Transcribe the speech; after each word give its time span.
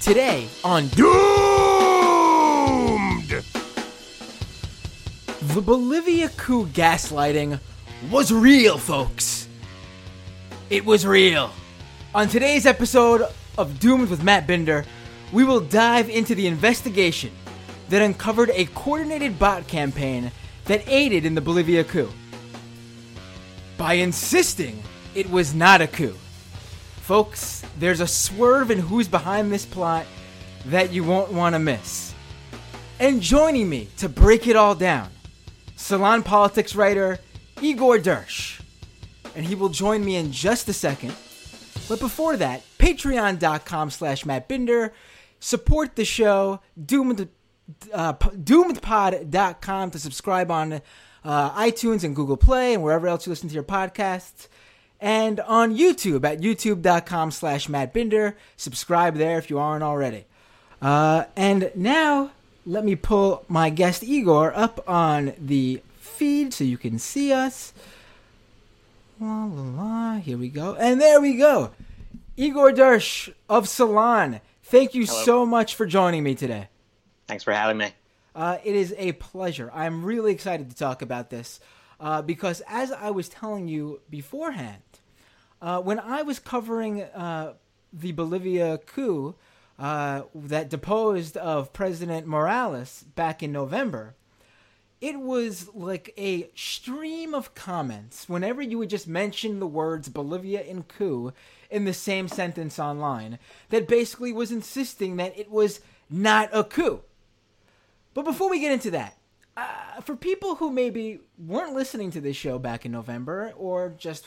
Today 0.00 0.48
on 0.62 0.86
Doomed! 0.88 1.08
The 5.42 5.60
Bolivia 5.60 6.28
coup 6.30 6.66
gaslighting 6.66 7.58
was 8.10 8.32
real, 8.32 8.78
folks. 8.78 9.48
It 10.70 10.84
was 10.84 11.04
real. 11.04 11.50
On 12.14 12.28
today's 12.28 12.64
episode 12.64 13.22
of 13.58 13.80
Doomed 13.80 14.08
with 14.08 14.22
Matt 14.22 14.46
Binder, 14.46 14.84
we 15.32 15.42
will 15.42 15.60
dive 15.60 16.08
into 16.08 16.34
the 16.34 16.46
investigation 16.46 17.32
that 17.88 18.00
uncovered 18.00 18.50
a 18.54 18.66
coordinated 18.66 19.36
bot 19.38 19.66
campaign 19.66 20.30
that 20.66 20.86
aided 20.86 21.24
in 21.24 21.34
the 21.34 21.40
Bolivia 21.40 21.82
coup. 21.82 22.10
By 23.76 23.94
insisting 23.94 24.80
it 25.16 25.28
was 25.28 25.54
not 25.54 25.80
a 25.80 25.88
coup. 25.88 26.14
Folks, 27.08 27.64
there's 27.78 28.00
a 28.00 28.06
swerve 28.06 28.70
in 28.70 28.78
who's 28.78 29.08
behind 29.08 29.50
this 29.50 29.64
plot 29.64 30.04
that 30.66 30.92
you 30.92 31.02
won't 31.02 31.32
want 31.32 31.54
to 31.54 31.58
miss. 31.58 32.12
And 33.00 33.22
joining 33.22 33.70
me 33.70 33.88
to 33.96 34.10
break 34.10 34.46
it 34.46 34.56
all 34.56 34.74
down, 34.74 35.08
Salon 35.74 36.22
Politics 36.22 36.74
writer 36.74 37.18
Igor 37.62 37.96
Derysh. 37.96 38.60
And 39.34 39.46
he 39.46 39.54
will 39.54 39.70
join 39.70 40.04
me 40.04 40.16
in 40.16 40.32
just 40.32 40.68
a 40.68 40.74
second. 40.74 41.14
But 41.88 41.98
before 41.98 42.36
that, 42.36 42.62
patreon.com 42.78 43.90
slash 43.90 44.26
Matt 44.26 44.46
Binder. 44.46 44.92
Support 45.40 45.96
the 45.96 46.04
show. 46.04 46.60
Doomed, 46.78 47.26
uh, 47.90 48.12
doomedpod.com 48.12 49.90
to 49.92 49.98
subscribe 49.98 50.50
on 50.50 50.82
uh, 51.24 51.50
iTunes 51.58 52.04
and 52.04 52.14
Google 52.14 52.36
Play 52.36 52.74
and 52.74 52.82
wherever 52.82 53.08
else 53.08 53.24
you 53.24 53.30
listen 53.30 53.48
to 53.48 53.54
your 53.54 53.64
podcasts. 53.64 54.48
And 55.00 55.40
on 55.40 55.76
YouTube 55.76 56.24
at 56.24 56.40
youtube.com 56.40 57.30
slash 57.30 57.68
Matt 57.68 57.92
Binder. 57.94 58.36
Subscribe 58.56 59.16
there 59.16 59.38
if 59.38 59.48
you 59.50 59.58
aren't 59.58 59.84
already. 59.84 60.24
Uh, 60.82 61.24
and 61.36 61.70
now, 61.74 62.32
let 62.66 62.84
me 62.84 62.96
pull 62.96 63.44
my 63.48 63.70
guest 63.70 64.02
Igor 64.02 64.52
up 64.54 64.88
on 64.88 65.34
the 65.38 65.82
feed 65.98 66.52
so 66.52 66.64
you 66.64 66.78
can 66.78 66.98
see 66.98 67.32
us. 67.32 67.72
La 69.20 69.44
la 69.44 69.62
la. 69.62 70.16
Here 70.18 70.38
we 70.38 70.48
go. 70.48 70.74
And 70.74 71.00
there 71.00 71.20
we 71.20 71.36
go. 71.36 71.70
Igor 72.36 72.72
Derysh 72.72 73.32
of 73.48 73.68
Salon. 73.68 74.40
Thank 74.62 74.94
you 74.94 75.06
Hello. 75.06 75.24
so 75.24 75.46
much 75.46 75.74
for 75.74 75.86
joining 75.86 76.22
me 76.22 76.34
today. 76.34 76.68
Thanks 77.26 77.42
for 77.42 77.52
having 77.52 77.78
me. 77.78 77.92
Uh, 78.34 78.58
it 78.62 78.76
is 78.76 78.94
a 78.96 79.12
pleasure. 79.12 79.70
I'm 79.74 80.04
really 80.04 80.32
excited 80.32 80.70
to 80.70 80.76
talk 80.76 81.02
about 81.02 81.30
this 81.30 81.58
uh, 81.98 82.22
because, 82.22 82.62
as 82.68 82.92
I 82.92 83.10
was 83.10 83.28
telling 83.28 83.66
you 83.66 84.00
beforehand, 84.08 84.82
uh, 85.60 85.80
when 85.80 85.98
I 85.98 86.22
was 86.22 86.38
covering 86.38 87.02
uh, 87.02 87.54
the 87.92 88.12
Bolivia 88.12 88.78
coup 88.78 89.34
uh, 89.78 90.22
that 90.34 90.68
deposed 90.68 91.36
of 91.36 91.72
President 91.72 92.26
Morales 92.26 93.04
back 93.14 93.42
in 93.42 93.52
November, 93.52 94.14
it 95.00 95.20
was 95.20 95.68
like 95.74 96.12
a 96.16 96.50
stream 96.54 97.34
of 97.34 97.54
comments 97.54 98.28
whenever 98.28 98.60
you 98.60 98.78
would 98.78 98.90
just 98.90 99.06
mention 99.06 99.60
the 99.60 99.66
words 99.66 100.08
Bolivia 100.08 100.62
and 100.62 100.88
coup 100.88 101.32
in 101.70 101.84
the 101.84 101.94
same 101.94 102.26
sentence 102.26 102.78
online 102.78 103.38
that 103.68 103.86
basically 103.86 104.32
was 104.32 104.50
insisting 104.50 105.16
that 105.16 105.38
it 105.38 105.50
was 105.50 105.80
not 106.10 106.48
a 106.52 106.64
coup. 106.64 107.02
But 108.14 108.24
before 108.24 108.50
we 108.50 108.58
get 108.58 108.72
into 108.72 108.90
that, 108.92 109.16
uh, 109.56 110.00
for 110.02 110.16
people 110.16 110.56
who 110.56 110.70
maybe 110.70 111.20
weren't 111.36 111.74
listening 111.74 112.10
to 112.12 112.20
this 112.20 112.36
show 112.36 112.58
back 112.58 112.84
in 112.84 112.92
November 112.92 113.52
or 113.56 113.94
just 113.96 114.26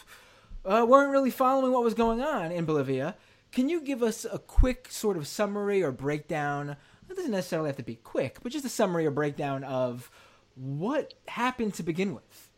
uh, 0.66 0.86
weren't 0.88 1.12
really 1.12 1.32
following 1.32 1.72
what 1.72 1.84
was 1.84 1.94
going 1.94 2.22
on 2.22 2.52
in 2.52 2.66
Bolivia, 2.66 3.16
can 3.52 3.70
you 3.70 3.82
give 3.82 4.02
us 4.02 4.26
a 4.32 4.40
quick 4.40 4.88
sort 4.90 5.18
of 5.18 5.28
summary 5.28 5.84
or 5.84 5.92
breakdown? 5.92 6.78
It 7.10 7.16
doesn't 7.16 7.32
necessarily 7.32 7.70
have 7.70 7.78
to 7.78 7.84
be 7.84 7.96
quick, 7.96 8.38
but 8.42 8.52
just 8.52 8.66
a 8.66 8.70
summary 8.70 9.06
or 9.06 9.12
breakdown 9.12 9.64
of 9.64 10.10
what 10.56 11.14
happened 11.28 11.74
to 11.76 11.84
begin 11.84 12.16
with. 12.16 12.50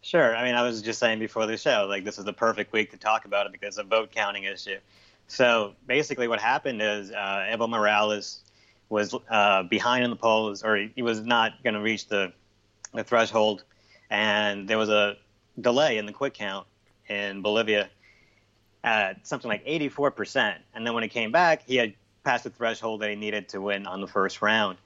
Sure. 0.00 0.34
I 0.34 0.44
mean, 0.44 0.54
I 0.54 0.62
was 0.62 0.82
just 0.82 0.98
saying 0.98 1.18
before 1.18 1.46
the 1.46 1.56
show, 1.56 1.86
like 1.88 2.04
this 2.04 2.18
is 2.18 2.24
the 2.24 2.32
perfect 2.32 2.72
week 2.72 2.90
to 2.90 2.96
talk 2.96 3.24
about 3.24 3.46
it 3.46 3.52
because 3.52 3.78
of 3.78 3.86
vote 3.86 4.10
counting 4.10 4.44
issue. 4.44 4.78
So 5.28 5.74
basically, 5.86 6.28
what 6.28 6.40
happened 6.40 6.82
is 6.82 7.10
uh, 7.12 7.46
Evo 7.50 7.68
Morales 7.68 8.40
was 8.88 9.14
uh, 9.30 9.62
behind 9.64 10.04
in 10.04 10.10
the 10.10 10.16
polls, 10.16 10.62
or 10.62 10.76
he 10.76 11.02
was 11.02 11.20
not 11.20 11.62
going 11.62 11.74
to 11.74 11.80
reach 11.80 12.08
the 12.08 12.32
the 12.92 13.04
threshold, 13.04 13.64
and 14.10 14.68
there 14.68 14.76
was 14.76 14.90
a 14.90 15.16
delay 15.60 15.98
in 15.98 16.04
the 16.04 16.12
quick 16.12 16.34
count 16.34 16.66
in 17.12 17.42
Bolivia 17.42 17.90
at 18.84 19.26
something 19.26 19.48
like 19.48 19.64
84%. 19.66 20.56
And 20.74 20.86
then 20.86 20.94
when 20.94 21.02
he 21.02 21.08
came 21.08 21.32
back, 21.32 21.62
he 21.66 21.76
had 21.76 21.94
passed 22.24 22.44
the 22.44 22.50
threshold 22.50 23.02
that 23.02 23.10
he 23.10 23.16
needed 23.16 23.48
to 23.50 23.60
win 23.60 23.86
on 23.86 24.00
the 24.00 24.06
first 24.06 24.42
round. 24.42 24.78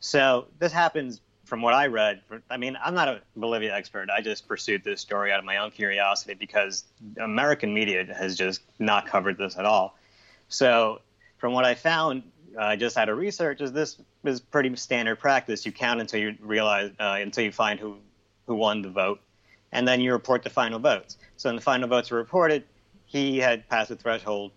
So 0.00 0.46
this 0.58 0.72
happens 0.72 1.20
from 1.44 1.62
what 1.62 1.74
I 1.74 1.86
read. 1.86 2.22
I 2.48 2.56
mean, 2.56 2.78
I'm 2.82 2.94
not 2.94 3.08
a 3.08 3.20
Bolivia 3.36 3.74
expert. 3.74 4.08
I 4.08 4.20
just 4.20 4.46
pursued 4.46 4.84
this 4.84 5.00
story 5.00 5.32
out 5.32 5.38
of 5.38 5.44
my 5.44 5.58
own 5.58 5.70
curiosity 5.72 6.34
because 6.34 6.84
American 7.18 7.74
media 7.74 8.06
has 8.14 8.36
just 8.36 8.62
not 8.78 9.06
covered 9.06 9.36
this 9.36 9.58
at 9.58 9.64
all. 9.64 9.96
So 10.48 11.00
from 11.38 11.52
what 11.52 11.64
I 11.64 11.74
found, 11.74 12.22
uh, 12.56 12.76
just 12.76 12.96
out 12.96 13.08
of 13.08 13.18
research, 13.18 13.60
is 13.60 13.72
this 13.72 13.96
is 14.24 14.40
pretty 14.40 14.74
standard 14.76 15.18
practice. 15.18 15.66
You 15.66 15.72
count 15.72 16.00
until 16.00 16.20
you 16.20 16.36
realize, 16.40 16.92
uh, 17.00 17.18
until 17.20 17.44
you 17.44 17.52
find 17.52 17.80
who 17.80 17.96
who 18.46 18.54
won 18.56 18.82
the 18.82 18.90
vote, 18.90 19.20
and 19.72 19.86
then 19.86 20.00
you 20.00 20.12
report 20.12 20.42
the 20.42 20.50
final 20.50 20.78
votes. 20.78 21.16
So 21.36 21.48
when 21.48 21.56
the 21.56 21.62
final 21.62 21.88
votes 21.88 22.10
were 22.10 22.18
reported, 22.18 22.64
he 23.06 23.38
had 23.38 23.68
passed 23.68 23.88
the 23.88 23.96
threshold, 23.96 24.52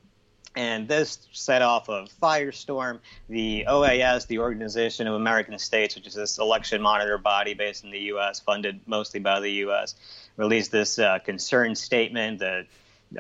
and 0.56 0.88
this 0.88 1.28
set 1.32 1.62
off 1.62 1.90
a 1.90 2.06
firestorm. 2.22 3.00
The 3.30 3.66
OAS, 3.68 4.28
the 4.28 4.40
Organization 4.40 5.08
of 5.08 5.16
American 5.16 5.58
States, 5.58 5.96
which 5.96 6.06
is 6.06 6.14
this 6.14 6.38
election 6.38 6.82
monitor 6.82 7.18
body 7.18 7.54
based 7.54 7.84
in 7.84 7.92
the 7.92 8.00
U.S., 8.00 8.40
funded 8.40 8.80
mostly 8.86 9.20
by 9.20 9.40
the 9.40 9.50
U.S., 9.52 9.96
released 10.38 10.72
this 10.72 11.00
uh, 11.00 11.20
concern 11.20 11.76
statement 11.76 12.40
that 12.40 12.68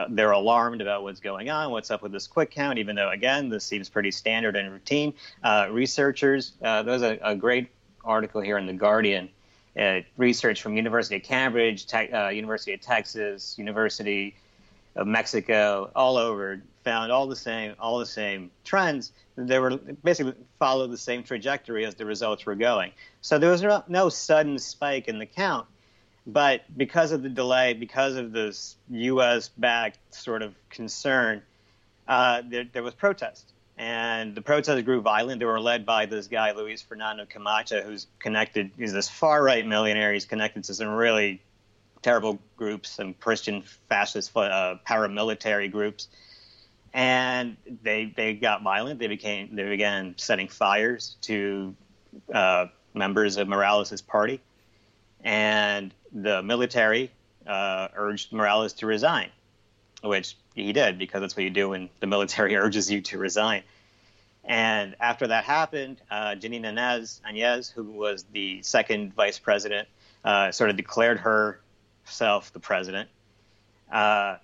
they're 0.09 0.31
alarmed 0.31 0.81
about 0.81 1.03
what's 1.03 1.19
going 1.19 1.49
on, 1.49 1.71
what's 1.71 1.91
up 1.91 2.01
with 2.01 2.11
this 2.11 2.27
quick 2.27 2.51
count, 2.51 2.79
even 2.79 2.95
though, 2.95 3.09
again, 3.09 3.49
this 3.49 3.63
seems 3.63 3.89
pretty 3.89 4.11
standard 4.11 4.55
and 4.55 4.71
routine. 4.71 5.13
Uh, 5.43 5.67
researchers, 5.71 6.53
uh, 6.63 6.83
there's 6.83 7.01
a, 7.01 7.19
a, 7.23 7.35
great 7.35 7.69
article 8.03 8.41
here 8.41 8.57
in 8.57 8.65
The 8.65 8.73
Guardian. 8.73 9.29
Uh, 9.79 10.01
research 10.17 10.61
from 10.61 10.75
University 10.75 11.16
of 11.16 11.23
Cambridge, 11.23 11.88
te- 11.88 12.11
uh, 12.11 12.29
University 12.29 12.73
of 12.73 12.81
Texas, 12.81 13.56
University 13.57 14.35
of 14.95 15.07
Mexico, 15.07 15.89
all 15.95 16.17
over, 16.17 16.61
found 16.84 17.11
all 17.11 17.25
the 17.25 17.35
same, 17.35 17.73
all 17.79 17.97
the 17.97 18.06
same 18.06 18.51
trends. 18.63 19.12
They 19.35 19.57
were 19.57 19.78
basically 20.03 20.35
followed 20.59 20.91
the 20.91 20.97
same 20.97 21.23
trajectory 21.23 21.85
as 21.85 21.95
the 21.95 22.06
results 22.06 22.45
were 22.45 22.56
going. 22.56 22.91
So 23.22 23.39
there 23.39 23.50
was 23.50 23.63
no, 23.63 23.83
no 23.88 24.09
sudden 24.09 24.59
spike 24.59 25.07
in 25.07 25.17
the 25.17 25.25
count. 25.25 25.67
But 26.25 26.62
because 26.78 27.12
of 27.12 27.22
the 27.22 27.29
delay, 27.29 27.73
because 27.73 28.16
of 28.16 28.31
this 28.31 28.78
U.S. 28.89 29.50
backed 29.50 29.97
sort 30.13 30.41
of 30.41 30.56
concern, 30.69 31.41
uh, 32.07 32.44
there, 32.47 32.66
there, 32.72 32.83
was 32.83 32.94
protest. 32.94 33.52
And 33.78 34.35
the 34.35 34.41
protests 34.41 34.81
grew 34.84 35.01
violent. 35.01 35.39
They 35.39 35.45
were 35.45 35.59
led 35.59 35.85
by 35.85 36.06
this 36.06 36.28
guy, 36.28 36.51
Luis 36.51 36.81
Fernando 36.81 37.25
Camacho, 37.25 37.81
who's 37.81 38.07
connected, 38.19 38.72
he's 38.78 38.94
this 38.94 39.09
far 39.09 39.44
right 39.44 39.66
millionaire. 39.66 40.13
He's 40.13 40.25
connected 40.25 40.63
to 40.66 40.73
some 40.73 40.89
really 40.89 41.41
terrible 42.01 42.39
groups, 42.56 42.89
some 42.91 43.13
Christian 43.16 43.63
fascist 43.89 44.31
uh, 44.35 44.75
paramilitary 44.88 45.72
groups. 45.72 46.07
And 46.94 47.57
they, 47.81 48.13
they 48.16 48.35
got 48.35 48.62
violent. 48.62 49.00
They 49.00 49.07
became 49.07 49.56
they 49.56 49.67
began 49.67 50.13
setting 50.17 50.47
fires 50.47 51.17
to 51.22 51.75
uh, 52.31 52.67
members 52.94 53.38
of 53.38 53.47
Morales' 53.47 54.01
party 54.01 54.39
and 55.23 55.94
the 56.12 56.44
military 56.44 57.12
uh, 57.47 57.88
urged 57.95 58.31
Morales 58.31 58.73
to 58.73 58.85
resign, 58.85 59.29
which 60.01 60.35
he 60.53 60.73
did 60.73 60.97
because 60.97 61.21
that's 61.21 61.35
what 61.35 61.43
you 61.43 61.49
do 61.49 61.69
when 61.69 61.89
the 61.99 62.07
military 62.07 62.55
urges 62.55 62.91
you 62.91 63.01
to 63.01 63.17
resign. 63.17 63.63
And 64.45 64.95
after 65.00 65.27
that 65.27 65.45
happened, 65.45 66.01
uh, 66.11 66.35
Jeanine 66.35 66.73
Áñez 67.25 67.71
who 67.71 67.83
was 67.83 68.23
the 68.31 68.61
second 68.61 69.13
vice 69.13 69.39
president, 69.39 69.88
uh, 70.23 70.51
sort 70.51 70.69
of 70.69 70.75
declared 70.75 71.19
herself 71.19 72.51
the 72.51 72.59
president. 72.59 73.09
Uh, 73.91 74.38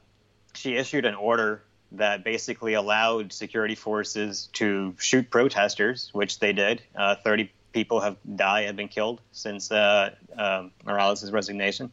she 0.54 0.76
issued 0.76 1.06
an 1.06 1.16
order 1.16 1.62
that 1.94 2.24
basically 2.24 2.74
allowed 2.74 3.34
security 3.34 3.76
forces 3.76 4.50
to 4.54 4.96
shoot 5.00 5.30
protesters, 5.30 6.10
which 6.14 6.40
they 6.40 6.54
did. 6.54 6.82
Uh, 6.96 7.16
30 7.16 7.52
people 7.74 8.00
have 8.00 8.18
died, 8.36 8.68
have 8.68 8.76
been 8.76 8.88
killed 8.88 9.22
since 9.32 9.72
uh, 9.72 10.14
um, 10.38 10.72
Morales' 10.86 11.32
resignation. 11.32 11.92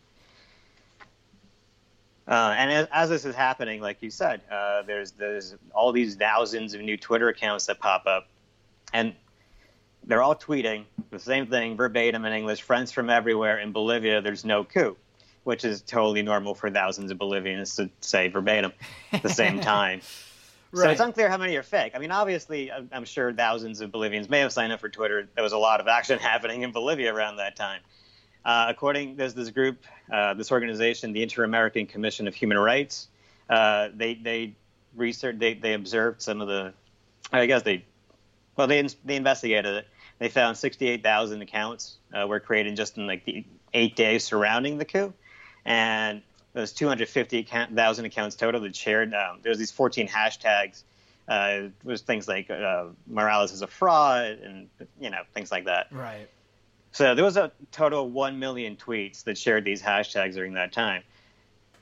Uh, 2.28 2.54
and 2.58 2.72
as, 2.72 2.88
as, 2.90 3.08
this 3.08 3.24
is 3.24 3.36
happening, 3.36 3.80
like 3.80 4.02
you 4.02 4.10
said, 4.10 4.40
uh, 4.50 4.82
there's 4.82 5.12
there's 5.12 5.54
all 5.72 5.92
these 5.92 6.16
thousands 6.16 6.74
of 6.74 6.80
new 6.80 6.96
Twitter 6.96 7.28
accounts 7.28 7.66
that 7.66 7.78
pop 7.78 8.06
up, 8.06 8.26
and 8.92 9.14
they're 10.04 10.22
all 10.22 10.34
tweeting 10.34 10.84
the 11.10 11.20
same 11.20 11.46
thing 11.46 11.76
verbatim 11.76 12.24
in 12.24 12.32
English. 12.32 12.62
Friends 12.62 12.90
from 12.90 13.10
everywhere 13.10 13.58
in 13.58 13.70
Bolivia, 13.70 14.22
there's 14.22 14.44
no 14.44 14.64
coup, 14.64 14.96
which 15.44 15.64
is 15.64 15.82
totally 15.82 16.22
normal 16.22 16.56
for 16.56 16.68
thousands 16.68 17.12
of 17.12 17.18
Bolivians 17.18 17.76
to 17.76 17.90
say 18.00 18.26
verbatim 18.28 18.72
at 19.12 19.22
the 19.22 19.28
same 19.28 19.60
time. 19.60 20.00
So 20.74 20.90
it's 20.90 21.00
unclear 21.00 21.28
how 21.28 21.38
many 21.38 21.56
are 21.56 21.62
fake. 21.62 21.92
I 21.94 21.98
mean, 22.00 22.10
obviously, 22.10 22.72
I'm 22.72 22.88
I'm 22.92 23.04
sure 23.04 23.32
thousands 23.32 23.80
of 23.80 23.92
Bolivians 23.92 24.28
may 24.28 24.40
have 24.40 24.52
signed 24.52 24.72
up 24.72 24.80
for 24.80 24.88
Twitter. 24.88 25.28
There 25.34 25.44
was 25.44 25.52
a 25.52 25.58
lot 25.58 25.80
of 25.80 25.86
action 25.86 26.18
happening 26.20 26.62
in 26.62 26.72
Bolivia 26.72 27.14
around 27.14 27.36
that 27.36 27.54
time. 27.54 27.80
Uh, 28.46 28.66
according, 28.68 29.16
there's 29.16 29.34
this 29.34 29.50
group, 29.50 29.82
uh, 30.10 30.32
this 30.34 30.52
organization, 30.52 31.12
the 31.12 31.20
Inter 31.20 31.42
American 31.42 31.84
Commission 31.84 32.28
of 32.28 32.34
Human 32.36 32.56
Rights. 32.56 33.08
Uh, 33.50 33.88
they 33.92 34.14
they 34.14 34.54
researched, 34.94 35.40
they 35.40 35.54
they 35.54 35.72
observed 35.72 36.22
some 36.22 36.40
of 36.40 36.46
the, 36.46 36.72
I 37.32 37.46
guess 37.46 37.62
they, 37.62 37.84
well, 38.54 38.68
they 38.68 38.86
they 39.04 39.16
investigated 39.16 39.74
it. 39.74 39.88
They 40.20 40.28
found 40.28 40.56
68,000 40.56 41.42
accounts 41.42 41.96
uh, 42.14 42.24
were 42.28 42.38
created 42.38 42.76
just 42.76 42.96
in 42.96 43.08
like 43.08 43.24
the 43.24 43.44
eight 43.74 43.96
days 43.96 44.22
surrounding 44.22 44.78
the 44.78 44.84
coup, 44.84 45.12
and 45.64 46.22
there's 46.52 46.72
250,000 46.72 48.04
accounts 48.04 48.36
total 48.36 48.60
that 48.60 48.76
shared. 48.76 49.12
Um, 49.12 49.40
there's 49.42 49.58
these 49.58 49.72
14 49.72 50.06
hashtags. 50.06 50.84
Uh, 51.28 51.64
it 51.64 51.72
was 51.82 52.02
things 52.02 52.28
like 52.28 52.48
uh, 52.48 52.84
Morales 53.08 53.50
is 53.50 53.62
a 53.62 53.66
fraud, 53.66 54.38
and 54.44 54.68
you 55.00 55.10
know 55.10 55.22
things 55.34 55.50
like 55.50 55.64
that. 55.64 55.88
Right. 55.90 56.28
So 56.96 57.14
there 57.14 57.26
was 57.26 57.36
a 57.36 57.52
total 57.72 58.06
of 58.06 58.12
1 58.12 58.38
million 58.38 58.74
tweets 58.74 59.22
that 59.24 59.36
shared 59.36 59.66
these 59.66 59.82
hashtags 59.82 60.32
during 60.32 60.54
that 60.54 60.72
time. 60.72 61.02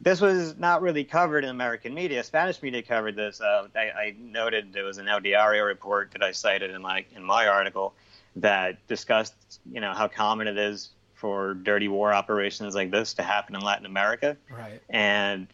This 0.00 0.20
was 0.20 0.58
not 0.58 0.82
really 0.82 1.04
covered 1.04 1.44
in 1.44 1.50
American 1.50 1.94
media. 1.94 2.24
Spanish 2.24 2.60
media 2.60 2.82
covered 2.82 3.14
this. 3.14 3.40
Uh, 3.40 3.68
I, 3.76 3.80
I 3.80 4.16
noted 4.18 4.72
there 4.72 4.82
was 4.82 4.98
an 4.98 5.06
El 5.06 5.20
Diario 5.20 5.62
report 5.62 6.10
that 6.14 6.24
I 6.24 6.32
cited 6.32 6.72
in 6.72 6.82
my 6.82 7.04
in 7.14 7.22
my 7.22 7.46
article 7.46 7.94
that 8.34 8.84
discussed, 8.88 9.60
you 9.70 9.80
know, 9.80 9.92
how 9.92 10.08
common 10.08 10.48
it 10.48 10.58
is 10.58 10.90
for 11.14 11.54
dirty 11.54 11.86
war 11.86 12.12
operations 12.12 12.74
like 12.74 12.90
this 12.90 13.14
to 13.14 13.22
happen 13.22 13.54
in 13.54 13.60
Latin 13.60 13.86
America. 13.86 14.36
Right. 14.50 14.82
And 14.90 15.46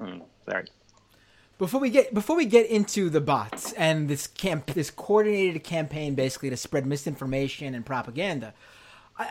hmm, 0.00 0.20
sorry, 0.48 0.68
Before 1.58 1.82
we 1.82 1.90
get 1.90 2.14
before 2.14 2.34
we 2.34 2.46
get 2.46 2.64
into 2.70 3.10
the 3.10 3.20
bots 3.20 3.74
and 3.74 4.08
this 4.08 4.26
camp 4.26 4.68
this 4.68 4.90
coordinated 4.90 5.64
campaign 5.64 6.14
basically 6.14 6.48
to 6.48 6.56
spread 6.56 6.86
misinformation 6.86 7.74
and 7.74 7.84
propaganda, 7.84 8.54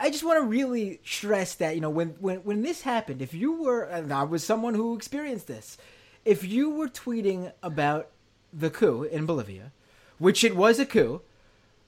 I, 0.02 0.10
just 0.10 0.24
want 0.24 0.38
to 0.40 0.46
really 0.46 1.00
stress 1.04 1.56
that 1.56 1.76
you 1.76 1.82
know 1.82 1.90
when 1.90 2.10
when 2.20 2.40
when 2.40 2.62
this 2.62 2.82
happened, 2.82 3.22
if 3.22 3.34
you 3.34 3.62
were 3.62 3.84
and 3.84 4.14
I 4.14 4.24
was 4.24 4.44
someone 4.44 4.76
who 4.76 4.96
experienced 4.96 5.48
this, 5.48 5.78
if 6.26 6.44
you 6.44 6.70
were 6.70 6.88
tweeting 6.88 7.52
about 7.64 8.10
the 8.54 8.70
coup 8.70 9.04
in 9.04 9.26
Bolivia, 9.26 9.72
which 10.18 10.44
it 10.44 10.56
was 10.56 10.80
a 10.80 10.86
coup, 10.86 11.22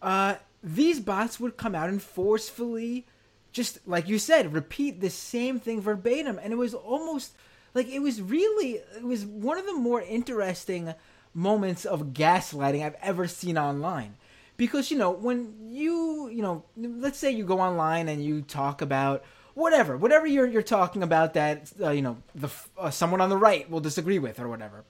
uh, 0.01 0.36
these 0.63 1.00
bots 1.00 1.39
would 1.39 1.57
come 1.57 1.75
out 1.75 1.89
and 1.89 2.01
forcefully, 2.01 3.06
just 3.51 3.86
like 3.88 4.07
you 4.07 4.18
said, 4.18 4.53
repeat 4.53 5.01
the 5.01 5.09
same 5.09 5.59
thing 5.59 5.81
verbatim, 5.81 6.39
and 6.42 6.53
it 6.53 6.57
was 6.57 6.74
almost 6.74 7.33
like 7.74 7.88
it 7.88 8.00
was 8.00 8.21
really 8.21 8.81
it 8.95 9.03
was 9.03 9.25
one 9.25 9.57
of 9.57 9.65
the 9.65 9.74
more 9.74 10.01
interesting 10.01 10.94
moments 11.33 11.86
of 11.86 12.13
gaslighting 12.13 12.83
I've 12.83 12.98
ever 13.01 13.27
seen 13.27 13.57
online. 13.57 14.15
Because 14.62 14.92
you 14.92 14.98
know 15.00 15.10
when 15.10 15.56
you 15.69 16.30
you 16.30 16.44
know 16.44 16.63
let's 16.78 17.18
say 17.18 17.31
you 17.31 17.46
go 17.46 17.60
online 17.60 18.08
and 18.08 18.24
you 18.24 18.44
talk 18.44 18.84
about 18.84 19.24
whatever 19.56 19.98
whatever 19.98 20.28
you're 20.28 20.46
you're 20.46 20.62
talking 20.62 21.02
about 21.02 21.34
that 21.34 21.72
uh, 21.81 21.90
you 21.90 22.04
know 22.04 22.18
the 22.36 22.48
uh, 22.78 22.92
someone 22.92 23.22
on 23.22 23.30
the 23.30 23.38
right 23.38 23.68
will 23.72 23.80
disagree 23.80 24.19
with 24.19 24.40
or 24.40 24.48
whatever. 24.48 24.84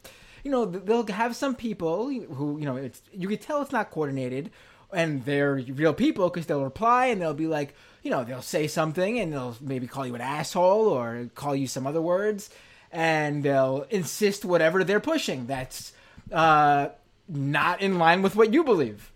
You 0.44 0.52
know 0.52 0.66
they'll 0.66 1.08
have 1.08 1.38
some 1.38 1.56
people 1.56 2.10
who 2.10 2.58
you 2.60 2.66
know 2.66 2.76
it's 2.76 3.02
you 3.14 3.30
can 3.30 3.38
tell 3.38 3.62
it's 3.62 3.72
not 3.72 3.92
coordinated 3.92 4.52
and 4.92 5.24
they're 5.24 5.54
real 5.54 5.94
people 5.94 6.30
because 6.30 6.48
they'll 6.48 6.66
reply 6.66 7.06
and 7.06 7.22
they'll 7.22 7.34
be 7.34 7.48
like 7.48 7.74
you 8.04 8.12
know 8.12 8.26
they'll 8.26 8.42
say 8.42 8.68
something 8.68 9.22
and 9.22 9.32
they'll 9.32 9.56
maybe 9.62 9.88
call 9.88 10.06
you 10.06 10.16
an 10.16 10.20
asshole 10.20 10.90
or 10.90 11.30
call 11.34 11.56
you 11.56 11.66
some 11.66 11.88
other 11.88 12.02
words 12.02 12.50
and 12.92 13.42
they'll 13.42 13.86
insist 13.90 14.44
whatever 14.44 14.84
they're 14.84 15.00
pushing 15.00 15.48
that's 15.48 15.94
uh, 16.34 16.90
not 17.30 17.80
in 17.80 17.98
line 17.98 18.22
with 18.22 18.36
what 18.36 18.52
you 18.52 18.66
believe 18.66 19.11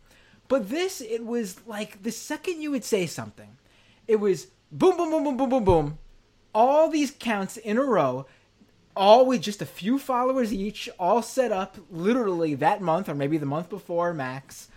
but 0.47 0.69
this 0.69 1.01
it 1.01 1.25
was 1.25 1.65
like 1.67 2.01
the 2.03 2.11
second 2.11 2.61
you 2.61 2.71
would 2.71 2.83
say 2.83 3.05
something 3.05 3.57
it 4.07 4.17
was 4.17 4.47
boom 4.71 4.97
boom 4.97 5.09
boom 5.09 5.23
boom 5.23 5.37
boom 5.37 5.49
boom 5.49 5.63
boom 5.63 5.97
all 6.53 6.89
these 6.89 7.11
counts 7.11 7.57
in 7.57 7.77
a 7.77 7.83
row 7.83 8.25
all 8.95 9.25
with 9.25 9.41
just 9.41 9.61
a 9.61 9.65
few 9.65 9.99
followers 9.99 10.53
each, 10.53 10.89
all 10.97 11.21
set 11.21 11.51
up 11.51 11.77
literally 11.91 12.55
that 12.55 12.81
month 12.81 13.09
or 13.09 13.15
maybe 13.15 13.37
the 13.37 13.45
month 13.45 13.69
before 13.69 14.13
max. 14.13 14.69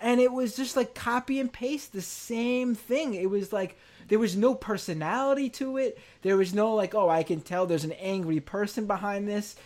And 0.00 0.20
it 0.20 0.32
was 0.32 0.54
just 0.54 0.76
like 0.76 0.94
copy 0.94 1.40
and 1.40 1.52
paste 1.52 1.92
the 1.92 2.02
same 2.02 2.74
thing. 2.74 3.14
It 3.14 3.30
was 3.30 3.52
like 3.52 3.76
there 4.08 4.18
was 4.18 4.36
no 4.36 4.54
personality 4.54 5.50
to 5.50 5.78
it. 5.78 5.98
There 6.22 6.36
was 6.36 6.54
no 6.54 6.74
like, 6.74 6.94
oh, 6.94 7.08
I 7.08 7.22
can 7.22 7.40
tell 7.40 7.66
there's 7.66 7.84
an 7.84 7.92
angry 7.92 8.40
person 8.40 8.86
behind 8.86 9.26
this. 9.26 9.56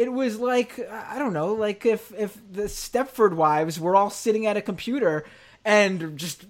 It 0.00 0.10
was 0.14 0.38
like 0.38 0.80
I 0.90 1.18
don't 1.18 1.34
know, 1.34 1.52
like 1.52 1.84
if 1.84 2.10
if 2.14 2.38
the 2.50 2.62
Stepford 2.62 3.34
wives 3.34 3.78
were 3.78 3.94
all 3.94 4.08
sitting 4.08 4.46
at 4.46 4.56
a 4.56 4.62
computer 4.62 5.26
and 5.62 6.16
just 6.18 6.46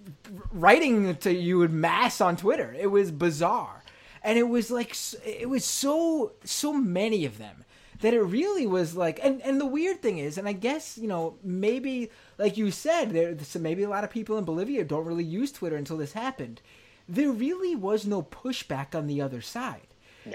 writing 0.53 1.17
to 1.17 1.35
you 1.35 1.63
in 1.63 1.81
mass 1.81 2.21
on 2.21 2.37
Twitter. 2.37 2.73
It 2.79 2.93
was 2.93 3.11
bizarre. 3.11 3.83
And 4.23 4.39
it 4.39 4.49
was 4.49 4.71
like 4.71 4.97
it 5.27 5.49
was 5.49 5.65
so 5.65 6.35
so 6.45 6.73
many 6.73 7.25
of 7.25 7.39
them 7.39 7.65
that 8.03 8.15
it 8.15 8.23
really 8.23 8.69
was 8.69 8.95
like 8.95 9.19
and 9.21 9.43
and 9.43 9.61
the 9.61 9.67
weird 9.67 10.01
thing 10.01 10.19
is 10.19 10.39
and 10.39 10.49
i 10.49 10.53
guess 10.53 10.97
you 10.97 11.09
know 11.09 11.37
maybe 11.43 12.09
like 12.39 12.57
you 12.57 12.71
said 12.71 13.11
there 13.11 13.37
maybe 13.59 13.83
a 13.83 13.91
lot 13.91 14.05
of 14.05 14.11
people 14.11 14.39
in 14.39 14.45
bolivia 14.45 14.85
don't 14.85 15.05
really 15.05 15.25
use 15.25 15.51
twitter 15.51 15.77
until 15.77 15.97
this 15.97 16.13
happened. 16.13 16.63
There 17.09 17.33
really 17.33 17.75
was 17.75 18.07
no 18.07 18.23
pushback 18.23 18.95
on 18.95 19.09
the 19.09 19.21
other 19.21 19.41
side 19.41 19.90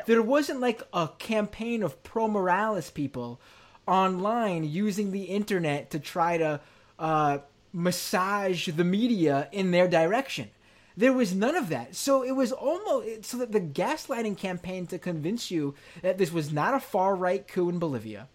there 0.05 0.21
wasn't 0.21 0.59
like 0.59 0.81
a 0.93 1.09
campaign 1.19 1.83
of 1.83 2.01
pro 2.03 2.27
morales 2.27 2.89
people 2.89 3.39
online 3.87 4.63
using 4.63 5.11
the 5.11 5.23
internet 5.23 5.91
to 5.91 5.99
try 5.99 6.37
to 6.37 6.59
uh, 6.99 7.37
massage 7.73 8.67
the 8.69 8.83
media 8.83 9.47
in 9.51 9.71
their 9.71 9.87
direction 9.87 10.49
there 10.97 11.13
was 11.13 11.35
none 11.35 11.55
of 11.55 11.69
that. 11.69 11.95
So 11.95 12.23
it 12.23 12.31
was 12.31 12.51
almost 12.51 13.25
so 13.25 13.37
that 13.37 13.51
the 13.51 13.61
gaslighting 13.61 14.37
campaign 14.37 14.87
to 14.87 14.97
convince 14.97 15.51
you 15.51 15.75
that 16.01 16.17
this 16.17 16.31
was 16.31 16.51
not 16.51 16.73
a 16.73 16.79
far 16.79 17.15
right 17.15 17.47
coup 17.47 17.69
in 17.69 17.79
Bolivia, 17.79 18.27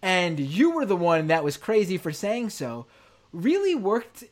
and 0.00 0.38
you 0.38 0.70
were 0.70 0.86
the 0.86 0.96
one 0.96 1.26
that 1.26 1.44
was 1.44 1.56
crazy 1.56 1.98
for 1.98 2.12
saying 2.12 2.50
so, 2.50 2.86
really 3.32 3.74
worked. 3.74 4.24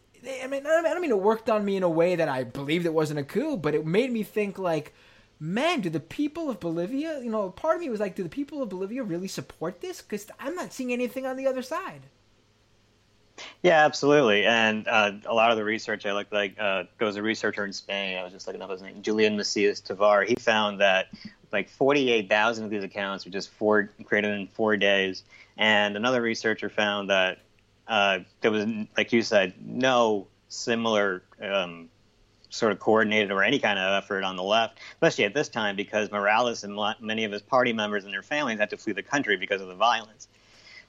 I 0.42 0.46
mean, 0.46 0.66
I 0.66 0.82
don't 0.82 1.00
mean 1.00 1.10
it 1.10 1.20
worked 1.20 1.50
on 1.50 1.64
me 1.64 1.76
in 1.76 1.82
a 1.82 1.88
way 1.88 2.16
that 2.16 2.28
I 2.28 2.44
believed 2.44 2.86
it 2.86 2.94
wasn't 2.94 3.20
a 3.20 3.24
coup, 3.24 3.56
but 3.56 3.74
it 3.74 3.86
made 3.86 4.10
me 4.10 4.22
think 4.22 4.58
like, 4.58 4.92
man, 5.38 5.80
do 5.80 5.90
the 5.90 6.00
people 6.00 6.50
of 6.50 6.60
Bolivia, 6.60 7.20
you 7.20 7.30
know, 7.30 7.50
part 7.50 7.76
of 7.76 7.82
me 7.82 7.90
was 7.90 8.00
like, 8.00 8.14
do 8.14 8.22
the 8.22 8.28
people 8.28 8.62
of 8.62 8.68
Bolivia 8.68 9.02
really 9.02 9.28
support 9.28 9.80
this? 9.80 10.00
Because 10.00 10.26
I'm 10.40 10.54
not 10.54 10.72
seeing 10.72 10.92
anything 10.92 11.26
on 11.26 11.36
the 11.36 11.46
other 11.46 11.62
side. 11.62 12.02
Yeah, 13.62 13.84
absolutely. 13.84 14.46
And 14.46 14.88
uh, 14.88 15.12
a 15.26 15.34
lot 15.34 15.50
of 15.50 15.58
the 15.58 15.64
research 15.64 16.06
I 16.06 16.12
looked 16.12 16.32
like 16.32 16.58
uh, 16.58 16.84
a 17.00 17.22
researcher 17.22 17.64
in 17.64 17.72
Spain. 17.72 18.16
I 18.16 18.25
was 18.25 18.32
just 18.32 18.46
looking 18.46 18.62
up 18.62 18.70
his 18.70 18.80
name, 18.80 19.02
Julian 19.02 19.37
Macias 19.37 19.80
Tovar. 19.80 20.22
He 20.22 20.34
found 20.37 20.80
that 20.80 21.08
like 21.52 21.68
48,000 21.68 22.64
of 22.64 22.70
these 22.70 22.84
accounts 22.84 23.25
were 23.25 23.30
just 23.30 23.50
four, 23.50 23.90
created 24.04 24.32
in 24.32 24.46
four 24.49 24.76
days. 24.76 25.22
And 25.58 25.96
another 25.96 26.22
researcher 26.22 26.70
found 26.70 27.11
that 27.11 27.38
uh, 27.88 28.20
there 28.40 28.50
was, 28.50 28.66
like 28.96 29.12
you 29.12 29.22
said, 29.22 29.54
no 29.61 30.26
similar 30.49 31.22
um, 31.42 31.88
sort 32.50 32.72
of 32.72 32.78
coordinated 32.78 33.30
or 33.30 33.42
any 33.42 33.58
kind 33.58 33.78
of 33.78 34.02
effort 34.02 34.24
on 34.24 34.36
the 34.36 34.42
left, 34.42 34.78
especially 34.94 35.24
at 35.24 35.34
this 35.34 35.48
time 35.48 35.76
because 35.76 36.10
Morales 36.10 36.64
and 36.64 36.78
many 37.00 37.24
of 37.24 37.32
his 37.32 37.42
party 37.42 37.72
members 37.72 38.04
and 38.04 38.12
their 38.12 38.22
families 38.22 38.58
had 38.58 38.70
to 38.70 38.76
flee 38.76 38.92
the 38.92 39.02
country 39.02 39.36
because 39.36 39.60
of 39.60 39.68
the 39.68 39.74
violence. 39.74 40.28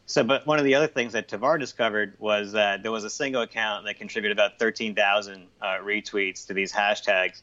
So, 0.06 0.24
but 0.24 0.48
one 0.48 0.58
of 0.58 0.64
the 0.64 0.76
other 0.76 0.88
things 0.88 1.14
that 1.14 1.28
Tovar 1.28 1.58
discovered 1.58 2.14
was 2.18 2.54
that 2.54 2.82
there 2.82 2.94
was 2.94 3.04
a 3.04 3.10
single 3.10 3.42
account 3.42 3.86
that 3.86 3.98
contributed 3.98 4.38
about 4.38 4.58
13,000 4.58 5.48
uh, 5.62 5.66
retweets 5.84 6.48
to 6.48 6.54
these 6.54 6.72
hashtags, 6.72 7.42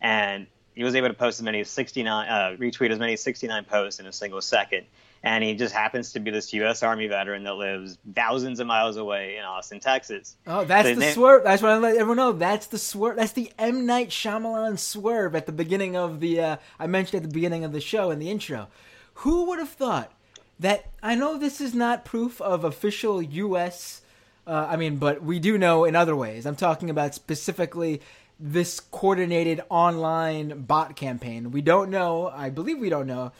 and 0.00 0.46
he 0.74 0.84
was 0.84 0.94
able 0.94 1.08
to 1.08 1.14
post 1.14 1.40
as 1.40 1.42
many 1.42 1.60
as 1.60 1.70
69, 1.70 2.28
uh, 2.28 2.56
retweet 2.58 2.90
as 2.90 2.98
many 2.98 3.14
as 3.14 3.22
69 3.22 3.64
posts 3.64 3.98
in 3.98 4.06
a 4.06 4.12
single 4.12 4.42
second. 4.42 4.86
And 5.24 5.44
he 5.44 5.54
just 5.54 5.72
happens 5.72 6.12
to 6.12 6.20
be 6.20 6.32
this 6.32 6.52
U.S. 6.54 6.82
Army 6.82 7.06
veteran 7.06 7.44
that 7.44 7.54
lives 7.54 7.96
thousands 8.14 8.58
of 8.58 8.66
miles 8.66 8.96
away 8.96 9.36
in 9.36 9.44
Austin, 9.44 9.78
Texas. 9.78 10.36
Oh, 10.48 10.64
that's 10.64 10.88
So 10.88 10.94
the 10.96 11.00
na- 11.00 11.12
swerve. 11.12 11.44
That's 11.44 11.62
what 11.62 11.70
I 11.70 11.78
let 11.78 11.94
everyone 11.94 12.16
know. 12.16 12.32
That's 12.32 12.66
the 12.66 12.78
swerve. 12.78 13.16
That's 13.16 13.30
the 13.32 13.52
M 13.56 13.86
Night 13.86 14.08
Shyamalan 14.08 14.80
swerve 14.80 15.36
at 15.36 15.46
the 15.46 15.52
beginning 15.52 15.96
of 15.96 16.18
the. 16.18 16.40
Uh, 16.40 16.56
I 16.78 16.88
mentioned 16.88 17.22
at 17.22 17.28
the 17.28 17.32
beginning 17.34 17.62
of 17.64 17.72
the 17.72 17.80
show 17.80 18.10
in 18.10 18.18
the 18.18 18.30
intro. 18.30 18.66
Who 19.14 19.44
would 19.46 19.60
have 19.60 19.68
thought 19.68 20.12
that? 20.58 20.86
I 21.04 21.14
know 21.14 21.38
this 21.38 21.60
is 21.60 21.72
not 21.72 22.04
proof 22.04 22.40
of 22.40 22.64
official 22.64 23.22
U.S. 23.22 24.02
Uh, 24.44 24.66
I 24.68 24.74
mean, 24.76 24.96
but 24.96 25.22
we 25.22 25.38
do 25.38 25.56
know 25.56 25.84
in 25.84 25.94
other 25.94 26.16
ways. 26.16 26.46
I'm 26.46 26.56
talking 26.56 26.90
about 26.90 27.14
specifically 27.14 28.00
this 28.40 28.80
coordinated 28.80 29.60
online 29.68 30.62
bot 30.62 30.96
campaign. 30.96 31.52
We 31.52 31.62
don't 31.62 31.90
know. 31.90 32.26
I 32.34 32.50
believe 32.50 32.80
we 32.80 32.88
don't 32.90 33.06
know 33.06 33.30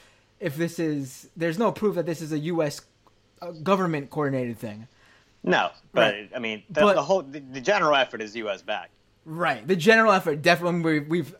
if 0.42 0.56
this 0.56 0.78
is. 0.78 1.30
There's 1.36 1.58
no 1.58 1.72
proof 1.72 1.94
that 1.94 2.06
this 2.06 2.20
is 2.20 2.32
a 2.32 2.38
U.S. 2.38 2.80
uh, 3.40 3.52
government 3.52 4.10
coordinated 4.10 4.58
thing. 4.58 4.88
No, 5.42 5.70
but 5.92 6.12
Right. 6.14 6.30
I 6.34 6.38
mean, 6.38 6.62
the, 6.68 6.80
But- 6.82 6.94
the 6.94 7.02
whole 7.02 7.22
the, 7.22 7.40
the 7.40 7.60
general 7.60 7.94
effort 7.94 8.20
is 8.22 8.36
U.S. 8.36 8.62
backed. 8.62 8.90
Right. 9.24 9.66
The 9.66 9.76
general 9.76 10.12
effort 10.12 10.42
definitely 10.42 10.80
we, 10.80 11.00
we've 11.00 11.34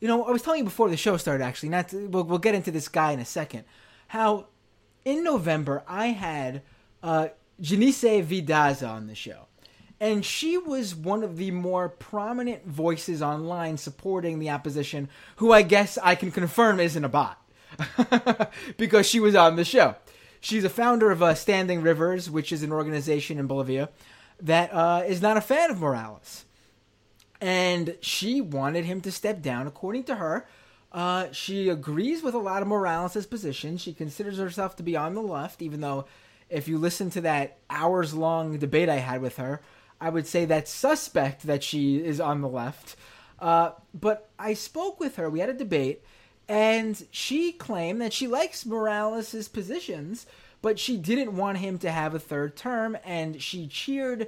you 0.00 0.08
know, 0.08 0.24
I 0.24 0.30
was 0.30 0.42
telling 0.42 0.58
you 0.58 0.64
before 0.64 0.88
the 0.88 0.96
show 0.96 1.16
started 1.16 1.44
actually, 1.44 1.68
not 1.68 1.88
to, 1.90 2.08
we'll, 2.08 2.24
we'll 2.24 2.38
get 2.38 2.54
into 2.54 2.70
this 2.70 2.88
guy 2.88 3.12
in 3.12 3.20
a 3.20 3.24
second. 3.24 3.64
How 4.08 4.46
in 5.04 5.22
November 5.24 5.82
I 5.86 6.08
had 6.08 6.62
uh 7.02 7.28
Janice 7.60 8.02
Vidaza 8.02 8.88
on 8.88 9.06
the 9.06 9.14
show. 9.14 9.46
And 10.02 10.24
she 10.24 10.56
was 10.56 10.94
one 10.94 11.22
of 11.22 11.36
the 11.36 11.50
more 11.50 11.88
prominent 11.90 12.66
voices 12.66 13.20
online 13.20 13.76
supporting 13.76 14.38
the 14.38 14.48
opposition, 14.48 15.08
who 15.36 15.52
I 15.52 15.60
guess 15.62 15.98
I 16.02 16.14
can 16.14 16.30
confirm 16.30 16.80
isn't 16.80 17.04
a 17.04 17.08
bot. 17.08 17.39
because 18.76 19.06
she 19.06 19.20
was 19.20 19.34
on 19.34 19.56
the 19.56 19.64
show. 19.64 19.96
She's 20.40 20.64
a 20.64 20.70
founder 20.70 21.10
of 21.10 21.22
uh, 21.22 21.34
Standing 21.34 21.82
Rivers, 21.82 22.30
which 22.30 22.52
is 22.52 22.62
an 22.62 22.72
organization 22.72 23.38
in 23.38 23.46
Bolivia 23.46 23.90
that 24.40 24.72
uh, 24.72 25.02
is 25.06 25.20
not 25.20 25.36
a 25.36 25.42
fan 25.42 25.70
of 25.70 25.80
Morales. 25.80 26.44
And 27.40 27.96
she 28.00 28.40
wanted 28.40 28.84
him 28.84 29.00
to 29.02 29.12
step 29.12 29.42
down. 29.42 29.66
According 29.66 30.04
to 30.04 30.16
her, 30.16 30.46
uh, 30.92 31.28
she 31.32 31.68
agrees 31.68 32.22
with 32.22 32.34
a 32.34 32.38
lot 32.38 32.62
of 32.62 32.68
Morales' 32.68 33.26
positions. 33.26 33.80
She 33.80 33.92
considers 33.92 34.38
herself 34.38 34.76
to 34.76 34.82
be 34.82 34.96
on 34.96 35.14
the 35.14 35.22
left, 35.22 35.62
even 35.62 35.80
though 35.80 36.06
if 36.48 36.68
you 36.68 36.78
listen 36.78 37.10
to 37.10 37.20
that 37.22 37.58
hours 37.70 38.12
long 38.12 38.58
debate 38.58 38.88
I 38.88 38.96
had 38.96 39.22
with 39.22 39.36
her, 39.36 39.60
I 40.00 40.10
would 40.10 40.26
say 40.26 40.44
that's 40.44 40.70
suspect 40.70 41.46
that 41.46 41.62
she 41.62 41.98
is 41.98 42.20
on 42.20 42.40
the 42.40 42.48
left. 42.48 42.96
Uh, 43.38 43.72
but 43.94 44.30
I 44.38 44.54
spoke 44.54 44.98
with 44.98 45.16
her, 45.16 45.30
we 45.30 45.40
had 45.40 45.48
a 45.48 45.54
debate, 45.54 46.02
and 46.50 47.06
she 47.12 47.52
claimed 47.52 48.00
that 48.00 48.12
she 48.12 48.26
likes 48.26 48.66
Morales' 48.66 49.46
positions, 49.46 50.26
but 50.60 50.80
she 50.80 50.96
didn't 50.96 51.36
want 51.36 51.58
him 51.58 51.78
to 51.78 51.92
have 51.92 52.12
a 52.12 52.18
third 52.18 52.56
term, 52.56 52.98
and 53.04 53.40
she 53.40 53.68
cheered 53.68 54.26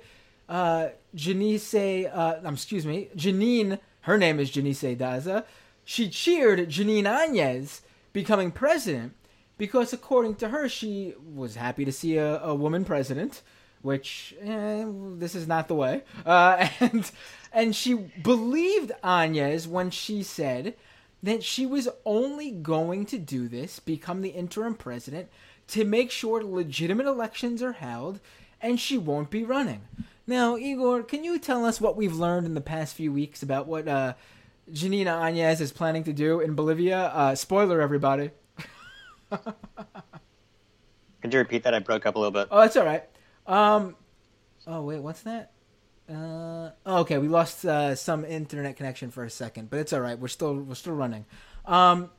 uh, 0.48 0.90
Janice, 1.16 1.74
uh, 1.74 2.40
um, 2.44 2.54
excuse 2.54 2.86
me, 2.86 3.08
Janine, 3.16 3.80
her 4.02 4.16
name 4.16 4.38
is 4.38 4.52
Janice 4.52 4.84
Daza, 4.96 5.44
she 5.84 6.08
cheered 6.08 6.68
Jeanine 6.68 7.06
Áñez 7.06 7.80
becoming 8.12 8.52
president 8.52 9.14
because, 9.58 9.92
according 9.92 10.36
to 10.36 10.50
her, 10.50 10.68
she 10.68 11.14
was 11.34 11.56
happy 11.56 11.84
to 11.84 11.90
see 11.90 12.18
a, 12.18 12.40
a 12.40 12.54
woman 12.54 12.84
president, 12.84 13.42
which 13.80 14.32
eh, 14.40 14.84
this 15.16 15.34
is 15.34 15.48
not 15.48 15.66
the 15.66 15.74
way, 15.74 16.04
uh, 16.24 16.68
and 16.80 17.10
and 17.52 17.74
she 17.74 17.94
believed 17.94 18.92
Áñez 19.02 19.66
when 19.66 19.90
she 19.90 20.22
said 20.22 20.76
that 21.22 21.44
she 21.44 21.66
was 21.66 21.88
only 22.04 22.50
going 22.50 23.06
to 23.06 23.18
do 23.18 23.48
this, 23.48 23.78
become 23.78 24.22
the 24.22 24.30
interim 24.30 24.74
president, 24.74 25.28
to 25.68 25.84
make 25.84 26.10
sure 26.10 26.42
legitimate 26.42 27.06
elections 27.06 27.62
are 27.62 27.72
held 27.72 28.20
and 28.60 28.78
she 28.78 28.98
won't 28.98 29.30
be 29.30 29.44
running. 29.44 29.82
Now, 30.26 30.56
Igor, 30.56 31.02
can 31.02 31.24
you 31.24 31.38
tell 31.38 31.64
us 31.64 31.80
what 31.80 31.96
we've 31.96 32.14
learned 32.14 32.46
in 32.46 32.54
the 32.54 32.60
past 32.60 32.94
few 32.94 33.12
weeks 33.12 33.42
about 33.42 33.66
what 33.66 33.88
uh, 33.88 34.14
Janina 34.72 35.12
Áñez 35.12 35.60
is 35.60 35.72
planning 35.72 36.04
to 36.04 36.12
do 36.12 36.40
in 36.40 36.54
Bolivia? 36.54 36.98
Uh, 36.98 37.34
spoiler, 37.34 37.80
everybody. 37.80 38.30
Could 39.30 41.32
you 41.32 41.38
repeat 41.38 41.64
that? 41.64 41.74
I 41.74 41.78
broke 41.78 42.06
up 42.06 42.16
a 42.16 42.18
little 42.18 42.32
bit. 42.32 42.48
Oh, 42.50 42.60
that's 42.60 42.76
all 42.76 42.84
right. 42.84 43.04
Um, 43.46 43.96
oh, 44.66 44.82
wait, 44.82 45.00
what's 45.00 45.22
that? 45.22 45.51
Uh, 46.12 46.70
oh, 46.84 47.00
okay, 47.00 47.18
we 47.18 47.28
lost 47.28 47.64
uh, 47.64 47.94
some 47.94 48.24
internet 48.24 48.76
connection 48.76 49.10
for 49.10 49.24
a 49.24 49.30
second, 49.30 49.70
but 49.70 49.78
it's 49.78 49.92
all 49.92 50.00
right. 50.00 50.18
We're 50.18 50.28
still 50.28 50.54
we're 50.54 50.74
still 50.74 50.94
running. 50.94 51.24
Um, 51.64 52.10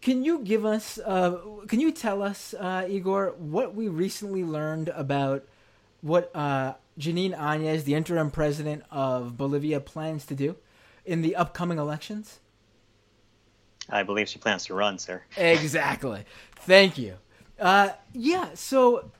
can 0.00 0.24
you 0.24 0.40
give 0.40 0.66
us? 0.66 0.98
Uh, 0.98 1.38
can 1.66 1.80
you 1.80 1.92
tell 1.92 2.22
us, 2.22 2.54
uh, 2.54 2.86
Igor, 2.88 3.34
what 3.38 3.74
we 3.74 3.88
recently 3.88 4.44
learned 4.44 4.88
about 4.90 5.44
what 6.02 6.30
uh, 6.34 6.74
Jeanine 6.98 7.36
Áñez, 7.36 7.84
the 7.84 7.94
interim 7.94 8.30
president 8.30 8.84
of 8.90 9.36
Bolivia, 9.36 9.80
plans 9.80 10.26
to 10.26 10.34
do 10.34 10.56
in 11.04 11.22
the 11.22 11.36
upcoming 11.36 11.78
elections? 11.78 12.40
I 13.88 14.02
believe 14.02 14.28
she 14.28 14.38
plans 14.38 14.66
to 14.66 14.74
run, 14.74 14.98
sir. 14.98 15.22
Exactly. 15.36 16.24
Thank 16.56 16.98
you. 16.98 17.14
Uh, 17.58 17.90
yeah. 18.12 18.50
So 18.54 19.10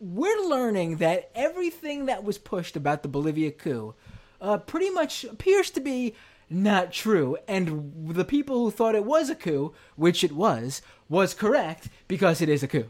we're 0.00 0.48
learning 0.48 0.96
that 0.96 1.30
everything 1.34 2.06
that 2.06 2.24
was 2.24 2.38
pushed 2.38 2.74
about 2.74 3.02
the 3.02 3.08
Bolivia 3.08 3.50
coup 3.50 3.94
uh, 4.40 4.56
pretty 4.56 4.90
much 4.90 5.24
appears 5.24 5.70
to 5.70 5.80
be 5.80 6.14
not 6.48 6.90
true. 6.90 7.36
And 7.46 8.08
the 8.08 8.24
people 8.24 8.64
who 8.64 8.70
thought 8.70 8.94
it 8.94 9.04
was 9.04 9.28
a 9.28 9.34
coup, 9.34 9.74
which 9.96 10.24
it 10.24 10.32
was, 10.32 10.80
was 11.08 11.34
correct 11.34 11.88
because 12.08 12.40
it 12.40 12.48
is 12.48 12.62
a 12.62 12.68
coup. 12.68 12.86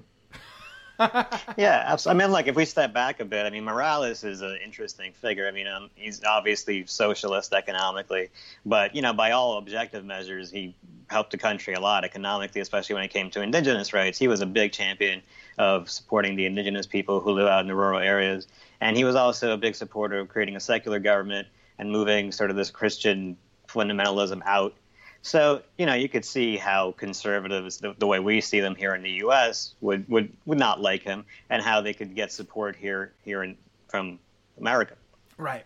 yeah, 1.56 1.84
absolutely. 1.86 2.22
I 2.22 2.26
mean, 2.26 2.32
like 2.32 2.46
if 2.46 2.54
we 2.54 2.66
step 2.66 2.92
back 2.92 3.20
a 3.20 3.24
bit, 3.24 3.46
I 3.46 3.50
mean, 3.50 3.64
Morales 3.64 4.22
is 4.22 4.42
an 4.42 4.58
interesting 4.62 5.12
figure. 5.12 5.48
I 5.48 5.50
mean, 5.50 5.66
um, 5.66 5.88
he's 5.94 6.22
obviously 6.24 6.84
socialist 6.86 7.54
economically, 7.54 8.28
but 8.66 8.94
you 8.94 9.00
know, 9.00 9.14
by 9.14 9.30
all 9.30 9.56
objective 9.56 10.04
measures, 10.04 10.50
he 10.50 10.76
helped 11.08 11.30
the 11.30 11.38
country 11.38 11.72
a 11.72 11.80
lot 11.80 12.04
economically, 12.04 12.60
especially 12.60 12.94
when 12.94 13.02
it 13.02 13.08
came 13.08 13.30
to 13.30 13.40
indigenous 13.40 13.94
rights. 13.94 14.18
He 14.18 14.28
was 14.28 14.42
a 14.42 14.46
big 14.46 14.72
champion 14.72 15.22
of 15.60 15.90
supporting 15.90 16.36
the 16.36 16.46
indigenous 16.46 16.86
people 16.86 17.20
who 17.20 17.32
live 17.32 17.46
out 17.46 17.60
in 17.60 17.66
the 17.66 17.74
rural 17.74 18.00
areas, 18.00 18.48
and 18.80 18.96
he 18.96 19.04
was 19.04 19.14
also 19.14 19.52
a 19.52 19.56
big 19.56 19.74
supporter 19.74 20.18
of 20.18 20.28
creating 20.28 20.56
a 20.56 20.60
secular 20.60 20.98
government 20.98 21.46
and 21.78 21.90
moving 21.90 22.32
sort 22.32 22.50
of 22.50 22.56
this 22.56 22.70
Christian 22.70 23.36
fundamentalism 23.68 24.40
out 24.44 24.74
so 25.22 25.62
you 25.76 25.86
know, 25.86 25.94
you 25.94 26.08
could 26.08 26.24
see 26.24 26.56
how 26.56 26.92
conservatives, 26.92 27.78
the, 27.78 27.94
the, 27.98 28.06
way 28.06 28.20
we 28.20 28.40
see 28.40 28.60
them 28.60 28.74
here 28.74 28.94
in 28.94 29.02
the 29.02 29.10
U.S., 29.24 29.74
would, 29.80 30.08
would 30.08 30.32
would 30.46 30.58
not 30.58 30.80
like 30.80 31.02
him, 31.02 31.24
and 31.50 31.62
how 31.62 31.80
they 31.80 31.92
could 31.92 32.14
get 32.14 32.32
support 32.32 32.74
here 32.74 33.12
here 33.22 33.42
in, 33.42 33.56
from 33.88 34.18
America. 34.58 34.94
Right. 35.36 35.64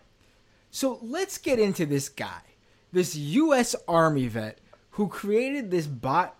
So 0.71 0.99
let's 1.01 1.37
get 1.37 1.57
into 1.57 1.85
this 1.85 2.09
guy, 2.09 2.41
this 2.91 3.15
U.S. 3.15 3.75
Army 3.87 4.27
vet 4.27 4.59
who 4.91 5.07
created 5.07 5.71
this 5.71 5.87
bot 5.87 6.35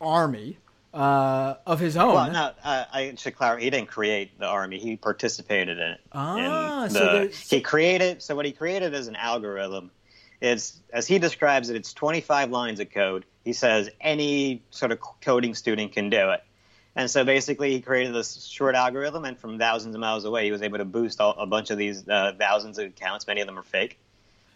army 0.00 0.58
uh, 0.92 1.54
of 1.66 1.80
his 1.80 1.96
own. 1.96 2.14
Well, 2.14 2.30
no, 2.32 2.52
uh, 2.62 2.84
I 2.92 3.14
should 3.16 3.36
clarify. 3.36 3.62
He 3.62 3.70
didn't 3.70 3.88
create 3.88 4.38
the 4.38 4.46
army. 4.46 4.78
He 4.78 4.96
participated 4.96 5.78
in 5.78 5.90
it. 5.92 6.00
Ah, 6.12 6.84
in 6.86 6.92
the, 6.92 7.32
so 7.32 7.56
he 7.56 7.60
created. 7.60 8.22
So 8.22 8.34
what 8.34 8.46
he 8.46 8.52
created 8.52 8.94
is 8.94 9.06
an 9.06 9.16
algorithm 9.16 9.90
it's 10.40 10.80
as 10.92 11.06
he 11.06 11.18
describes 11.18 11.68
it, 11.70 11.76
it's 11.76 11.92
25 11.92 12.50
lines 12.50 12.80
of 12.80 12.90
code. 12.90 13.24
He 13.44 13.52
says 13.52 13.90
any 14.00 14.62
sort 14.70 14.92
of 14.92 14.98
coding 15.20 15.54
student 15.54 15.92
can 15.92 16.10
do 16.10 16.30
it. 16.30 16.42
And 16.96 17.10
so 17.10 17.24
basically, 17.24 17.70
he 17.70 17.80
created 17.80 18.14
this 18.14 18.44
short 18.44 18.74
algorithm, 18.74 19.24
and 19.24 19.38
from 19.38 19.58
thousands 19.58 19.94
of 19.94 20.00
miles 20.00 20.24
away, 20.24 20.46
he 20.46 20.52
was 20.52 20.60
able 20.60 20.78
to 20.78 20.84
boost 20.84 21.20
all, 21.20 21.34
a 21.38 21.46
bunch 21.46 21.70
of 21.70 21.78
these 21.78 22.06
uh, 22.08 22.32
thousands 22.38 22.78
of 22.78 22.86
accounts. 22.86 23.26
Many 23.28 23.40
of 23.40 23.46
them 23.46 23.58
are 23.58 23.62
fake, 23.62 23.98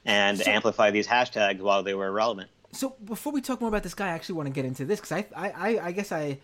and 0.04 0.38
so, 0.38 0.50
amplify 0.50 0.90
these 0.90 1.06
hashtags 1.06 1.60
while 1.60 1.84
they 1.84 1.94
were 1.94 2.10
relevant. 2.10 2.50
So 2.74 2.96
before 3.04 3.32
we 3.32 3.40
talk 3.40 3.60
more 3.60 3.68
about 3.68 3.82
this 3.82 3.94
guy, 3.94 4.08
I 4.08 4.10
actually 4.10 4.36
want 4.36 4.48
to 4.48 4.52
get 4.52 4.64
into 4.64 4.84
this 4.84 5.00
because 5.00 5.12
I, 5.12 5.26
I, 5.36 5.78
I, 5.78 5.92
guess 5.92 6.12
I, 6.12 6.38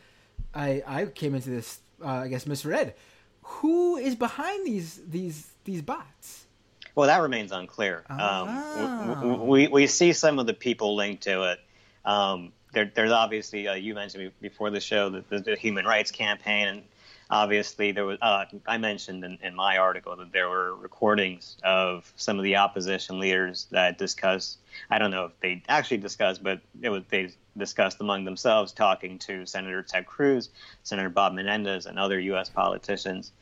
I, 0.54 0.82
I 0.87 1.06
came 1.06 1.34
into 1.34 1.50
this, 1.50 1.80
uh, 2.02 2.08
I 2.08 2.28
guess 2.28 2.46
misread. 2.46 2.94
Who 3.42 3.96
is 3.96 4.14
behind 4.14 4.66
these 4.66 5.00
these 5.08 5.50
these 5.64 5.82
bots? 5.82 6.46
Well, 6.94 7.06
that 7.06 7.18
remains 7.18 7.52
unclear. 7.52 8.04
Um, 8.08 9.22
we, 9.22 9.66
we, 9.66 9.68
we 9.68 9.87
see 9.87 10.12
some 10.12 10.38
of 10.38 10.46
the 10.46 10.54
people 10.54 10.96
linked 10.96 11.22
to 11.25 11.52
it. 11.52 11.60
Um, 12.04 12.52
there, 12.72 12.90
there's 12.94 13.12
obviously 13.12 13.68
uh, 13.68 13.75
you 13.75 13.94
mentioned 13.94 14.32
before 14.40 14.70
the 14.70 14.80
show 14.80 15.08
the, 15.08 15.25
the, 15.28 15.40
the, 15.40 15.56
human 15.56 15.84
rights 15.84 16.10
campaign, 16.10 16.68
and 16.68 16.82
obviously 17.30 17.92
there 17.92 18.04
was. 18.04 18.18
Uh, 18.20 18.44
I 18.66 18.78
mentioned 18.78 19.25
in, 19.25 19.38
in, 19.42 19.54
my 19.54 19.78
article 19.78 20.16
that 20.16 20.32
there 20.32 20.49
were 20.49 20.75
recordings 20.75 21.56
of 21.62 22.12
some 22.16 22.38
of 22.38 22.44
the 22.44 22.56
opposition 22.56 23.18
leaders 23.18 23.66
that 23.70 23.99
discussed. 23.99 24.58
I 24.90 24.99
don't 24.99 25.10
know 25.10 25.26
if 25.26 25.40
they 25.40 25.62
actually 25.68 25.99
discussed, 25.99 26.42
but 26.42 26.60
it 26.82 26.88
was 26.90 27.02
they 27.08 27.30
discussed 27.56 28.00
among 28.00 28.25
themselves 28.25 28.72
talking 28.72 29.18
to 29.20 29.46
Senator 29.46 29.82
Ted 29.82 30.06
Cruz, 30.06 30.50
Senator 30.82 31.08
Bob 31.08 31.34
Menendez, 31.34 31.87
and 31.87 31.99
other 31.99 32.18
U.S. 32.20 32.49
politicians. 32.49 33.32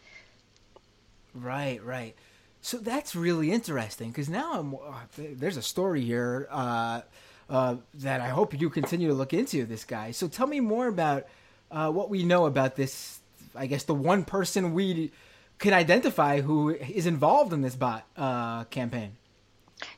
Right, 1.35 1.83
right. 1.85 2.15
So 2.61 2.79
that's 2.79 3.15
really 3.15 3.53
interesting 3.53 4.11
because 4.11 4.29
now 4.29 4.59
I'm, 4.59 4.75
uh, 4.75 5.03
there's 5.17 5.57
a 5.57 5.63
story 5.63 6.03
here 6.03 6.49
uh, 6.51 7.03
uh, 7.49 7.77
that 7.95 8.21
I 8.21 8.29
hope 8.29 8.59
you 8.61 8.69
continue 8.69 9.09
to 9.09 9.15
look 9.15 9.33
into 9.33 9.65
this 9.65 9.85
guy. 9.85 10.11
So 10.11 10.29
tell 10.29 10.47
me 10.47 10.61
more 10.61 10.89
about 10.89 11.27
uh, 11.71 11.91
what 11.91 12.11
we 12.11 12.25
know 12.25 12.47
about 12.47 12.77
this. 12.77 13.18
I 13.59 13.67
guess 13.67 13.85
the 13.85 13.95
one 13.95 14.25
person 14.25 14.73
we 14.75 15.13
can 15.59 15.75
identify 15.75 16.41
who 16.41 16.71
is 16.71 17.07
involved 17.07 17.53
in 17.53 17.63
this 17.63 17.75
bot 17.75 18.07
uh, 18.17 18.65
campaign. 18.65 19.17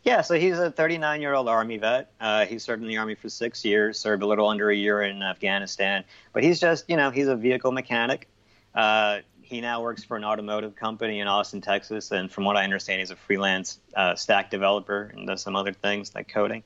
Yeah, 0.02 0.20
so 0.20 0.34
he's 0.34 0.58
a 0.58 0.70
39 0.70 1.20
year 1.20 1.34
old 1.34 1.48
Army 1.48 1.78
vet. 1.78 2.12
Uh, 2.20 2.44
he 2.46 2.58
served 2.58 2.82
in 2.82 2.88
the 2.88 2.98
Army 2.98 3.14
for 3.14 3.28
six 3.28 3.64
years, 3.64 3.98
served 3.98 4.22
a 4.22 4.26
little 4.26 4.48
under 4.48 4.70
a 4.70 4.74
year 4.74 5.02
in 5.02 5.22
Afghanistan. 5.22 6.04
But 6.32 6.42
he's 6.42 6.60
just, 6.60 6.88
you 6.88 6.96
know, 6.96 7.10
he's 7.10 7.28
a 7.28 7.36
vehicle 7.36 7.72
mechanic. 7.72 8.28
Uh, 8.74 9.20
he 9.42 9.60
now 9.60 9.82
works 9.82 10.04
for 10.04 10.16
an 10.16 10.24
automotive 10.24 10.76
company 10.76 11.20
in 11.20 11.26
Austin, 11.26 11.60
Texas, 11.60 12.12
and 12.12 12.30
from 12.30 12.44
what 12.44 12.56
I 12.56 12.64
understand, 12.64 13.00
he's 13.00 13.10
a 13.10 13.16
freelance 13.16 13.80
uh, 13.96 14.14
stack 14.14 14.50
developer 14.50 15.12
and 15.14 15.26
does 15.26 15.42
some 15.42 15.56
other 15.56 15.72
things 15.72 16.14
like 16.14 16.28
coding. 16.28 16.62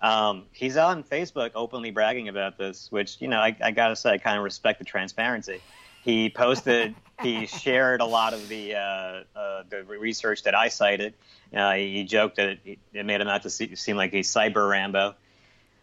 Um, 0.00 0.46
he's 0.50 0.76
on 0.76 1.04
Facebook 1.04 1.52
openly 1.54 1.90
bragging 1.90 2.28
about 2.28 2.58
this, 2.58 2.90
which 2.90 3.20
you 3.20 3.28
know 3.28 3.38
I, 3.38 3.56
I 3.62 3.70
gotta 3.70 3.94
say 3.94 4.10
I 4.10 4.18
kind 4.18 4.38
of 4.38 4.44
respect 4.44 4.78
the 4.78 4.84
transparency. 4.84 5.60
He 6.02 6.30
posted, 6.30 6.94
he 7.22 7.46
shared 7.46 8.00
a 8.00 8.04
lot 8.04 8.34
of 8.34 8.48
the 8.48 8.74
uh, 8.74 9.22
uh, 9.36 9.62
the 9.68 9.84
research 9.84 10.42
that 10.44 10.54
I 10.54 10.68
cited. 10.68 11.14
Uh, 11.54 11.74
he 11.74 12.04
joked 12.04 12.36
that 12.36 12.58
it, 12.64 12.78
it 12.92 13.06
made 13.06 13.20
him 13.20 13.28
out 13.28 13.42
to 13.42 13.50
see, 13.50 13.74
seem 13.76 13.96
like 13.96 14.12
he's 14.12 14.32
cyber 14.32 14.68
Rambo. 14.68 15.14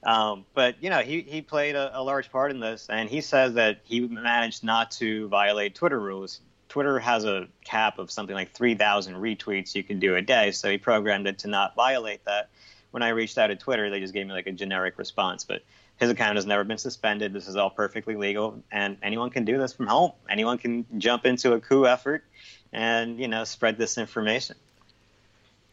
Um, 0.04 0.46
but 0.54 0.82
you 0.82 0.90
know, 0.90 1.00
he 1.00 1.22
he 1.22 1.42
played 1.42 1.76
a, 1.76 2.00
a, 2.00 2.04
large 2.04 2.32
part 2.32 2.52
in 2.52 2.60
this, 2.60 2.88
and 2.90 3.10
he 3.10 3.22
says 3.22 3.56
that 3.56 3.80
he 3.84 4.02
managed 4.02 4.64
not 4.64 4.92
to 4.92 5.28
violate 5.28 5.76
Twitter 5.76 6.00
rules 6.00 6.40
Twitter 6.70 7.00
has 7.00 7.26
a 7.26 7.48
cap 7.66 7.98
of 7.98 8.10
something 8.12 8.36
like 8.36 8.52
3,000 8.52 9.16
retweets 9.16 9.76
you 9.76 9.84
can 9.84 10.00
do 10.00 10.16
a 10.16 10.22
day, 10.22 10.52
so 10.52 10.70
he 10.70 10.78
programmed 10.78 11.28
it 11.28 11.40
to 11.40 11.48
not 11.48 11.76
violate 11.76 12.24
that. 12.26 12.50
When 12.92 13.04
I 13.04 13.10
reached 13.10 13.38
out 13.38 13.48
to 13.48 13.56
Twitter, 13.56 13.90
they 13.90 14.00
just 14.00 14.14
gave 14.14 14.26
me 14.26 14.34
like 14.34 14.48
a 14.48 14.52
generic 14.52 14.98
response, 14.98 15.44
but 15.44 15.64
his 16.00 16.10
account 16.10 16.38
has 16.38 16.46
never 16.46 16.64
been 16.64 16.78
suspended. 16.78 17.34
This 17.34 17.48
is 17.48 17.56
all 17.56 17.70
perfectly 17.70 18.16
legal, 18.16 18.64
and 18.72 18.98
anyone 19.04 19.30
can 19.30 19.46
do 19.46 19.58
this 19.58 19.74
from 19.74 19.88
home. 19.88 20.14
Anyone 20.30 20.58
can 20.58 20.86
jump 20.98 21.26
into 21.26 21.54
a 21.54 21.60
coup 21.60 21.86
effort 21.86 22.24
and 22.72 23.20
you 23.20 23.28
know 23.28 23.44
spread 23.44 23.78
this 23.78 23.98
information. 23.98 24.56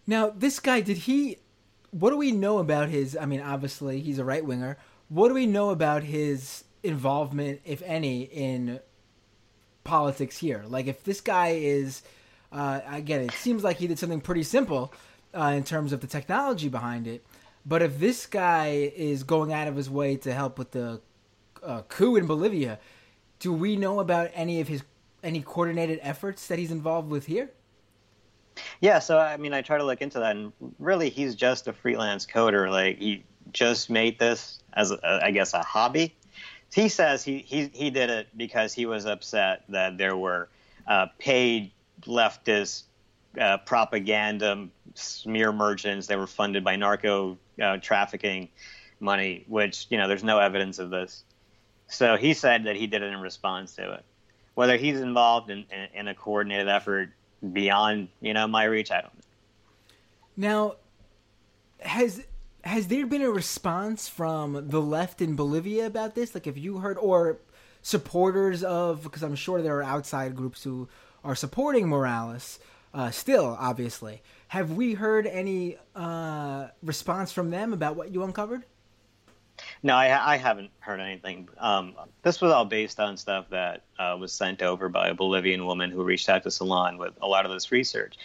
Now, 0.06 0.30
this 0.30 0.60
guy, 0.60 0.80
did 0.80 0.98
he? 0.98 1.38
What 1.90 2.10
do 2.10 2.16
we 2.16 2.32
know 2.32 2.58
about 2.58 2.88
his? 2.88 3.16
I 3.16 3.26
mean, 3.26 3.40
obviously 3.40 4.00
he's 4.00 4.18
a 4.18 4.24
right 4.24 4.44
winger. 4.44 4.76
What 5.08 5.28
do 5.28 5.34
we 5.34 5.46
know 5.46 5.70
about 5.70 6.02
his 6.02 6.64
involvement, 6.82 7.60
if 7.64 7.82
any, 7.82 8.22
in 8.22 8.80
politics 9.84 10.38
here? 10.38 10.64
Like, 10.66 10.86
if 10.86 11.04
this 11.04 11.20
guy 11.20 11.48
is, 11.50 12.02
uh, 12.52 12.80
again, 12.88 13.20
it 13.22 13.32
seems 13.32 13.62
like 13.62 13.76
he 13.76 13.86
did 13.86 13.98
something 13.98 14.20
pretty 14.20 14.42
simple 14.42 14.92
uh, 15.32 15.52
in 15.56 15.62
terms 15.62 15.92
of 15.92 16.00
the 16.00 16.06
technology 16.08 16.68
behind 16.68 17.06
it. 17.06 17.24
But 17.66 17.82
if 17.82 17.98
this 17.98 18.26
guy 18.26 18.92
is 18.94 19.24
going 19.24 19.52
out 19.52 19.66
of 19.66 19.74
his 19.74 19.90
way 19.90 20.16
to 20.18 20.32
help 20.32 20.56
with 20.56 20.70
the 20.70 21.00
uh, 21.62 21.82
coup 21.82 22.14
in 22.14 22.26
Bolivia, 22.26 22.78
do 23.40 23.52
we 23.52 23.76
know 23.76 23.98
about 23.98 24.30
any 24.34 24.60
of 24.60 24.68
his 24.68 24.82
any 25.22 25.42
coordinated 25.42 25.98
efforts 26.02 26.46
that 26.46 26.58
he's 26.58 26.70
involved 26.70 27.10
with 27.10 27.26
here? 27.26 27.50
Yeah, 28.80 29.00
so 29.00 29.18
I 29.18 29.36
mean, 29.36 29.52
I 29.52 29.62
try 29.62 29.78
to 29.78 29.84
look 29.84 30.00
into 30.00 30.20
that, 30.20 30.36
and 30.36 30.52
really, 30.78 31.10
he's 31.10 31.34
just 31.34 31.66
a 31.66 31.72
freelance 31.72 32.24
coder. 32.24 32.70
Like 32.70 32.98
he 32.98 33.24
just 33.52 33.90
made 33.90 34.18
this 34.18 34.60
as, 34.74 34.92
a, 34.92 35.20
I 35.24 35.32
guess, 35.32 35.52
a 35.52 35.62
hobby. 35.62 36.14
He 36.72 36.88
says 36.88 37.24
he, 37.24 37.38
he 37.38 37.70
he 37.72 37.90
did 37.90 38.10
it 38.10 38.28
because 38.36 38.72
he 38.72 38.86
was 38.86 39.06
upset 39.06 39.64
that 39.68 39.98
there 39.98 40.16
were 40.16 40.48
uh, 40.86 41.06
paid 41.18 41.72
leftist 42.02 42.84
uh, 43.38 43.58
propaganda 43.58 44.68
smear 44.94 45.52
merchants 45.52 46.06
that 46.06 46.18
were 46.18 46.26
funded 46.26 46.64
by 46.64 46.76
narco 46.76 47.36
uh, 47.62 47.76
trafficking 47.78 48.48
money, 49.00 49.44
which 49.48 49.86
you 49.90 49.98
know 49.98 50.08
there's 50.08 50.24
no 50.24 50.38
evidence 50.38 50.78
of 50.78 50.90
this. 50.90 51.24
So 51.88 52.16
he 52.16 52.34
said 52.34 52.64
that 52.64 52.76
he 52.76 52.86
did 52.86 53.02
it 53.02 53.12
in 53.12 53.20
response 53.20 53.74
to 53.76 53.92
it. 53.92 54.04
Whether 54.54 54.76
he's 54.76 55.00
involved 55.00 55.50
in, 55.50 55.64
in, 55.70 56.00
in 56.00 56.08
a 56.08 56.14
coordinated 56.14 56.68
effort 56.68 57.10
beyond 57.52 58.08
you 58.20 58.34
know 58.34 58.46
my 58.46 58.64
reach, 58.64 58.90
I 58.90 59.02
don't 59.02 59.14
know. 59.14 59.20
Now, 60.36 60.74
has 61.80 62.24
has 62.64 62.88
there 62.88 63.06
been 63.06 63.22
a 63.22 63.30
response 63.30 64.08
from 64.08 64.68
the 64.68 64.80
left 64.80 65.20
in 65.20 65.36
Bolivia 65.36 65.86
about 65.86 66.14
this? 66.14 66.34
Like, 66.34 66.46
have 66.46 66.58
you 66.58 66.78
heard 66.78 66.98
or 66.98 67.38
supporters 67.82 68.64
of? 68.64 69.02
Because 69.02 69.22
I'm 69.22 69.36
sure 69.36 69.62
there 69.62 69.76
are 69.78 69.84
outside 69.84 70.34
groups 70.34 70.64
who 70.64 70.88
are 71.24 71.34
supporting 71.34 71.88
Morales. 71.88 72.58
Uh, 72.96 73.10
still, 73.10 73.54
obviously, 73.60 74.22
have 74.48 74.72
we 74.72 74.94
heard 74.94 75.26
any 75.26 75.76
uh, 75.94 76.68
response 76.82 77.30
from 77.30 77.50
them 77.50 77.74
about 77.74 77.94
what 77.94 78.10
you 78.10 78.22
uncovered? 78.22 78.64
No, 79.82 79.94
I, 79.94 80.32
I 80.32 80.36
haven't 80.38 80.70
heard 80.80 80.98
anything. 80.98 81.46
Um, 81.58 81.94
this 82.22 82.40
was 82.40 82.52
all 82.52 82.64
based 82.64 82.98
on 82.98 83.18
stuff 83.18 83.50
that 83.50 83.82
uh, 83.98 84.16
was 84.18 84.32
sent 84.32 84.62
over 84.62 84.88
by 84.88 85.08
a 85.08 85.14
Bolivian 85.14 85.66
woman 85.66 85.90
who 85.90 86.04
reached 86.04 86.30
out 86.30 86.42
to 86.44 86.50
Salon 86.50 86.96
with 86.96 87.12
a 87.20 87.26
lot 87.26 87.44
of 87.44 87.52
this 87.52 87.70
research. 87.70 88.16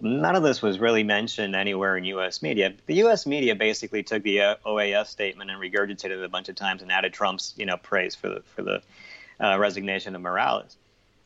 None 0.00 0.36
of 0.36 0.44
this 0.44 0.62
was 0.62 0.78
really 0.78 1.02
mentioned 1.02 1.56
anywhere 1.56 1.96
in 1.96 2.04
U.S. 2.04 2.42
media. 2.42 2.72
The 2.86 2.94
U.S. 2.94 3.26
media 3.26 3.56
basically 3.56 4.04
took 4.04 4.22
the 4.22 4.40
uh, 4.40 4.54
OAS 4.64 5.08
statement 5.08 5.50
and 5.50 5.60
regurgitated 5.60 6.18
it 6.18 6.24
a 6.24 6.28
bunch 6.28 6.48
of 6.48 6.54
times 6.54 6.82
and 6.82 6.92
added 6.92 7.12
Trump's, 7.12 7.54
you 7.56 7.66
know, 7.66 7.76
praise 7.76 8.14
for 8.14 8.28
the 8.28 8.42
for 8.54 8.62
the 8.62 8.82
uh, 9.40 9.58
resignation 9.58 10.14
of 10.14 10.22
Morales. 10.22 10.76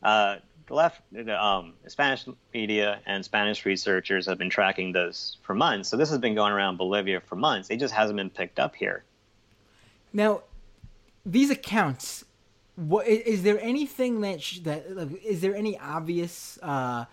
Uh, 0.01 0.37
the 0.67 0.73
left, 0.73 1.01
the 1.11 1.43
um, 1.43 1.73
Spanish 1.87 2.25
media 2.53 2.99
and 3.05 3.23
Spanish 3.23 3.65
researchers 3.65 4.25
have 4.27 4.37
been 4.37 4.49
tracking 4.49 4.91
this 4.91 5.37
for 5.41 5.55
months. 5.55 5.89
So 5.89 5.97
this 5.97 6.09
has 6.09 6.19
been 6.19 6.35
going 6.35 6.53
around 6.53 6.77
Bolivia 6.77 7.21
for 7.21 7.35
months. 7.35 7.69
It 7.69 7.77
just 7.77 7.93
hasn't 7.93 8.17
been 8.17 8.29
picked 8.29 8.59
up 8.59 8.75
here. 8.75 9.03
Now, 10.13 10.43
these 11.25 11.49
accounts. 11.49 12.25
What 12.75 13.07
is 13.07 13.41
there 13.41 13.59
anything 13.59 14.21
that 14.21 14.41
sh- 14.41 14.59
that 14.59 14.85
is 15.25 15.41
there 15.41 15.55
any 15.55 15.79
obvious? 15.79 16.59
Uh, 16.61 17.05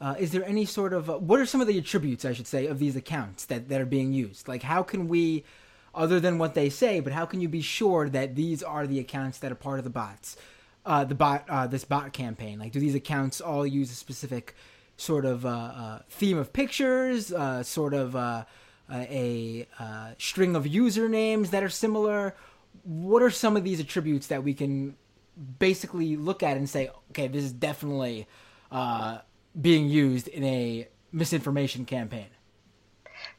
uh, 0.00 0.14
is 0.18 0.32
there 0.32 0.44
any 0.44 0.66
sort 0.66 0.92
of 0.92 1.08
uh, 1.08 1.18
what 1.18 1.40
are 1.40 1.46
some 1.46 1.62
of 1.62 1.66
the 1.66 1.78
attributes 1.78 2.24
I 2.26 2.34
should 2.34 2.46
say 2.46 2.66
of 2.66 2.78
these 2.78 2.94
accounts 2.94 3.46
that 3.46 3.68
that 3.70 3.80
are 3.80 3.86
being 3.86 4.12
used? 4.12 4.48
Like, 4.48 4.62
how 4.62 4.82
can 4.82 5.08
we, 5.08 5.44
other 5.94 6.20
than 6.20 6.36
what 6.36 6.52
they 6.52 6.68
say, 6.68 7.00
but 7.00 7.14
how 7.14 7.24
can 7.24 7.40
you 7.40 7.48
be 7.48 7.62
sure 7.62 8.10
that 8.10 8.34
these 8.36 8.62
are 8.62 8.86
the 8.86 9.00
accounts 9.00 9.38
that 9.38 9.50
are 9.50 9.56
part 9.56 9.78
of 9.78 9.84
the 9.84 9.90
bots, 9.90 10.36
uh, 10.84 11.04
the 11.04 11.14
bot, 11.14 11.44
uh, 11.48 11.66
this 11.66 11.84
bot 11.84 12.12
campaign? 12.12 12.58
Like, 12.58 12.72
do 12.72 12.80
these 12.80 12.94
accounts 12.94 13.40
all 13.40 13.66
use 13.66 13.90
a 13.90 13.94
specific 13.94 14.54
sort 14.96 15.24
of 15.24 15.46
uh, 15.46 15.48
uh, 15.48 15.98
theme 16.10 16.38
of 16.38 16.52
pictures, 16.52 17.32
uh, 17.32 17.62
sort 17.62 17.94
of 17.94 18.16
uh, 18.16 18.44
a 18.90 19.66
string 20.18 20.56
of 20.56 20.64
usernames 20.64 21.50
that 21.50 21.62
are 21.62 21.68
similar? 21.68 22.34
What 22.84 23.22
are 23.22 23.30
some 23.30 23.56
of 23.56 23.64
these 23.64 23.80
attributes 23.80 24.28
that 24.28 24.42
we 24.42 24.54
can 24.54 24.96
basically 25.58 26.16
look 26.16 26.42
at 26.42 26.56
and 26.56 26.68
say, 26.68 26.90
okay, 27.10 27.28
this 27.28 27.44
is 27.44 27.52
definitely 27.52 28.26
being 29.60 29.88
used 29.88 30.28
in 30.28 30.44
a 30.44 30.88
misinformation 31.12 31.84
campaign? 31.84 32.26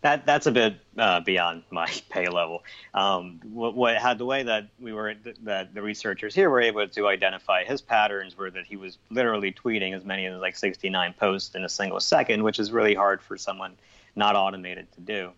That 0.02 0.26
that's 0.26 0.46
a 0.46 0.52
bit 0.52 0.78
uh, 0.98 1.22
beyond 1.22 1.64
my 1.72 1.90
pay 2.10 2.28
level. 2.28 2.64
Um, 2.94 3.40
what, 3.44 3.76
what 3.76 3.98
had 3.98 4.18
the 4.18 4.26
way 4.26 4.44
that 4.44 4.70
we 4.80 4.94
were 4.94 5.16
that 5.44 5.74
the 5.74 5.82
researchers 5.82 6.34
here 6.34 6.50
were 6.50 6.62
able 6.62 6.88
to 6.88 7.08
identify 7.08 7.64
his 7.64 7.82
patterns 7.82 8.38
were 8.38 8.52
that 8.52 8.66
he 8.66 8.78
was 8.78 8.98
literally 9.10 9.52
tweeting 9.52 9.96
as 9.96 10.04
many 10.06 10.26
as 10.26 10.40
like 10.40 10.56
69 10.56 11.14
posts 11.20 11.56
in 11.56 11.64
a 11.64 11.70
single 11.70 12.00
second, 12.00 12.44
which 12.44 12.60
is 12.60 12.72
really 12.72 12.96
hard 12.96 13.22
for 13.22 13.38
someone 13.38 13.76
not 14.16 14.36
automated 14.36 14.92
to 14.94 15.02
do. 15.02 15.32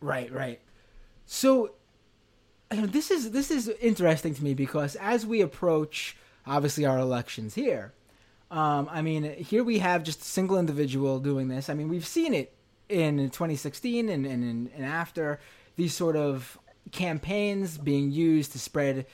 Right, 0.00 0.30
right. 0.32 0.60
So, 1.26 1.72
you 2.72 2.82
know, 2.82 2.86
this 2.86 3.10
is 3.10 3.30
this 3.30 3.50
is 3.50 3.68
interesting 3.80 4.34
to 4.34 4.44
me 4.44 4.54
because 4.54 4.96
as 4.96 5.26
we 5.26 5.40
approach, 5.40 6.16
obviously, 6.46 6.84
our 6.84 6.98
elections 6.98 7.54
here, 7.54 7.92
um, 8.50 8.88
I 8.90 9.02
mean, 9.02 9.24
here 9.34 9.64
we 9.64 9.78
have 9.78 10.02
just 10.02 10.20
a 10.20 10.24
single 10.24 10.58
individual 10.58 11.18
doing 11.18 11.48
this. 11.48 11.68
I 11.68 11.74
mean, 11.74 11.88
we've 11.88 12.06
seen 12.06 12.32
it 12.34 12.55
in 12.88 13.18
2016 13.18 14.08
and, 14.08 14.26
and, 14.26 14.70
and 14.74 14.84
after 14.84 15.40
these 15.76 15.94
sort 15.94 16.16
of 16.16 16.58
campaigns 16.92 17.78
being 17.78 18.10
used 18.10 18.52
to 18.52 18.58
spread 18.58 19.06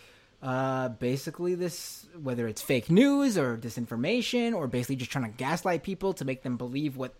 uh, 0.42 0.88
basically 0.88 1.54
this 1.54 2.06
whether 2.20 2.48
it's 2.48 2.60
fake 2.60 2.90
news 2.90 3.38
or 3.38 3.56
disinformation 3.56 4.54
or 4.54 4.66
basically 4.66 4.96
just 4.96 5.10
trying 5.10 5.30
to 5.30 5.36
gaslight 5.36 5.82
people 5.82 6.12
to 6.12 6.24
make 6.24 6.42
them 6.42 6.56
believe 6.56 6.96
what 6.96 7.14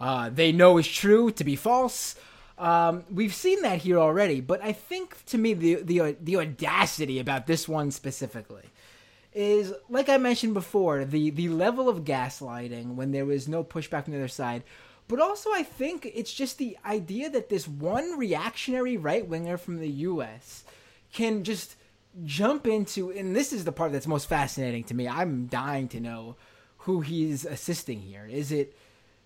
uh, 0.00 0.30
they 0.30 0.52
know 0.52 0.78
is 0.78 0.88
true 0.88 1.30
to 1.30 1.44
be 1.44 1.54
false. 1.54 2.16
Um, 2.58 3.04
we've 3.10 3.34
seen 3.34 3.62
that 3.62 3.82
here 3.82 3.98
already, 3.98 4.40
but 4.40 4.62
I 4.62 4.72
think 4.72 5.24
to 5.26 5.38
me 5.38 5.54
the 5.54 5.74
the 5.76 6.16
the 6.20 6.36
audacity 6.36 7.18
about 7.18 7.46
this 7.46 7.68
one 7.68 7.90
specifically 7.90 8.64
is 9.34 9.72
like 9.88 10.08
I 10.08 10.16
mentioned 10.16 10.54
before 10.54 11.04
the 11.04 11.30
the 11.30 11.48
level 11.48 11.88
of 11.88 12.04
gaslighting 12.04 12.94
when 12.94 13.12
there 13.12 13.24
was 13.24 13.48
no 13.48 13.62
pushback 13.64 14.04
from 14.04 14.14
the 14.14 14.18
other 14.18 14.28
side. 14.28 14.62
But 15.12 15.20
also, 15.20 15.50
I 15.52 15.62
think 15.62 16.10
it's 16.14 16.32
just 16.32 16.56
the 16.56 16.78
idea 16.86 17.28
that 17.28 17.50
this 17.50 17.68
one 17.68 18.18
reactionary 18.18 18.96
right 18.96 19.26
winger 19.26 19.58
from 19.58 19.76
the 19.76 19.88
U.S. 19.90 20.64
can 21.12 21.44
just 21.44 21.76
jump 22.24 22.66
into, 22.66 23.10
and 23.10 23.36
this 23.36 23.52
is 23.52 23.66
the 23.66 23.72
part 23.72 23.92
that's 23.92 24.06
most 24.06 24.26
fascinating 24.26 24.84
to 24.84 24.94
me. 24.94 25.06
I'm 25.06 25.48
dying 25.48 25.88
to 25.88 26.00
know 26.00 26.36
who 26.78 27.02
he's 27.02 27.44
assisting 27.44 28.00
here. 28.00 28.26
Is 28.26 28.52
it 28.52 28.74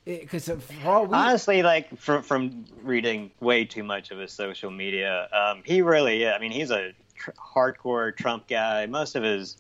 because 0.04 0.50
honestly, 0.74 1.62
like 1.62 1.96
from 1.96 2.24
from 2.24 2.64
reading 2.82 3.30
way 3.38 3.64
too 3.64 3.84
much 3.84 4.10
of 4.10 4.18
his 4.18 4.32
social 4.32 4.72
media, 4.72 5.28
um, 5.32 5.62
he 5.64 5.82
really, 5.82 6.20
yeah, 6.20 6.32
I 6.32 6.40
mean, 6.40 6.50
he's 6.50 6.72
a 6.72 6.94
tr- 7.14 7.30
hardcore 7.54 8.16
Trump 8.16 8.48
guy. 8.48 8.86
Most 8.86 9.14
of 9.14 9.22
his 9.22 9.56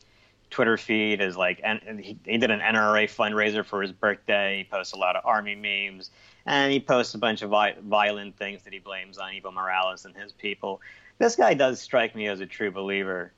Twitter 0.56 0.78
feed 0.78 1.20
is 1.20 1.36
like, 1.36 1.60
and 1.62 2.00
he, 2.00 2.18
he 2.24 2.38
did 2.38 2.50
an 2.50 2.60
NRA 2.60 3.04
fundraiser 3.04 3.62
for 3.62 3.82
his 3.82 3.92
birthday. 3.92 4.56
He 4.56 4.64
posts 4.64 4.94
a 4.94 4.96
lot 4.96 5.14
of 5.14 5.22
army 5.26 5.54
memes, 5.54 6.08
and 6.46 6.72
he 6.72 6.80
posts 6.80 7.12
a 7.12 7.18
bunch 7.18 7.42
of 7.42 7.50
vi- 7.50 7.76
violent 7.82 8.38
things 8.38 8.62
that 8.62 8.72
he 8.72 8.78
blames 8.78 9.18
on 9.18 9.32
Evo 9.32 9.52
Morales 9.52 10.06
and 10.06 10.16
his 10.16 10.32
people. 10.32 10.80
This 11.18 11.36
guy 11.36 11.52
does 11.52 11.78
strike 11.78 12.16
me 12.16 12.26
as 12.28 12.40
a 12.40 12.46
true 12.46 12.70
believer. 12.70 13.34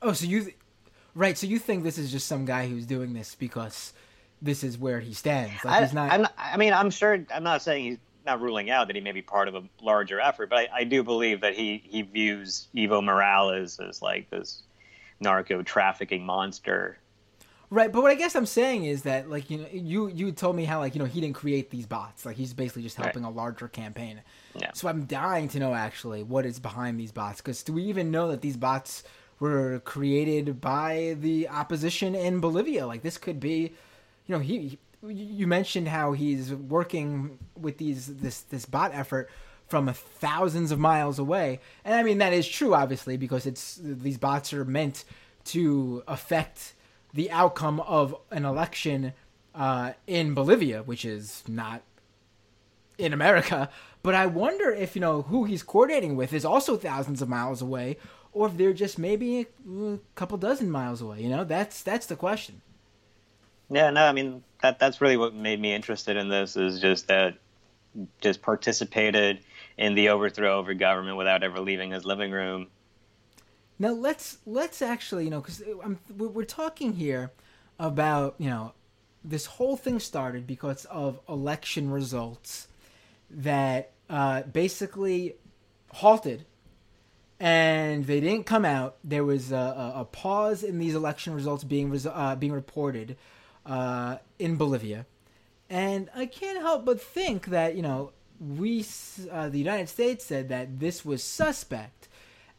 Oh, 0.00 0.12
so 0.12 0.26
you, 0.26 0.52
right? 1.16 1.36
So 1.36 1.48
you 1.48 1.58
think 1.58 1.82
this 1.82 1.98
is 1.98 2.12
just 2.12 2.28
some 2.28 2.44
guy 2.44 2.68
who's 2.68 2.86
doing 2.86 3.12
this 3.12 3.34
because 3.34 3.92
this 4.40 4.62
is 4.62 4.78
where 4.78 5.00
he 5.00 5.12
stands. 5.12 5.64
Like 5.64 5.82
he's 5.82 5.92
not... 5.92 6.20
not. 6.20 6.32
i 6.38 6.56
mean, 6.56 6.72
I'm 6.72 6.90
sure. 6.90 7.18
I'm 7.34 7.42
not 7.42 7.62
saying 7.62 7.84
he's 7.84 7.98
not 8.24 8.40
ruling 8.40 8.70
out 8.70 8.86
that 8.86 8.94
he 8.94 9.02
may 9.02 9.10
be 9.10 9.22
part 9.22 9.48
of 9.48 9.56
a 9.56 9.64
larger 9.82 10.20
effort, 10.20 10.50
but 10.50 10.58
I, 10.60 10.68
I 10.72 10.84
do 10.84 11.02
believe 11.02 11.40
that 11.40 11.54
he 11.54 11.82
he 11.84 12.02
views 12.02 12.68
Evo 12.76 13.02
Morales 13.02 13.80
as 13.80 14.00
like 14.00 14.30
this 14.30 14.62
narco 15.20 15.62
trafficking 15.62 16.24
monster. 16.24 16.98
Right, 17.68 17.90
but 17.90 18.02
what 18.02 18.12
I 18.12 18.14
guess 18.14 18.36
I'm 18.36 18.46
saying 18.46 18.84
is 18.84 19.02
that 19.02 19.28
like 19.28 19.50
you 19.50 19.58
know 19.58 19.66
you 19.72 20.06
you 20.08 20.30
told 20.30 20.54
me 20.54 20.64
how 20.64 20.78
like 20.78 20.94
you 20.94 21.00
know 21.00 21.04
he 21.04 21.20
didn't 21.20 21.34
create 21.34 21.70
these 21.70 21.86
bots 21.86 22.24
like 22.24 22.36
he's 22.36 22.54
basically 22.54 22.82
just 22.82 22.96
helping 22.96 23.24
right. 23.24 23.32
a 23.32 23.34
larger 23.34 23.66
campaign. 23.66 24.22
Yeah. 24.54 24.70
So 24.72 24.88
I'm 24.88 25.06
dying 25.06 25.48
to 25.48 25.58
know 25.58 25.74
actually 25.74 26.22
what 26.22 26.46
is 26.46 26.60
behind 26.60 27.00
these 27.00 27.10
bots 27.10 27.40
because 27.40 27.64
do 27.64 27.72
we 27.72 27.82
even 27.84 28.12
know 28.12 28.28
that 28.28 28.40
these 28.40 28.56
bots 28.56 29.02
were 29.38 29.80
created 29.80 30.60
by 30.60 31.16
the 31.20 31.48
opposition 31.48 32.14
in 32.14 32.40
Bolivia. 32.40 32.86
Like 32.86 33.02
this 33.02 33.18
could 33.18 33.40
be, 33.40 33.74
you 34.26 34.34
know, 34.34 34.38
he. 34.38 34.78
You 35.06 35.46
mentioned 35.46 35.86
how 35.86 36.12
he's 36.12 36.52
working 36.52 37.38
with 37.54 37.78
these 37.78 38.06
this 38.16 38.40
this 38.40 38.64
bot 38.64 38.92
effort 38.92 39.30
from 39.68 39.92
thousands 39.92 40.70
of 40.70 40.78
miles 40.78 41.18
away, 41.18 41.60
and 41.84 41.94
I 41.94 42.02
mean 42.02 42.18
that 42.18 42.32
is 42.32 42.46
true, 42.48 42.74
obviously, 42.74 43.16
because 43.16 43.46
it's 43.46 43.80
these 43.82 44.18
bots 44.18 44.52
are 44.52 44.64
meant 44.64 45.04
to 45.46 46.02
affect 46.06 46.74
the 47.12 47.30
outcome 47.30 47.80
of 47.80 48.14
an 48.30 48.44
election 48.44 49.12
uh, 49.54 49.92
in 50.06 50.34
Bolivia, 50.34 50.82
which 50.82 51.04
is 51.04 51.42
not 51.48 51.82
in 52.98 53.12
America. 53.12 53.70
But 54.02 54.14
I 54.14 54.26
wonder 54.26 54.70
if 54.70 54.94
you 54.94 55.00
know 55.00 55.22
who 55.22 55.44
he's 55.44 55.62
coordinating 55.62 56.14
with 56.14 56.32
is 56.32 56.44
also 56.44 56.76
thousands 56.76 57.22
of 57.22 57.28
miles 57.28 57.60
away, 57.60 57.96
or 58.32 58.46
if 58.46 58.56
they're 58.56 58.72
just 58.72 58.98
maybe 58.98 59.46
a 59.68 59.98
couple 60.14 60.38
dozen 60.38 60.70
miles 60.70 61.00
away. 61.00 61.22
You 61.22 61.28
know, 61.28 61.42
that's 61.42 61.82
that's 61.82 62.06
the 62.06 62.16
question. 62.16 62.62
Yeah, 63.68 63.90
no, 63.90 64.04
I 64.04 64.12
mean 64.12 64.44
that 64.62 64.78
that's 64.78 65.00
really 65.00 65.16
what 65.16 65.34
made 65.34 65.60
me 65.60 65.74
interested 65.74 66.16
in 66.16 66.28
this 66.28 66.56
is 66.56 66.80
just 66.80 67.08
that 67.08 67.38
just 68.20 68.42
participated 68.42 69.40
in 69.78 69.94
the 69.94 70.08
overthrow 70.08 70.58
of 70.60 70.68
a 70.68 70.74
government 70.74 71.16
without 71.16 71.42
ever 71.42 71.60
leaving 71.60 71.90
his 71.90 72.04
living 72.04 72.30
room. 72.30 72.68
Now 73.78 73.90
let's 73.90 74.38
let's 74.46 74.80
actually 74.80 75.24
you 75.24 75.30
know 75.30 75.40
because 75.40 75.62
we're 76.16 76.44
talking 76.44 76.94
here 76.94 77.32
about 77.78 78.36
you 78.38 78.48
know 78.48 78.72
this 79.24 79.46
whole 79.46 79.76
thing 79.76 80.00
started 80.00 80.46
because 80.46 80.84
of 80.86 81.20
election 81.28 81.90
results 81.90 82.68
that 83.30 83.92
uh, 84.08 84.42
basically 84.42 85.34
halted 85.90 86.46
and 87.38 88.06
they 88.06 88.20
didn't 88.20 88.44
come 88.44 88.64
out. 88.64 88.96
There 89.04 89.24
was 89.24 89.52
a, 89.52 89.92
a 89.96 90.04
pause 90.04 90.62
in 90.62 90.78
these 90.78 90.94
election 90.94 91.34
results 91.34 91.64
being 91.64 91.94
uh, 92.06 92.36
being 92.36 92.52
reported 92.52 93.16
uh, 93.64 94.18
in 94.38 94.56
Bolivia, 94.56 95.06
and 95.68 96.08
I 96.14 96.26
can't 96.26 96.58
help 96.58 96.84
but 96.84 97.00
think 97.00 97.46
that 97.46 97.74
you 97.76 97.82
know 97.82 98.12
we 98.40 98.84
uh, 99.30 99.48
the 99.48 99.58
United 99.58 99.88
States 99.88 100.24
said 100.24 100.48
that 100.48 100.80
this 100.80 101.04
was 101.04 101.22
suspect, 101.22 102.08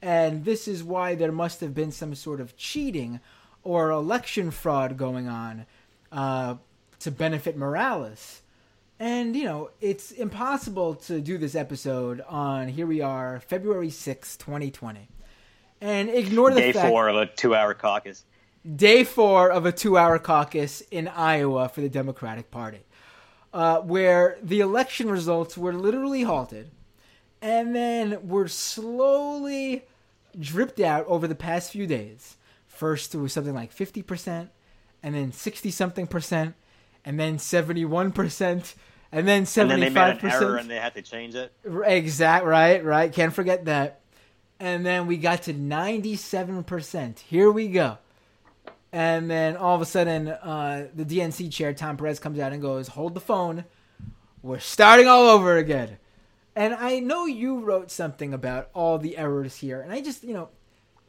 and 0.02 0.46
this 0.46 0.68
is 0.68 0.84
why 0.84 1.16
there 1.16 1.32
must 1.32 1.62
have 1.62 1.74
been 1.74 1.92
some 1.92 2.16
sort 2.16 2.40
of 2.42 2.56
cheating 2.58 3.20
or 3.64 3.90
election 3.90 4.52
fraud 4.52 4.98
going 4.98 5.28
on 5.28 5.66
uh, 6.12 6.56
to 7.00 7.12
benefit 7.12 7.58
Morales. 7.58 8.42
And, 9.00 9.36
you 9.36 9.44
know, 9.44 9.70
it's 9.80 10.12
impossible 10.12 10.96
to 10.96 11.22
do 11.22 11.38
this 11.38 11.54
episode 11.54 12.22
on, 12.28 12.68
here 12.68 12.88
we 12.88 13.02
are, 13.02 13.40
February 13.42 13.92
6, 13.92 14.38
2020, 14.38 15.08
and 15.82 16.10
ignore 16.10 16.52
the 16.52 16.62
Day 16.62 16.72
fact. 16.72 16.86
Day 16.86 16.92
four 16.92 17.10
of 17.10 17.16
a 17.16 17.26
two 17.28 17.54
hour 17.54 17.74
caucus. 17.76 18.24
Day 18.76 19.04
four 19.04 19.52
of 19.52 19.66
a 19.68 19.72
two 19.72 19.98
hour 19.98 20.18
caucus 20.18 20.82
in 20.90 21.08
Iowa 21.08 21.70
for 21.70 21.82
the 21.82 21.90
Democratic 21.90 22.50
Party, 22.50 22.80
uh, 23.54 23.80
where 23.80 24.38
the 24.42 24.60
election 24.60 25.10
results 25.10 25.58
were 25.58 25.74
literally 25.74 26.24
halted 26.24 26.72
and 27.42 27.76
then 27.76 28.28
were 28.28 28.48
slowly 28.48 29.84
dripped 30.40 30.80
out 30.80 31.06
over 31.08 31.28
the 31.28 31.36
past 31.36 31.72
few 31.72 31.88
days. 31.88 32.38
First, 32.68 33.16
it 33.16 33.20
was 33.20 33.34
something 33.34 33.56
like 33.56 33.76
50%, 33.76 34.50
and 35.02 35.16
then 35.16 35.32
60 35.32 35.72
something 35.72 36.08
percent 36.08 36.56
and 37.08 37.18
then 37.18 37.38
71%, 37.38 38.76
and 39.14 39.28
then 39.28 39.44
75%. 39.46 39.62
And 39.62 39.72
they 39.72 39.90
made 39.90 39.98
an 39.98 40.20
error 40.30 40.58
and 40.58 40.70
they 40.70 40.76
had 40.76 40.94
to 40.96 41.02
change 41.02 41.36
it. 41.36 41.54
Exact, 41.64 42.44
right, 42.44 42.84
right. 42.84 43.14
Can't 43.14 43.34
forget 43.34 43.64
that. 43.64 44.02
And 44.60 44.86
then 44.86 45.08
we 45.08 45.16
got 45.16 45.44
to 45.44 45.54
97%. 45.54 47.20
Here 47.20 47.50
we 47.50 47.70
go. 47.70 47.98
And 48.98 49.30
then 49.30 49.56
all 49.56 49.76
of 49.76 49.82
a 49.84 49.86
sudden, 49.86 50.28
uh, 50.28 50.88
the 50.96 51.06
DNC 51.06 51.52
chair, 51.52 51.72
Tom 51.72 51.98
Perez, 51.98 52.18
comes 52.18 52.40
out 52.40 52.52
and 52.52 52.60
goes, 52.60 52.88
Hold 52.88 53.14
the 53.14 53.20
phone. 53.20 53.64
We're 54.42 54.58
starting 54.58 55.08
all 55.08 55.30
over 55.30 55.56
again. 55.56 56.00
And 56.56 56.74
I 56.74 56.98
know 56.98 57.28
you 57.28 57.60
wrote 57.60 57.92
something 57.92 58.34
about 58.34 58.72
all 58.74 58.98
the 58.98 59.16
errors 59.16 59.56
here. 59.56 59.82
And 59.82 59.92
I 59.92 60.02
just, 60.02 60.24
you 60.24 60.34
know, 60.34 60.50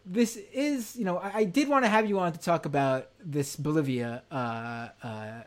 this 0.05 0.37
is, 0.53 0.97
you 0.97 1.07
know, 1.07 1.17
I, 1.17 1.37
I 1.37 1.45
did 1.45 1.67
want 1.67 1.87
to 1.87 1.89
have 1.89 2.07
you 2.07 2.19
on 2.19 2.35
to 2.35 2.39
talk 2.39 2.67
about 2.67 3.09
this 3.25 3.57
Bolivia 3.57 4.23
uh, 4.31 4.89
uh, 5.03 5.43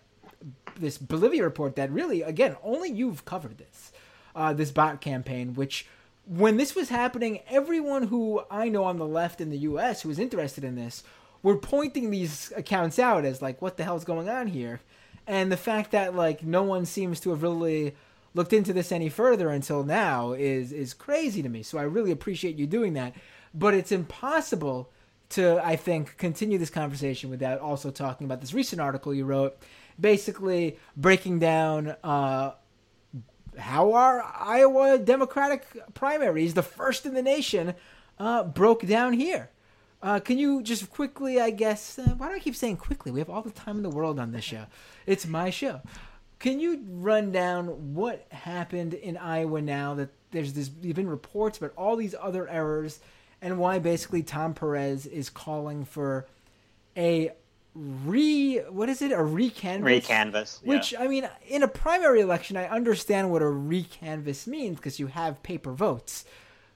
this 0.77 0.97
Bolivia 0.97 1.43
report 1.43 1.75
that 1.75 1.91
really, 1.91 2.23
again, 2.23 2.57
only 2.63 2.89
you've 2.89 3.23
covered 3.23 3.59
this, 3.59 3.91
uh, 4.35 4.51
this 4.51 4.71
bot 4.71 4.99
campaign, 4.99 5.53
which 5.53 5.85
when 6.25 6.57
this 6.57 6.73
was 6.73 6.89
happening, 6.89 7.41
everyone 7.51 8.07
who 8.07 8.41
I 8.49 8.67
know 8.69 8.85
on 8.85 8.97
the 8.97 9.05
left 9.05 9.41
in 9.41 9.51
the 9.51 9.59
U.S. 9.59 10.01
who 10.01 10.09
was 10.09 10.17
interested 10.17 10.63
in 10.63 10.73
this 10.73 11.03
were 11.43 11.57
pointing 11.57 12.11
these 12.11 12.51
accounts 12.55 12.99
out 12.99 13.25
as 13.25 13.41
like, 13.41 13.61
what 13.61 13.77
the 13.77 13.83
hell's 13.83 14.03
going 14.03 14.29
on 14.29 14.47
here? 14.47 14.81
And 15.27 15.51
the 15.51 15.57
fact 15.57 15.91
that 15.91 16.15
like 16.15 16.43
no 16.43 16.63
one 16.63 16.85
seems 16.85 17.19
to 17.21 17.29
have 17.29 17.43
really 17.43 17.95
looked 18.33 18.53
into 18.53 18.73
this 18.73 18.91
any 18.91 19.09
further 19.09 19.49
until 19.49 19.83
now 19.83 20.33
is 20.33 20.71
is 20.71 20.93
crazy 20.93 21.41
to 21.41 21.49
me. 21.49 21.63
So 21.63 21.77
I 21.77 21.83
really 21.83 22.11
appreciate 22.11 22.57
you 22.57 22.67
doing 22.67 22.93
that. 22.93 23.13
But 23.53 23.73
it's 23.73 23.91
impossible 23.91 24.89
to, 25.29 25.65
I 25.65 25.75
think, 25.75 26.17
continue 26.17 26.57
this 26.57 26.69
conversation 26.69 27.29
without 27.29 27.59
also 27.59 27.91
talking 27.91 28.25
about 28.25 28.41
this 28.41 28.53
recent 28.53 28.81
article 28.81 29.13
you 29.13 29.25
wrote 29.25 29.57
basically 29.99 30.77
breaking 30.95 31.39
down 31.39 31.95
uh, 32.03 32.51
how 33.57 33.93
our 33.93 34.23
Iowa 34.23 34.97
Democratic 34.97 35.65
primaries, 35.93 36.53
the 36.53 36.63
first 36.63 37.05
in 37.05 37.13
the 37.13 37.21
nation, 37.21 37.75
uh, 38.19 38.43
broke 38.43 38.85
down 38.87 39.13
here. 39.13 39.49
Uh, 40.03 40.19
can 40.19 40.37
you 40.37 40.63
just 40.63 40.89
quickly, 40.89 41.39
I 41.39 41.51
guess, 41.51 41.99
uh, 41.99 42.13
why 42.17 42.29
do 42.29 42.35
I 42.35 42.39
keep 42.39 42.55
saying 42.55 42.77
quickly? 42.77 43.11
We 43.11 43.19
have 43.19 43.29
all 43.29 43.41
the 43.41 43.51
time 43.51 43.77
in 43.77 43.83
the 43.83 43.89
world 43.89 44.19
on 44.19 44.31
this 44.31 44.43
show. 44.43 44.65
It's 45.05 45.27
my 45.27 45.49
show. 45.51 45.81
Can 46.39 46.59
you 46.59 46.83
run 46.89 47.31
down 47.31 47.93
what 47.93 48.25
happened 48.31 48.95
in 48.95 49.15
Iowa 49.15 49.61
now 49.61 49.93
that 49.95 50.09
there's 50.31 50.53
this, 50.53 50.71
there's 50.81 50.95
been 50.95 51.07
reports 51.07 51.59
about 51.59 51.73
all 51.77 51.95
these 51.95 52.15
other 52.19 52.47
errors 52.49 52.99
and 53.43 53.59
why 53.59 53.77
basically 53.77 54.23
Tom 54.23 54.55
Perez 54.55 55.05
is 55.05 55.29
calling 55.29 55.85
for 55.85 56.25
a 56.97 57.31
re 57.73 58.57
what 58.69 58.89
is 58.89 59.01
it 59.01 59.13
a 59.13 59.15
recanvass 59.15 60.01
recanvass 60.01 60.59
yeah. 60.61 60.69
which 60.69 60.93
i 60.99 61.07
mean 61.07 61.25
in 61.47 61.63
a 61.63 61.67
primary 61.69 62.19
election 62.19 62.57
i 62.57 62.67
understand 62.67 63.31
what 63.31 63.41
a 63.41 63.45
recanvass 63.45 64.45
means 64.45 64.75
because 64.75 64.99
you 64.99 65.07
have 65.07 65.41
paper 65.41 65.71
votes 65.71 66.25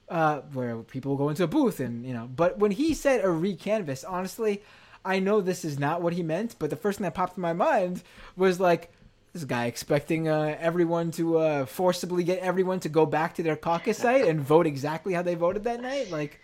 uh, 0.08 0.40
where 0.52 0.76
people 0.78 1.16
go 1.16 1.28
into 1.28 1.42
a 1.42 1.46
booth 1.46 1.80
and 1.80 2.06
you 2.06 2.14
know 2.14 2.28
but 2.34 2.58
when 2.58 2.70
he 2.70 2.94
said 2.94 3.20
a 3.20 3.28
recanvass 3.28 4.04
honestly 4.06 4.62
i 5.04 5.18
know 5.18 5.40
this 5.40 5.64
is 5.64 5.78
not 5.78 6.00
what 6.00 6.12
he 6.12 6.22
meant 6.22 6.54
but 6.58 6.70
the 6.70 6.76
first 6.76 6.98
thing 6.98 7.04
that 7.04 7.14
popped 7.14 7.36
in 7.36 7.40
my 7.42 7.52
mind 7.52 8.02
was 8.36 8.60
like 8.60 8.92
this 9.32 9.44
guy 9.44 9.66
expecting 9.66 10.28
uh, 10.28 10.56
everyone 10.60 11.10
to 11.10 11.38
uh, 11.38 11.66
forcibly 11.66 12.24
get 12.24 12.38
everyone 12.38 12.80
to 12.80 12.88
go 12.88 13.04
back 13.04 13.34
to 13.34 13.42
their 13.42 13.56
caucus 13.56 13.98
site 13.98 14.26
and 14.26 14.40
vote 14.40 14.66
exactly 14.66 15.12
how 15.12 15.22
they 15.22 15.34
voted 15.34 15.64
that 15.64 15.80
night 15.80 16.10
like 16.10 16.40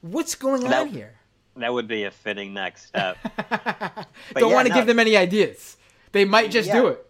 what's 0.00 0.34
going 0.34 0.66
on 0.66 0.88
here 0.88 1.18
that 1.58 1.72
would 1.72 1.88
be 1.88 2.04
a 2.04 2.10
fitting 2.10 2.54
next 2.54 2.86
step. 2.86 3.16
Don't 4.34 4.50
yeah, 4.50 4.54
want 4.54 4.66
to 4.66 4.70
no, 4.72 4.74
give 4.74 4.86
them 4.86 4.98
any 4.98 5.16
ideas. 5.16 5.76
They 6.12 6.24
might 6.24 6.50
just 6.50 6.68
yeah, 6.68 6.80
do 6.80 6.86
it. 6.88 7.06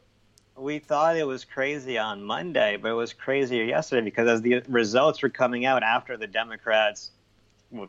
We 0.59 0.81
thought 0.81 1.17
it 1.17 1.27
was 1.27 1.45
crazy 1.45 1.99
on 1.99 2.23
Monday, 2.23 2.77
but 2.77 2.91
it 2.91 2.95
was 2.95 3.13
crazier 3.13 3.63
yesterday 3.63 4.03
because 4.03 4.29
as 4.29 4.43
the 4.43 4.63
results 4.69 5.23
were 5.23 5.29
coming 5.29 5.65
out 5.65 5.83
after 5.83 6.17
the 6.17 6.27
Democrats, 6.27 7.11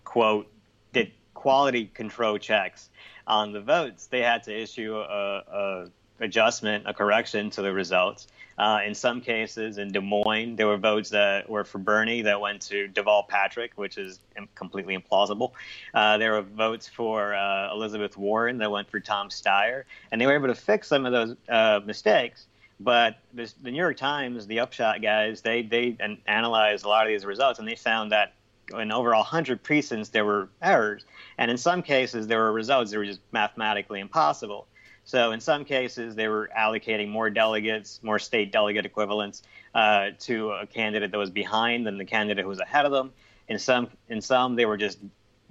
quote, 0.04 0.48
did 0.94 1.12
quality 1.34 1.86
control 1.86 2.38
checks 2.38 2.90
on 3.30 3.54
the 3.54 3.62
votes, 3.62 4.08
they 4.08 4.22
had 4.22 4.44
to 4.44 4.56
issue 4.56 4.98
a, 4.98 5.38
a 5.38 5.88
adjustment, 6.20 6.86
a 6.88 6.94
correction 6.94 7.50
to 7.52 7.62
the 7.62 7.72
results. 7.72 8.28
Uh, 8.58 8.82
in 8.86 8.94
some 8.94 9.22
cases, 9.22 9.78
in 9.78 9.94
Des 9.94 10.02
Moines, 10.02 10.58
there 10.58 10.68
were 10.68 10.78
votes 10.78 11.12
that 11.12 11.50
were 11.50 11.64
for 11.64 11.78
Bernie 11.78 12.24
that 12.24 12.42
went 12.42 12.62
to 12.64 12.90
Deval 12.90 13.26
Patrick, 13.26 13.72
which 13.76 13.98
is 13.98 14.20
completely 14.54 14.98
implausible. 14.98 15.52
Uh, 15.94 16.18
there 16.18 16.34
were 16.34 16.42
votes 16.42 16.86
for 16.86 17.34
uh, 17.34 17.72
Elizabeth 17.72 18.18
Warren 18.18 18.58
that 18.58 18.70
went 18.70 18.90
for 18.90 19.00
Tom 19.00 19.30
Steyer, 19.30 19.84
and 20.12 20.20
they 20.20 20.26
were 20.26 20.36
able 20.36 20.48
to 20.48 20.56
fix 20.56 20.90
some 20.90 21.06
of 21.06 21.14
those 21.14 21.38
uh, 21.48 21.80
mistakes. 21.86 22.48
But 22.80 23.18
this, 23.34 23.54
the 23.54 23.72
New 23.72 23.78
York 23.78 23.98
Times, 23.98 24.48
the 24.48 24.62
Upshot 24.62 25.02
guys, 25.02 25.42
they 25.42 25.64
they 25.64 25.98
analyzed 26.26 26.86
a 26.86 26.88
lot 26.88 27.06
of 27.06 27.10
these 27.10 27.26
results, 27.26 27.60
and 27.60 27.68
they 27.68 27.76
found 27.76 28.12
that 28.12 28.34
in 28.78 28.92
over 28.92 29.12
100 29.12 29.64
precincts 29.64 30.10
there 30.10 30.26
were 30.26 30.50
errors, 30.62 31.06
and 31.38 31.52
in 31.52 31.58
some 31.58 31.82
cases 31.82 32.28
there 32.28 32.40
were 32.40 32.52
results 32.52 32.92
that 32.92 32.98
were 32.98 33.06
just 33.06 33.22
mathematically 33.32 34.00
impossible. 34.00 34.68
So 35.10 35.32
in 35.32 35.40
some 35.40 35.66
cases, 35.66 36.14
they 36.14 36.28
were 36.28 36.52
allocating 36.56 37.10
more 37.10 37.32
delegates, 37.32 38.00
more 38.04 38.20
state 38.20 38.52
delegate 38.52 38.86
equivalents, 38.86 39.42
uh, 39.74 40.12
to 40.20 40.52
a 40.52 40.68
candidate 40.68 41.10
that 41.10 41.18
was 41.18 41.32
behind 41.32 41.88
than 41.88 41.98
the 41.98 42.06
candidate 42.06 42.44
who 42.44 42.50
was 42.50 42.60
ahead 42.60 42.86
of 42.86 42.92
them. 42.92 43.12
In 43.48 43.58
some, 43.58 43.90
in 44.08 44.22
some, 44.22 44.56
they 44.56 44.68
were 44.68 44.78
just 44.78 45.00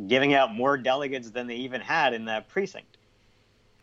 giving 0.06 0.32
out 0.32 0.54
more 0.54 0.76
delegates 0.76 1.30
than 1.30 1.48
they 1.48 1.56
even 1.56 1.80
had 1.80 2.14
in 2.14 2.26
that 2.26 2.48
precinct. 2.48 2.97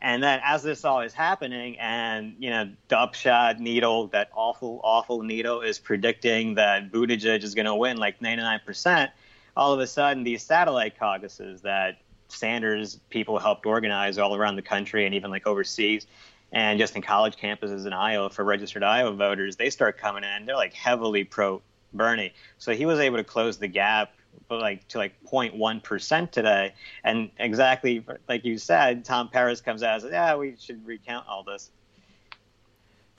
And 0.01 0.21
then 0.21 0.39
as 0.43 0.61
this 0.61 0.85
all 0.85 1.01
is 1.01 1.13
happening, 1.13 1.79
and 1.79 2.35
you 2.39 2.49
know, 2.49 2.69
the 2.89 2.99
upshot 2.99 3.59
needle, 3.59 4.07
that 4.07 4.29
awful, 4.33 4.81
awful 4.83 5.23
needle, 5.23 5.61
is 5.61 5.79
predicting 5.79 6.55
that 6.55 6.91
Buttigieg 6.91 7.43
is 7.43 7.55
going 7.55 7.65
to 7.65 7.75
win 7.75 7.97
like 7.97 8.19
99%. 8.19 9.09
all 9.57 9.73
of 9.73 9.79
a 9.79 9.87
sudden 9.87 10.23
these 10.23 10.43
satellite 10.43 10.99
caucuses 10.99 11.61
that 11.61 11.97
Sanders 12.27 12.99
people 13.09 13.39
helped 13.39 13.65
organize 13.65 14.17
all 14.17 14.35
around 14.35 14.57
the 14.57 14.61
country 14.61 15.05
and 15.05 15.15
even 15.15 15.31
like 15.31 15.47
overseas 15.47 16.07
and 16.51 16.79
just 16.79 16.95
in 16.95 17.01
college 17.01 17.35
campuses 17.35 17.85
in 17.85 17.93
Iowa 17.93 18.29
for 18.29 18.43
registered 18.43 18.81
Iowa 18.81 19.11
voters, 19.13 19.57
they 19.57 19.69
start 19.69 19.97
coming 19.97 20.23
in. 20.23 20.45
They're 20.45 20.55
like 20.55 20.73
heavily 20.73 21.25
pro 21.25 21.61
Bernie. 21.93 22.33
So 22.57 22.73
he 22.73 22.85
was 22.85 22.99
able 22.99 23.17
to 23.17 23.23
close 23.23 23.57
the 23.57 23.67
gap 23.67 24.13
like 24.49 24.87
to 24.89 24.97
like 24.97 25.13
0.1 25.23 25.83
percent 25.83 26.31
today. 26.31 26.73
And 27.03 27.29
exactly 27.39 28.05
like 28.27 28.45
you 28.45 28.57
said, 28.57 29.05
Tom 29.05 29.29
Perez 29.29 29.61
comes 29.61 29.83
out 29.83 29.95
and 29.95 30.01
says, 30.03 30.11
"Yeah, 30.11 30.35
we 30.35 30.55
should 30.59 30.85
recount 30.85 31.27
all 31.27 31.43
this." 31.43 31.71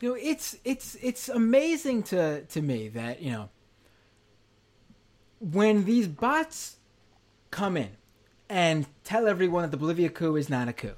You 0.01 0.11
know, 0.11 0.19
it's 0.21 0.57
it's 0.65 0.97
it's 1.01 1.29
amazing 1.29 2.03
to 2.05 2.43
to 2.43 2.63
me 2.63 2.89
that 2.89 3.23
you 3.23 3.33
know 3.33 3.49
when 5.41 5.85
these 5.85 6.09
bots 6.09 6.77
come 7.51 7.77
in 7.77 7.91
and 8.49 8.87
tell 9.05 9.27
everyone 9.27 9.63
that 9.63 9.71
the 9.71 9.77
Bolivia 9.77 10.09
coup 10.09 10.37
is 10.37 10.49
not 10.49 10.69
a 10.69 10.73
coup. 10.73 10.95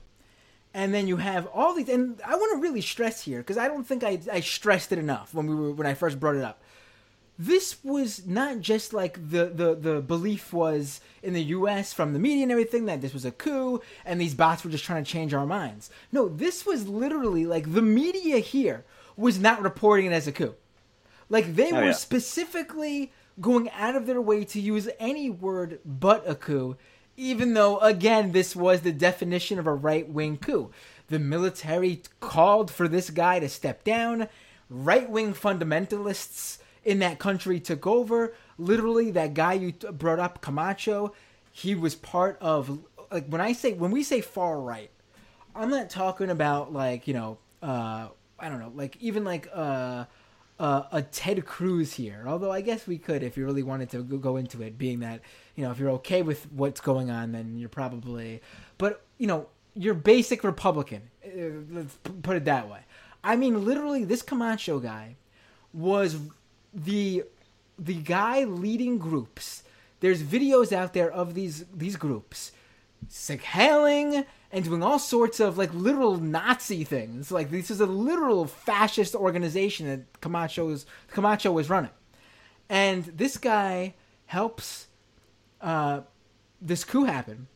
And 0.75 0.93
then 0.93 1.09
you 1.09 1.17
have 1.17 1.47
all 1.47 1.75
these, 1.75 1.89
and 1.89 2.21
I 2.25 2.35
want 2.37 2.53
to 2.53 2.61
really 2.61 2.83
stress 2.83 3.23
here 3.23 3.39
because 3.39 3.57
I 3.57 3.69
don't 3.69 3.85
think 3.85 4.05
I, 4.05 4.21
I 4.31 4.41
stressed 4.41 4.93
it 4.93 4.99
enough 4.99 5.33
when 5.33 5.47
we 5.47 5.55
were 5.55 5.73
when 5.73 5.87
I 5.87 5.95
first 5.95 6.21
brought 6.21 6.37
it 6.37 6.45
up 6.45 6.63
this 7.39 7.77
was 7.85 8.27
not 8.27 8.61
just 8.61 8.93
like 8.93 9.15
the, 9.31 9.47
the, 9.47 9.75
the 9.75 10.01
belief 10.01 10.53
was 10.53 11.01
in 11.23 11.35
the 11.35 11.45
US 11.45 11.93
from 11.93 12.13
the 12.13 12.19
media 12.19 12.43
and 12.43 12.51
everything 12.51 12.87
that 12.87 13.01
this 13.01 13.15
was 13.15 13.25
a 13.25 13.31
coup 13.31 13.81
and 14.05 14.21
these 14.21 14.35
bots 14.35 14.65
were 14.65 14.71
just 14.71 14.85
trying 14.85 15.05
to 15.05 15.11
change 15.11 15.33
our 15.33 15.47
minds. 15.47 15.89
No, 16.11 16.29
this 16.29 16.67
was 16.67 16.89
literally 16.89 17.47
like 17.47 17.73
the 17.73 17.83
media 17.83 18.39
here 18.39 18.85
was 19.17 19.39
not 19.39 19.63
reporting 19.63 20.07
it 20.07 20.13
as 20.13 20.27
a 20.27 20.33
coup. 20.33 20.55
Like 21.29 21.55
they 21.55 21.71
oh, 21.71 21.77
were 21.77 21.87
yeah. 21.87 21.93
specifically 21.93 23.13
going 23.41 23.71
out 23.71 23.95
of 23.95 24.07
their 24.07 24.21
way 24.21 24.45
to 24.45 24.61
use 24.61 24.89
any 24.99 25.31
word 25.31 25.79
but 25.85 26.29
a 26.29 26.35
coup, 26.35 26.77
even 27.17 27.55
though, 27.55 27.79
again, 27.79 28.33
this 28.33 28.57
was 28.57 28.81
the 28.81 28.93
definition 28.93 29.59
of 29.61 29.67
a 29.67 29.75
right 29.75 30.09
wing 30.09 30.39
coup. 30.39 30.71
The 31.09 31.19
military 31.19 32.03
called 32.21 32.71
for 32.71 32.89
this 32.89 33.11
guy 33.11 33.39
to 33.39 33.49
step 33.49 33.85
down. 33.85 34.29
Right 34.69 35.09
wing 35.09 35.35
fundamentalists 35.35 36.59
in 36.89 37.01
that 37.01 37.19
country 37.19 37.61
took 37.61 37.87
over. 37.87 38.33
Literally, 38.57 39.11
that 39.11 39.35
guy 39.35 39.53
you 39.53 39.73
brought 39.73 40.19
up, 40.19 40.41
Camacho, 40.41 41.13
he 41.53 41.75
was 41.75 41.95
part 41.95 42.39
of. 42.41 42.81
Like 43.13 43.27
when 43.29 43.43
I 43.43 43.53
say 43.53 43.75
when 43.75 43.91
we 43.91 44.03
say 44.03 44.23
far 44.23 44.59
right, 44.59 44.91
I'm 45.55 45.71
not 45.71 45.91
talking 45.91 46.31
about 46.31 46.73
like 46.73 47.07
you 47.07 47.13
know 47.13 47.39
uh, 47.63 48.09
I 48.39 48.49
don't 48.49 48.59
know 48.59 48.73
like 48.75 48.97
even 49.01 49.25
like 49.25 49.49
uh, 49.53 50.07
uh, 50.59 50.83
a 50.91 51.03
Ted 51.03 51.45
Cruz 51.45 51.93
here. 51.93 52.25
Although 52.27 52.53
I 52.53 52.63
guess 52.63 52.87
we 52.87 52.97
could 52.97 53.23
if 53.23 53.37
you 53.37 53.45
really 53.45 53.63
wanted 53.63 53.91
to 53.91 54.03
go 54.03 54.37
into 54.37 54.63
it, 54.63 54.79
being 54.79 55.01
that 55.01 55.21
you 55.57 55.65
know 55.65 55.71
if 55.71 55.79
you're 55.79 55.91
okay 55.91 56.23
with 56.23 56.51
what's 56.53 56.81
going 56.81 57.11
on, 57.11 57.33
then 57.33 57.59
you're 57.59 57.69
probably. 57.69 58.41
But 58.79 59.05
you 59.19 59.27
know, 59.27 59.47
you're 59.75 59.95
basic 59.95 60.43
Republican. 60.43 61.03
Uh, 61.23 61.65
let's 61.71 61.99
put 62.23 62.37
it 62.37 62.47
that 62.47 62.71
way. 62.71 62.81
I 63.23 63.37
mean, 63.37 63.67
literally, 63.67 64.05
this 64.05 64.23
Camacho 64.23 64.79
guy 64.79 65.17
was 65.75 66.17
the 66.85 67.25
the 67.79 67.95
guy 67.95 68.45
leading 68.45 68.99
groups. 68.99 69.63
There's 70.01 70.23
videos 70.23 70.73
out 70.73 70.93
there 70.93 71.11
of 71.11 71.35
these 71.35 71.65
these 71.75 71.97
groups, 71.97 72.53
like 73.29 73.43
hailing 73.43 74.25
and 74.51 74.65
doing 74.65 74.83
all 74.83 74.99
sorts 74.99 75.41
of 75.41 75.59
like 75.59 75.73
literal 75.75 76.17
Nazi 76.17 76.85
things. 76.85 77.31
Like 77.31 77.51
this 77.51 77.71
is 77.71 77.81
a 77.81 77.87
literal 77.87 78.47
fascist 78.47 79.15
organization 79.15 79.87
that 79.87 80.21
Camacho's 80.21 80.87
Camacho 81.09 81.53
was 81.53 81.69
running, 81.69 81.91
and 82.69 83.05
this 83.05 83.39
guy 83.39 83.95
helps 84.27 84.87
uh, 85.61 86.03
this 86.61 86.85
coup 86.85 87.05
happen, 87.05 87.49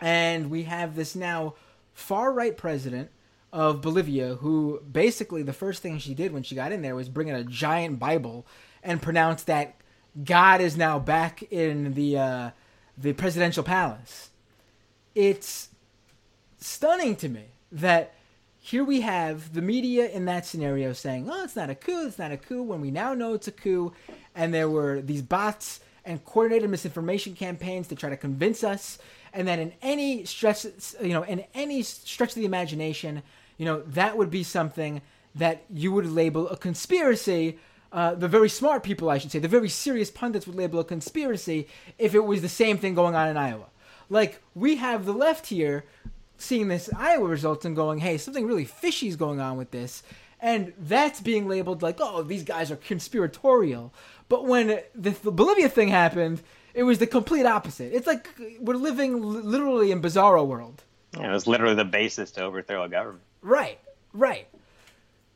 and 0.00 0.50
we 0.50 0.64
have 0.64 0.96
this 0.96 1.14
now 1.14 1.54
far 1.92 2.32
right 2.32 2.56
president 2.56 3.10
of 3.52 3.82
Bolivia, 3.82 4.36
who 4.36 4.80
basically 4.90 5.42
the 5.42 5.52
first 5.52 5.82
thing 5.82 5.98
she 5.98 6.14
did 6.14 6.32
when 6.32 6.42
she 6.42 6.54
got 6.54 6.72
in 6.72 6.82
there 6.82 6.94
was 6.94 7.08
bring 7.08 7.28
in 7.28 7.34
a 7.34 7.44
giant 7.44 7.98
Bible 7.98 8.46
and 8.82 9.02
pronounce 9.02 9.42
that 9.44 9.76
God 10.24 10.60
is 10.60 10.76
now 10.76 10.98
back 10.98 11.42
in 11.50 11.94
the 11.94 12.18
uh, 12.18 12.50
the 12.96 13.12
presidential 13.12 13.62
palace. 13.62 14.30
It's 15.14 15.68
stunning 16.58 17.16
to 17.16 17.28
me 17.28 17.44
that 17.70 18.14
here 18.58 18.84
we 18.84 19.00
have 19.00 19.54
the 19.54 19.62
media 19.62 20.08
in 20.08 20.24
that 20.26 20.46
scenario 20.46 20.92
saying, 20.92 21.28
"Oh, 21.30 21.44
it's 21.44 21.56
not 21.56 21.68
a 21.68 21.74
coup. 21.74 22.06
It's 22.06 22.18
not 22.18 22.32
a 22.32 22.36
coup." 22.36 22.62
When 22.62 22.80
we 22.80 22.90
now 22.90 23.12
know 23.12 23.34
it's 23.34 23.48
a 23.48 23.52
coup, 23.52 23.92
and 24.34 24.52
there 24.54 24.68
were 24.68 25.00
these 25.02 25.22
bots 25.22 25.80
and 26.04 26.24
coordinated 26.24 26.70
misinformation 26.70 27.34
campaigns 27.34 27.88
to 27.88 27.94
try 27.94 28.10
to 28.10 28.16
convince 28.16 28.64
us, 28.64 28.98
and 29.32 29.46
then 29.46 29.58
in 29.58 29.72
any 29.82 30.24
stretch, 30.24 30.66
you 31.00 31.12
know, 31.12 31.22
in 31.22 31.44
any 31.54 31.82
stretch 31.82 32.30
of 32.30 32.34
the 32.36 32.44
imagination, 32.44 33.22
you 33.56 33.64
know, 33.64 33.82
that 33.82 34.16
would 34.16 34.30
be 34.30 34.42
something 34.42 35.02
that 35.34 35.64
you 35.72 35.92
would 35.92 36.06
label 36.06 36.48
a 36.48 36.56
conspiracy. 36.56 37.58
Uh, 37.92 38.14
the 38.14 38.28
very 38.28 38.48
smart 38.48 38.82
people, 38.82 39.10
I 39.10 39.18
should 39.18 39.30
say, 39.30 39.38
the 39.38 39.48
very 39.48 39.68
serious 39.68 40.10
pundits 40.10 40.46
would 40.46 40.56
label 40.56 40.80
a 40.80 40.84
conspiracy 40.84 41.68
if 41.98 42.14
it 42.14 42.24
was 42.24 42.42
the 42.42 42.48
same 42.48 42.78
thing 42.78 42.94
going 42.94 43.14
on 43.14 43.28
in 43.28 43.36
Iowa. 43.36 43.66
Like, 44.08 44.42
we 44.54 44.76
have 44.76 45.04
the 45.04 45.12
left 45.12 45.46
here 45.46 45.84
seeing 46.36 46.68
this 46.68 46.90
Iowa 46.96 47.26
results 47.26 47.64
and 47.64 47.76
going, 47.76 48.00
hey, 48.00 48.18
something 48.18 48.46
really 48.46 48.64
fishy 48.64 49.08
is 49.08 49.16
going 49.16 49.40
on 49.40 49.56
with 49.56 49.70
this. 49.70 50.02
And 50.40 50.72
that's 50.76 51.20
being 51.20 51.48
labeled 51.48 51.82
like, 51.82 51.98
oh, 52.00 52.22
these 52.22 52.42
guys 52.42 52.70
are 52.70 52.76
conspiratorial. 52.76 53.94
But 54.28 54.46
when 54.46 54.80
the, 54.94 55.10
the 55.10 55.30
Bolivia 55.30 55.68
thing 55.68 55.88
happened, 55.88 56.42
it 56.74 56.82
was 56.82 56.98
the 56.98 57.06
complete 57.06 57.46
opposite. 57.46 57.94
It's 57.94 58.06
like 58.06 58.28
we're 58.58 58.74
living 58.74 59.22
literally 59.22 59.92
in 59.92 60.02
bizarro 60.02 60.46
world. 60.46 60.82
Yeah, 61.16 61.30
it 61.30 61.32
was 61.32 61.46
literally 61.46 61.74
the 61.74 61.84
basis 61.84 62.32
to 62.32 62.42
overthrow 62.42 62.84
a 62.84 62.88
government. 62.88 63.22
Right, 63.42 63.80
right. 64.12 64.48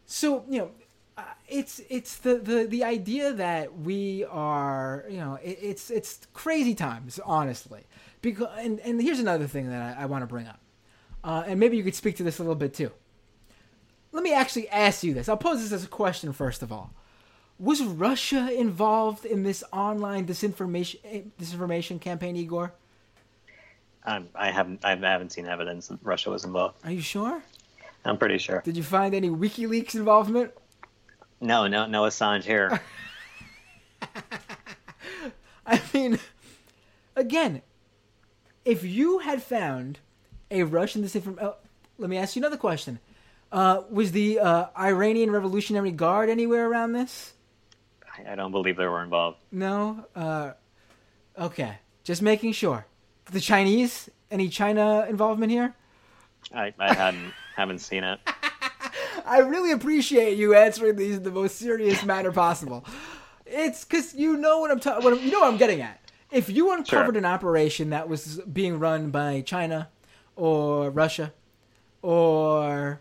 So 0.07 0.45
you 0.49 0.59
know, 0.59 0.71
uh, 1.19 1.23
it's 1.49 1.81
it's 1.91 2.17
the, 2.19 2.37
the 2.37 2.65
the 2.65 2.85
idea 2.85 3.33
that 3.33 3.79
we 3.79 4.25
are 4.25 5.05
you 5.11 5.19
know 5.19 5.39
it, 5.43 5.59
it's 5.61 5.91
it's 5.91 6.21
crazy 6.33 6.75
times 6.75 7.19
honestly 7.25 7.83
because 8.23 8.49
and 8.59 8.79
and 8.81 9.03
here's 9.03 9.19
another 9.19 9.49
thing 9.49 9.69
that 9.71 9.99
I, 9.99 10.03
I 10.03 10.07
want 10.07 10.23
to 10.23 10.27
bring 10.27 10.47
up, 10.47 10.61
uh, 11.25 11.45
and 11.47 11.59
maybe 11.59 11.77
you 11.77 11.83
could 11.83 11.97
speak 11.97 12.17
to 12.17 12.23
this 12.23 12.39
a 12.39 12.43
little 12.43 12.55
bit 12.55 12.75
too. 12.75 12.93
Let 14.13 14.23
me 14.23 14.33
actually 14.33 14.69
ask 14.69 15.03
you 15.03 15.13
this. 15.13 15.29
I'll 15.29 15.37
pose 15.37 15.63
this 15.63 15.73
as 15.73 15.85
a 15.85 15.89
question 15.89 16.33
first 16.33 16.63
of 16.63 16.71
all. 16.73 16.93
Was 17.59 17.83
Russia 17.83 18.53
involved 18.53 19.25
in 19.25 19.43
this 19.43 19.65
online 19.73 20.27
disinformation 20.27 20.99
eh, 21.05 21.23
disinformation 21.41 22.01
campaign, 22.01 22.37
Igor? 22.37 22.73
Um, 24.05 24.29
I 24.35 24.53
haven't 24.53 24.85
I 24.85 24.91
haven't 24.91 25.33
seen 25.33 25.47
evidence 25.47 25.89
that 25.89 25.99
Russia 26.03 26.31
was 26.31 26.45
involved. 26.45 26.77
Are 26.85 26.93
you 26.93 27.01
sure? 27.01 27.43
I'm 28.07 28.19
pretty 28.19 28.39
sure. 28.39 28.63
Did 28.65 28.77
you 28.77 28.83
find 28.83 29.15
any 29.15 29.29
WikiLeaks 29.29 29.95
involvement? 29.95 30.53
No, 31.41 31.67
no, 31.67 31.87
no 31.87 32.03
Assange 32.03 32.45
here. 32.45 32.81
I 35.67 35.81
mean, 35.93 36.19
again, 37.15 37.63
if 38.65 38.85
you 38.85 39.19
had 39.19 39.43
found 39.43 39.99
a 40.51 40.63
Russian 40.63 41.03
disinformation, 41.03 41.43
oh, 41.43 41.57
let 41.99 42.09
me 42.09 42.17
ask 42.17 42.37
you 42.37 42.41
another 42.41 42.57
question. 42.57 43.01
Uh, 43.51 43.83
was 43.91 44.13
the 44.13 44.39
uh, 44.39 44.67
Iranian 44.79 45.31
Revolutionary 45.31 45.93
Guard 45.93 46.29
anywhere 46.29 46.69
around 46.69 46.93
this? 46.93 47.33
I 48.27 48.35
don't 48.35 48.51
believe 48.51 48.77
they 48.77 48.87
were 48.87 49.03
involved. 49.03 49.39
No. 49.53 50.07
Uh, 50.15 50.53
okay, 51.39 51.79
just 52.03 52.23
making 52.23 52.53
sure. 52.53 52.87
The 53.27 53.41
Chinese? 53.41 54.09
Any 54.31 54.49
China 54.49 55.07
involvement 55.09 55.53
here? 55.53 55.75
I, 56.53 56.73
I 56.79 56.95
hadn't 56.95 57.33
haven't 57.57 57.79
seen 57.79 58.05
it. 58.05 58.21
I 59.27 59.39
really 59.39 59.73
appreciate 59.73 60.37
you 60.37 60.55
answering 60.55 60.97
these 60.97 61.17
in 61.17 61.23
the 61.23 61.31
most 61.31 61.57
serious 61.57 62.05
manner 62.05 62.31
possible. 62.31 62.85
It's 63.47 63.85
because 63.85 64.15
you 64.15 64.37
know 64.37 64.61
what 64.61 64.71
I'm 64.71 64.79
talking. 64.79 65.19
You 65.21 65.33
know 65.33 65.41
what 65.41 65.53
I'm 65.53 65.57
getting 65.57 65.81
at. 65.81 66.01
If 66.31 66.51
you 66.51 66.73
uncovered 66.73 67.15
sure. 67.15 67.19
an 67.19 67.25
operation 67.25 67.91
that 67.91 68.09
was 68.09 68.41
being 68.53 68.79
run 68.79 69.11
by 69.11 69.41
China 69.41 69.89
or 70.35 70.91
Russia, 70.91 71.33
or 72.03 73.01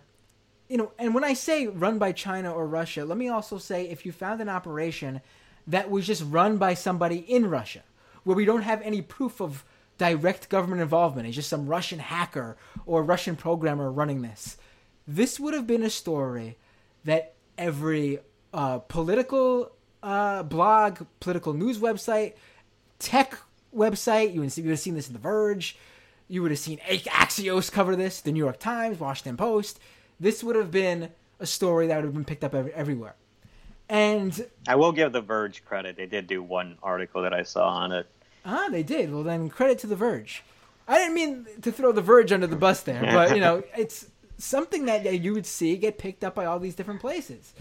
you 0.69 0.77
know, 0.77 0.91
and 0.97 1.13
when 1.13 1.23
I 1.23 1.33
say 1.33 1.67
run 1.67 1.99
by 1.99 2.11
China 2.11 2.51
or 2.51 2.65
Russia, 2.65 3.05
let 3.05 3.17
me 3.17 3.27
also 3.27 3.57
say 3.57 3.89
if 3.89 4.05
you 4.05 4.11
found 4.11 4.41
an 4.41 4.49
operation 4.49 5.21
that 5.67 5.89
was 5.89 6.07
just 6.07 6.23
run 6.23 6.57
by 6.57 6.75
somebody 6.75 7.17
in 7.17 7.49
Russia, 7.49 7.83
where 8.23 8.35
we 8.35 8.45
don't 8.45 8.61
have 8.61 8.81
any 8.83 9.01
proof 9.01 9.41
of 9.41 9.65
direct 9.97 10.49
government 10.49 10.81
involvement. 10.81 11.27
It's 11.27 11.35
just 11.35 11.49
some 11.49 11.67
Russian 11.67 11.99
hacker 11.99 12.57
or 12.85 13.03
Russian 13.03 13.35
programmer 13.35 13.91
running 13.91 14.21
this. 14.21 14.57
This 15.07 15.39
would 15.39 15.53
have 15.53 15.67
been 15.67 15.83
a 15.83 15.89
story 15.89 16.57
that 17.03 17.33
every 17.57 18.19
uh, 18.53 18.79
political 18.79 19.71
uh, 20.01 20.43
blog, 20.43 21.05
political 21.19 21.53
news 21.53 21.79
website, 21.79 22.33
tech 22.99 23.37
website, 23.75 24.33
you 24.33 24.41
would 24.41 24.51
have 24.53 24.79
seen 24.79 24.95
this 24.95 25.07
in 25.07 25.13
The 25.13 25.19
Verge. 25.19 25.77
You 26.27 26.41
would 26.41 26.51
have 26.51 26.59
seen 26.59 26.79
Axios 26.79 27.71
cover 27.71 27.95
this, 27.95 28.21
the 28.21 28.31
New 28.31 28.43
York 28.43 28.59
Times, 28.59 28.99
Washington 28.99 29.37
Post. 29.37 29.79
This 30.19 30.43
would 30.43 30.55
have 30.55 30.71
been 30.71 31.09
a 31.39 31.45
story 31.45 31.87
that 31.87 31.97
would 31.97 32.05
have 32.05 32.13
been 32.13 32.25
picked 32.25 32.43
up 32.43 32.55
every, 32.55 32.73
everywhere. 32.73 33.15
And 33.87 34.47
I 34.67 34.75
will 34.75 34.91
give 34.91 35.11
The 35.11 35.21
Verge 35.21 35.63
credit. 35.65 35.95
They 35.95 36.07
did 36.07 36.25
do 36.25 36.41
one 36.41 36.77
article 36.81 37.21
that 37.21 37.33
I 37.33 37.43
saw 37.43 37.67
on 37.67 37.91
it 37.91 38.07
Ah, 38.45 38.67
they 38.69 38.83
did. 38.83 39.11
Well, 39.11 39.23
then 39.23 39.49
credit 39.49 39.79
to 39.79 39.87
The 39.87 39.95
Verge. 39.95 40.43
I 40.87 40.99
didn't 40.99 41.15
mean 41.15 41.47
to 41.63 41.71
throw 41.71 41.91
The 41.91 42.01
Verge 42.01 42.31
under 42.31 42.47
the 42.47 42.55
bus 42.55 42.81
there, 42.81 43.01
but 43.01 43.33
you 43.33 43.41
know, 43.41 43.63
it's 43.77 44.07
something 44.37 44.85
that 44.85 45.19
you 45.19 45.33
would 45.33 45.45
see 45.45 45.75
get 45.77 45.97
picked 45.97 46.23
up 46.23 46.35
by 46.35 46.45
all 46.45 46.59
these 46.59 46.75
different 46.75 47.01
places, 47.01 47.53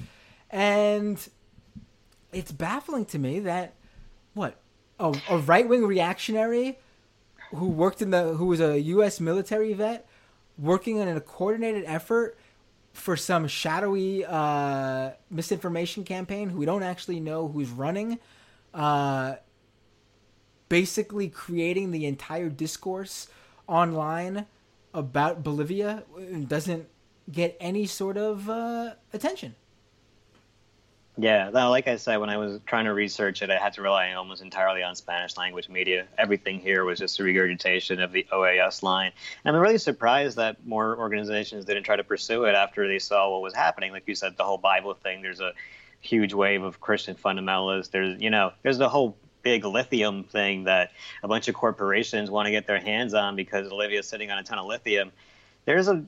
and 0.51 1.27
it's 2.33 2.53
baffling 2.53 3.07
to 3.07 3.19
me 3.19 3.41
that 3.41 3.75
what 4.35 4.57
a, 5.01 5.19
a 5.31 5.39
right 5.39 5.67
wing 5.67 5.87
reactionary 5.87 6.79
who 7.51 7.69
worked 7.69 8.03
in 8.03 8.11
the 8.11 8.35
who 8.35 8.47
was 8.47 8.61
a 8.61 8.79
U.S. 8.81 9.21
military 9.21 9.73
vet 9.73 10.07
working 10.59 10.99
in 10.99 11.09
a 11.09 11.21
coordinated 11.21 11.85
effort 11.87 12.37
for 12.93 13.17
some 13.17 13.49
shadowy 13.49 14.25
uh, 14.25 15.11
misinformation 15.31 16.05
campaign 16.05 16.49
who 16.49 16.59
we 16.59 16.67
don't 16.67 16.85
actually 16.85 17.19
know 17.21 17.49
who's 17.49 17.69
running, 17.71 18.19
uh, 18.73 19.35
basically 20.69 21.29
creating 21.29 21.91
the 21.91 22.07
entire 22.07 22.49
discourse 22.49 23.29
online 23.67 24.47
about 24.93 25.43
Bolivia 25.43 26.05
doesn't 26.47 26.87
get 27.31 27.57
any 27.61 27.87
sort 27.87 28.17
of 28.17 28.49
uh, 28.49 28.95
attention. 29.13 29.55
Yeah, 31.17 31.51
like 31.51 31.87
I 31.87 31.95
said, 31.95 32.17
when 32.17 32.29
I 32.29 32.39
was 32.39 32.59
trying 32.67 32.87
to 32.87 32.93
research 32.93 33.41
it, 33.41 33.49
I 33.49 33.57
had 33.57 33.75
to 33.75 33.83
rely 33.83 34.13
almost 34.15 34.43
entirely 34.43 34.83
on 34.83 34.97
Spanish 34.97 35.37
language 35.37 35.69
media. 35.69 36.09
Everything 36.19 36.59
here 36.59 36.85
was 36.85 36.99
just 36.99 37.21
a 37.21 37.23
regurgitation 37.23 38.01
of 38.01 38.11
the 38.11 38.27
OAS 38.33 38.83
line. 38.83 39.13
And 39.45 39.55
I'm 39.55 39.63
really 39.63 39.79
surprised 39.79 40.37
that 40.39 40.67
more 40.67 40.99
organizations 40.99 41.65
didn't 41.67 41.85
try 41.85 41.95
to 41.95 42.03
pursue 42.03 42.47
it 42.47 42.57
after 42.57 42.89
they 42.89 42.99
saw 42.99 43.31
what 43.31 43.43
was 43.43 43.55
happening. 43.55 43.93
Like 43.93 44.09
you 44.09 44.17
said, 44.17 44.37
the 44.37 44.43
whole 44.43 44.59
Bible 44.59 44.95
thing, 44.95 45.23
there's 45.23 45.39
a 45.39 45.53
huge 46.01 46.35
wave 46.35 46.65
of 46.65 46.81
Christian 46.81 47.15
fundamentalists. 47.15 47.93
There's, 47.93 48.21
you 48.21 48.31
know, 48.31 48.53
there's 48.65 48.79
the 48.79 48.89
whole 48.89 49.17
big 49.45 49.65
lithium 49.65 50.25
thing 50.25 50.65
that 50.65 50.91
a 51.23 51.29
bunch 51.29 51.47
of 51.47 51.55
corporations 51.55 52.31
want 52.31 52.47
to 52.47 52.51
get 52.51 52.67
their 52.67 52.81
hands 52.81 53.15
on 53.15 53.37
because 53.37 53.69
Bolivia's 53.69 54.09
sitting 54.09 54.31
on 54.31 54.39
a 54.39 54.43
ton 54.43 54.59
of 54.59 54.67
lithium. 54.67 55.13
There's 55.67 55.87
a, 55.87 56.05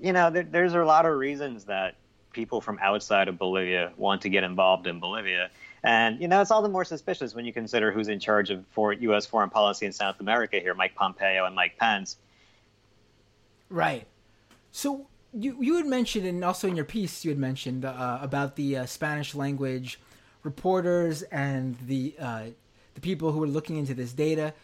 you 0.00 0.12
know, 0.12 0.30
there, 0.30 0.42
there's 0.42 0.74
a 0.74 0.84
lot 0.84 1.06
of 1.06 1.16
reasons 1.16 1.64
that 1.64 1.94
people 2.32 2.60
from 2.60 2.78
outside 2.80 3.28
of 3.28 3.38
Bolivia 3.38 3.92
want 3.96 4.22
to 4.22 4.28
get 4.28 4.42
involved 4.42 4.86
in 4.86 4.98
Bolivia. 4.98 5.50
And, 5.82 6.20
you 6.20 6.28
know, 6.28 6.40
it's 6.40 6.50
all 6.50 6.62
the 6.62 6.68
more 6.68 6.84
suspicious 6.84 7.34
when 7.34 7.44
you 7.44 7.52
consider 7.52 7.90
who's 7.92 8.08
in 8.08 8.18
charge 8.18 8.50
of 8.50 8.64
for 8.70 8.92
U.S. 8.92 9.26
foreign 9.26 9.50
policy 9.50 9.86
in 9.86 9.92
South 9.92 10.20
America 10.20 10.58
here, 10.58 10.74
Mike 10.74 10.94
Pompeo 10.94 11.44
and 11.44 11.54
Mike 11.54 11.76
Pence. 11.78 12.16
Right. 13.68 14.06
So 14.72 15.06
you, 15.32 15.56
you 15.60 15.76
had 15.76 15.86
mentioned, 15.86 16.26
and 16.26 16.44
also 16.44 16.68
in 16.68 16.76
your 16.76 16.84
piece, 16.84 17.24
you 17.24 17.30
had 17.30 17.38
mentioned 17.38 17.84
uh, 17.84 18.18
about 18.20 18.56
the 18.56 18.78
uh, 18.78 18.86
Spanish 18.86 19.34
language 19.34 19.98
reporters 20.42 21.22
and 21.22 21.76
the 21.86 22.14
uh, 22.18 22.44
the 22.94 23.00
people 23.00 23.32
who 23.32 23.42
are 23.42 23.48
looking 23.48 23.76
into 23.76 23.94
this 23.94 24.12
data. 24.12 24.54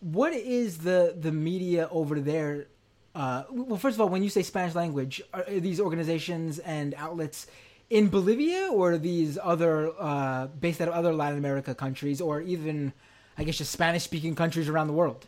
What 0.00 0.32
is 0.32 0.78
the 0.78 1.16
the 1.18 1.32
media 1.32 1.88
over 1.90 2.20
there 2.20 2.66
uh, 3.14 3.44
well, 3.50 3.78
first 3.78 3.94
of 3.94 4.00
all, 4.00 4.08
when 4.08 4.22
you 4.22 4.28
say 4.28 4.42
Spanish 4.42 4.74
language, 4.74 5.22
are 5.32 5.44
these 5.48 5.78
organizations 5.80 6.58
and 6.58 6.94
outlets 6.94 7.46
in 7.90 8.08
Bolivia, 8.08 8.70
or 8.72 8.92
are 8.92 8.98
these 8.98 9.38
other 9.40 9.92
uh, 9.98 10.48
based 10.48 10.80
out 10.80 10.88
of 10.88 10.94
other 10.94 11.14
Latin 11.14 11.38
America 11.38 11.74
countries, 11.74 12.20
or 12.20 12.40
even, 12.40 12.92
I 13.38 13.44
guess, 13.44 13.56
just 13.56 13.70
Spanish-speaking 13.70 14.34
countries 14.34 14.68
around 14.68 14.88
the 14.88 14.94
world? 14.94 15.26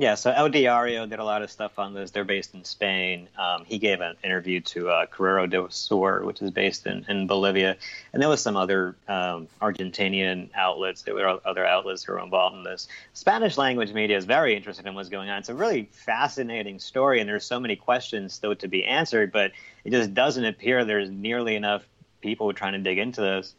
Yeah, 0.00 0.14
so 0.14 0.30
El 0.30 0.48
Diario 0.48 1.06
did 1.06 1.18
a 1.18 1.24
lot 1.24 1.42
of 1.42 1.50
stuff 1.50 1.76
on 1.76 1.92
this. 1.92 2.12
They're 2.12 2.22
based 2.22 2.54
in 2.54 2.62
Spain. 2.62 3.28
Um, 3.36 3.64
he 3.64 3.78
gave 3.78 4.00
an 4.00 4.14
interview 4.22 4.60
to 4.60 4.90
uh, 4.90 5.06
Correo 5.06 5.46
del 5.46 5.70
Sur, 5.70 6.22
which 6.22 6.40
is 6.40 6.52
based 6.52 6.86
in, 6.86 7.04
in 7.08 7.26
Bolivia. 7.26 7.76
And 8.12 8.22
there 8.22 8.28
was 8.28 8.40
some 8.40 8.56
other 8.56 8.94
um, 9.08 9.48
Argentinian 9.60 10.50
outlets. 10.54 11.02
There 11.02 11.16
were 11.16 11.40
other 11.44 11.66
outlets 11.66 12.04
who 12.04 12.12
were 12.12 12.20
involved 12.20 12.54
in 12.54 12.62
this. 12.62 12.86
Spanish 13.12 13.58
language 13.58 13.92
media 13.92 14.16
is 14.16 14.24
very 14.24 14.54
interested 14.54 14.86
in 14.86 14.94
what's 14.94 15.08
going 15.08 15.30
on. 15.30 15.40
It's 15.40 15.48
a 15.48 15.54
really 15.54 15.88
fascinating 15.90 16.78
story, 16.78 17.18
and 17.18 17.28
there's 17.28 17.44
so 17.44 17.58
many 17.58 17.74
questions 17.74 18.32
still 18.32 18.54
to 18.54 18.68
be 18.68 18.84
answered, 18.84 19.32
but 19.32 19.50
it 19.84 19.90
just 19.90 20.14
doesn't 20.14 20.44
appear 20.44 20.84
there's 20.84 21.10
nearly 21.10 21.56
enough 21.56 21.82
people 22.20 22.52
trying 22.52 22.74
to 22.74 22.78
dig 22.78 22.98
into 22.98 23.20
this. 23.20 23.52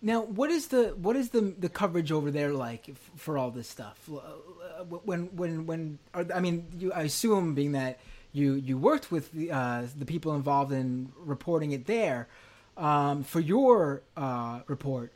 Now, 0.00 0.22
what 0.22 0.50
is 0.50 0.68
the 0.68 0.94
what 0.96 1.16
is 1.16 1.30
the 1.30 1.40
the 1.58 1.68
coverage 1.68 2.12
over 2.12 2.30
there 2.30 2.52
like 2.52 2.94
for 3.16 3.36
all 3.36 3.50
this 3.50 3.68
stuff? 3.68 4.08
Uh, 4.08 4.84
when 4.84 5.36
when 5.36 5.66
when 5.66 5.98
I 6.14 6.40
mean, 6.40 6.66
you 6.78 6.92
I 6.92 7.02
assume 7.02 7.54
being 7.54 7.72
that 7.72 7.98
you 8.32 8.54
you 8.54 8.78
worked 8.78 9.10
with 9.10 9.32
the 9.32 9.50
uh, 9.50 9.86
the 9.98 10.04
people 10.04 10.34
involved 10.34 10.72
in 10.72 11.12
reporting 11.16 11.72
it 11.72 11.86
there 11.86 12.28
um, 12.76 13.24
for 13.24 13.40
your 13.40 14.02
uh, 14.16 14.60
report. 14.68 15.12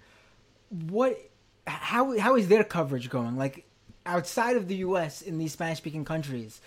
What 0.71 1.17
how 1.67 2.19
how 2.19 2.35
is 2.37 2.49
their 2.49 2.65
coverage 2.65 3.09
going? 3.09 3.37
Like 3.37 3.65
outside 4.05 4.57
of 4.57 4.67
the 4.67 4.77
U.S. 4.77 5.23
in 5.23 5.39
these 5.39 5.53
Spanish 5.53 5.79
speaking 5.79 6.05
countries, 6.05 6.61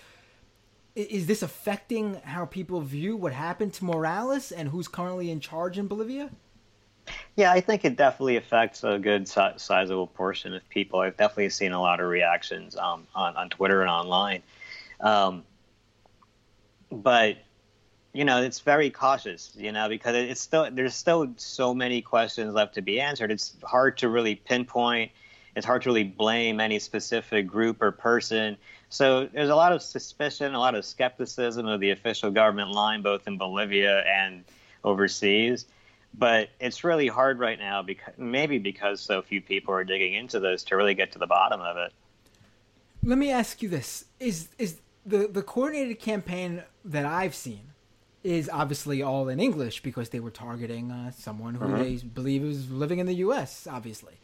is 0.94 1.26
this 1.26 1.42
affecting 1.42 2.14
how 2.24 2.46
people 2.46 2.80
view 2.80 3.14
what 3.14 3.34
happened 3.34 3.74
to 3.74 3.84
Morales 3.84 4.52
and 4.52 4.70
who's 4.70 4.88
currently 4.88 5.30
in 5.30 5.40
charge 5.40 5.76
in 5.76 5.86
Bolivia? 5.86 6.30
Yeah, 7.36 7.52
I 7.52 7.60
think 7.60 7.84
it 7.84 7.96
definitely 7.96 8.36
affects 8.36 8.82
a 8.82 8.98
good 8.98 9.28
sizable 9.28 10.06
portion 10.06 10.54
of 10.54 10.68
people. 10.68 11.00
I've 11.00 11.16
definitely 11.16 11.50
seen 11.50 11.72
a 11.72 11.80
lot 11.80 12.00
of 12.00 12.08
reactions 12.08 12.76
um, 12.76 13.06
on 13.14 13.36
on 13.36 13.50
Twitter 13.50 13.82
and 13.82 13.90
online, 13.90 14.42
um, 15.00 15.44
but 16.90 17.36
you 18.12 18.24
know 18.24 18.42
it's 18.42 18.60
very 18.60 18.90
cautious. 18.90 19.52
You 19.54 19.72
know 19.72 19.88
because 19.88 20.16
it's 20.16 20.40
still 20.40 20.68
there's 20.70 20.94
still 20.94 21.32
so 21.36 21.74
many 21.74 22.00
questions 22.00 22.54
left 22.54 22.74
to 22.76 22.82
be 22.82 23.00
answered. 23.00 23.30
It's 23.30 23.54
hard 23.62 23.98
to 23.98 24.08
really 24.08 24.36
pinpoint. 24.36 25.12
It's 25.54 25.66
hard 25.66 25.82
to 25.82 25.90
really 25.90 26.04
blame 26.04 26.60
any 26.60 26.78
specific 26.78 27.46
group 27.46 27.80
or 27.82 27.90
person. 27.92 28.56
So 28.88 29.26
there's 29.26 29.48
a 29.48 29.56
lot 29.56 29.72
of 29.72 29.82
suspicion, 29.82 30.54
a 30.54 30.58
lot 30.58 30.74
of 30.74 30.84
skepticism 30.84 31.66
of 31.66 31.80
the 31.80 31.90
official 31.90 32.30
government 32.30 32.70
line, 32.72 33.02
both 33.02 33.26
in 33.26 33.38
Bolivia 33.38 34.00
and 34.00 34.44
overseas 34.84 35.66
but 36.18 36.48
it's 36.60 36.82
really 36.84 37.08
hard 37.08 37.38
right 37.38 37.58
now 37.58 37.82
because 37.82 38.14
maybe 38.16 38.58
because 38.58 39.00
so 39.00 39.22
few 39.22 39.40
people 39.40 39.74
are 39.74 39.84
digging 39.84 40.14
into 40.14 40.40
this 40.40 40.64
to 40.64 40.76
really 40.76 40.94
get 40.94 41.12
to 41.12 41.18
the 41.18 41.26
bottom 41.26 41.60
of 41.60 41.76
it. 41.76 41.92
Let 43.04 43.18
me 43.18 43.30
ask 43.30 43.62
you 43.62 43.68
this: 43.68 44.06
is 44.18 44.48
is 44.58 44.80
the 45.04 45.28
the 45.28 45.42
coordinated 45.42 46.00
campaign 46.00 46.62
that 46.84 47.04
I've 47.04 47.34
seen 47.34 47.72
is 48.24 48.50
obviously 48.52 49.02
all 49.02 49.28
in 49.28 49.38
English 49.38 49.82
because 49.82 50.08
they 50.08 50.18
were 50.18 50.30
targeting 50.30 50.90
uh, 50.90 51.12
someone 51.12 51.54
who 51.54 51.66
mm-hmm. 51.66 51.82
they 51.82 51.96
believe 51.96 52.42
is 52.42 52.70
living 52.70 52.98
in 52.98 53.06
the 53.06 53.14
U.S. 53.16 53.68
Obviously, 53.70 54.14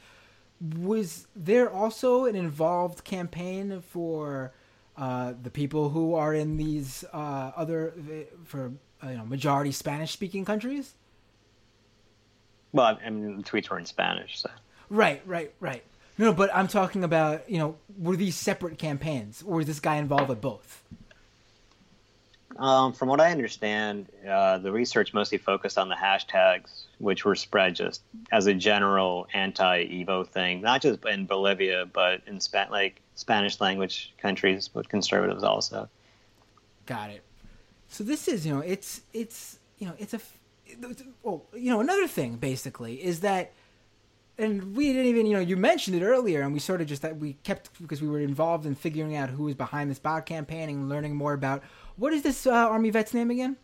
was 0.79 1.27
there 1.37 1.71
also 1.71 2.25
an 2.25 2.35
involved 2.35 3.05
campaign 3.05 3.83
for 3.91 4.53
uh, 4.97 5.35
the 5.41 5.51
people 5.51 5.91
who 5.91 6.15
are 6.15 6.35
in 6.35 6.57
these 6.57 7.05
uh, 7.13 7.53
other 7.55 7.95
for 8.45 8.73
uh, 9.05 9.09
you 9.09 9.17
know 9.17 9.27
majority 9.27 9.73
Spanish 9.73 10.13
speaking 10.13 10.45
countries? 10.45 10.95
Well, 12.73 12.99
I 13.05 13.11
mean, 13.11 13.39
the 13.39 13.43
tweets 13.43 13.69
were 13.69 13.79
in 13.79 13.87
Spanish, 13.87 14.41
so. 14.41 14.51
Right, 14.89 15.23
right, 15.27 15.53
right. 15.61 15.83
No, 16.19 16.33
but 16.33 16.55
I'm 16.55 16.69
talking 16.69 17.05
about, 17.05 17.49
you 17.49 17.59
know, 17.59 17.77
were 17.99 18.17
these 18.17 18.37
separate 18.37 18.79
campaigns, 18.79 19.43
or 19.47 19.57
was 19.57 19.67
this 19.67 19.81
guy 19.81 19.97
involved 19.97 20.29
with 20.29 20.41
both? 20.41 20.83
Um, 22.57 22.93
from 22.93 23.09
what 23.09 23.21
I 23.21 23.31
understand, 23.31 24.09
uh, 24.29 24.59
the 24.59 24.71
research 24.71 25.15
mostly 25.15 25.39
focused 25.39 25.79
on 25.79 25.89
the 25.89 25.95
hashtags, 25.95 26.85
which 26.99 27.25
were 27.25 27.35
spread 27.35 27.75
just 27.75 28.03
as 28.31 28.47
a 28.47 28.55
general 28.55 29.27
anti-Evo 29.33 30.29
thing, 30.29 30.61
not 30.61 30.83
just 30.83 31.05
in 31.07 31.25
Bolivia, 31.25 31.87
but 31.87 32.21
in 32.27 32.41
Spa- 32.41 32.69
like 32.71 33.01
Spanish 33.15 33.61
language 33.61 34.13
countries 34.19 34.69
with 34.75 34.89
conservatives 34.89 35.43
also. 35.43 35.89
Got 36.85 37.11
it. 37.11 37.23
So 37.89 38.05
this 38.05 38.29
is, 38.29 38.47
you 38.47 38.55
know, 38.55 38.61
it's 38.61 39.01
it's 39.13 39.59
you 39.79 39.87
know, 39.87 39.95
it's 39.99 40.15
a 40.15 40.21
well, 41.23 41.45
you 41.55 41.71
know, 41.71 41.81
another 41.81 42.07
thing 42.07 42.37
basically 42.37 43.03
is 43.03 43.21
that, 43.21 43.53
and 44.39 44.77
we 44.77 44.93
didn't 44.93 45.07
even, 45.07 45.27
you 45.27 45.35
know, 45.35 45.41
you 45.41 45.57
mentioned 45.57 45.97
it 45.97 46.05
earlier, 46.05 46.43
and 46.43 46.53
we 46.53 46.59
sort 46.59 46.81
of 46.81 46.87
just 46.87 47.03
that 47.03 47.17
we 47.17 47.35
kept 47.45 47.71
because 47.81 48.03
we 48.03 48.09
were 48.09 48.21
involved 48.21 48.67
in 48.67 48.75
figuring 48.75 49.17
out 49.17 49.31
who 49.31 49.45
was 49.45 49.55
behind 49.55 49.91
this 49.91 49.99
bot 49.99 50.27
campaign 50.27 50.69
and 50.69 50.89
learning 50.89 51.15
more 51.15 51.33
about 51.33 51.63
what 51.97 52.13
is 52.13 52.23
this 52.23 52.47
uh, 52.47 52.53
army 52.53 52.91
vet's 52.91 53.15
name 53.15 53.31
again? 53.31 53.57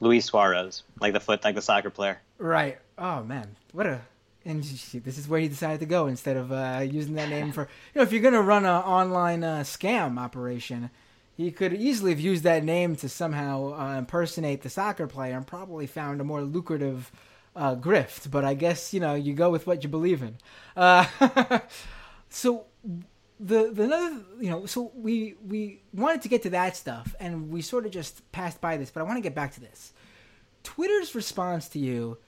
Luis 0.00 0.24
Suarez, 0.24 0.82
like 1.00 1.12
the 1.12 1.20
foot, 1.20 1.44
like 1.44 1.54
the 1.54 1.62
soccer 1.62 1.90
player. 1.90 2.20
Right. 2.38 2.78
Oh 2.96 3.22
man, 3.22 3.56
what 3.72 3.86
a 3.86 4.00
and 4.44 4.62
this 4.62 5.18
is 5.18 5.28
where 5.28 5.40
he 5.40 5.48
decided 5.48 5.80
to 5.80 5.86
go 5.86 6.06
instead 6.06 6.36
of 6.36 6.50
uh, 6.50 6.84
using 6.88 7.14
that 7.14 7.28
name 7.28 7.52
for 7.52 7.68
you 7.94 7.98
know 7.98 8.02
if 8.02 8.12
you're 8.12 8.22
gonna 8.22 8.40
run 8.40 8.64
an 8.64 8.70
online 8.70 9.44
uh, 9.44 9.60
scam 9.60 10.18
operation 10.18 10.90
he 11.40 11.50
could 11.52 11.72
easily 11.74 12.12
have 12.12 12.20
used 12.20 12.44
that 12.44 12.64
name 12.64 12.96
to 12.96 13.08
somehow 13.08 13.74
uh, 13.78 13.98
impersonate 13.98 14.62
the 14.62 14.70
soccer 14.70 15.06
player 15.06 15.36
and 15.36 15.46
probably 15.46 15.86
found 15.86 16.20
a 16.20 16.24
more 16.24 16.42
lucrative 16.42 17.10
uh, 17.56 17.74
grift. 17.76 18.30
But 18.30 18.44
I 18.44 18.54
guess 18.54 18.92
you 18.94 19.00
know 19.00 19.14
you 19.14 19.34
go 19.34 19.50
with 19.50 19.66
what 19.66 19.82
you 19.82 19.88
believe 19.88 20.22
in. 20.22 20.36
Uh, 20.76 21.06
so 22.28 22.66
the 23.38 23.70
the 23.72 23.84
another 23.84 24.20
you 24.40 24.50
know 24.50 24.66
so 24.66 24.92
we 24.94 25.34
we 25.46 25.82
wanted 25.94 26.22
to 26.22 26.28
get 26.28 26.42
to 26.42 26.50
that 26.50 26.76
stuff 26.76 27.14
and 27.20 27.50
we 27.50 27.62
sort 27.62 27.86
of 27.86 27.92
just 27.92 28.30
passed 28.32 28.60
by 28.60 28.76
this, 28.76 28.90
but 28.90 29.00
I 29.00 29.04
want 29.04 29.16
to 29.18 29.22
get 29.22 29.34
back 29.34 29.54
to 29.54 29.60
this. 29.60 29.92
Twitter's 30.62 31.14
response 31.14 31.68
to 31.70 31.78
you 31.78 32.18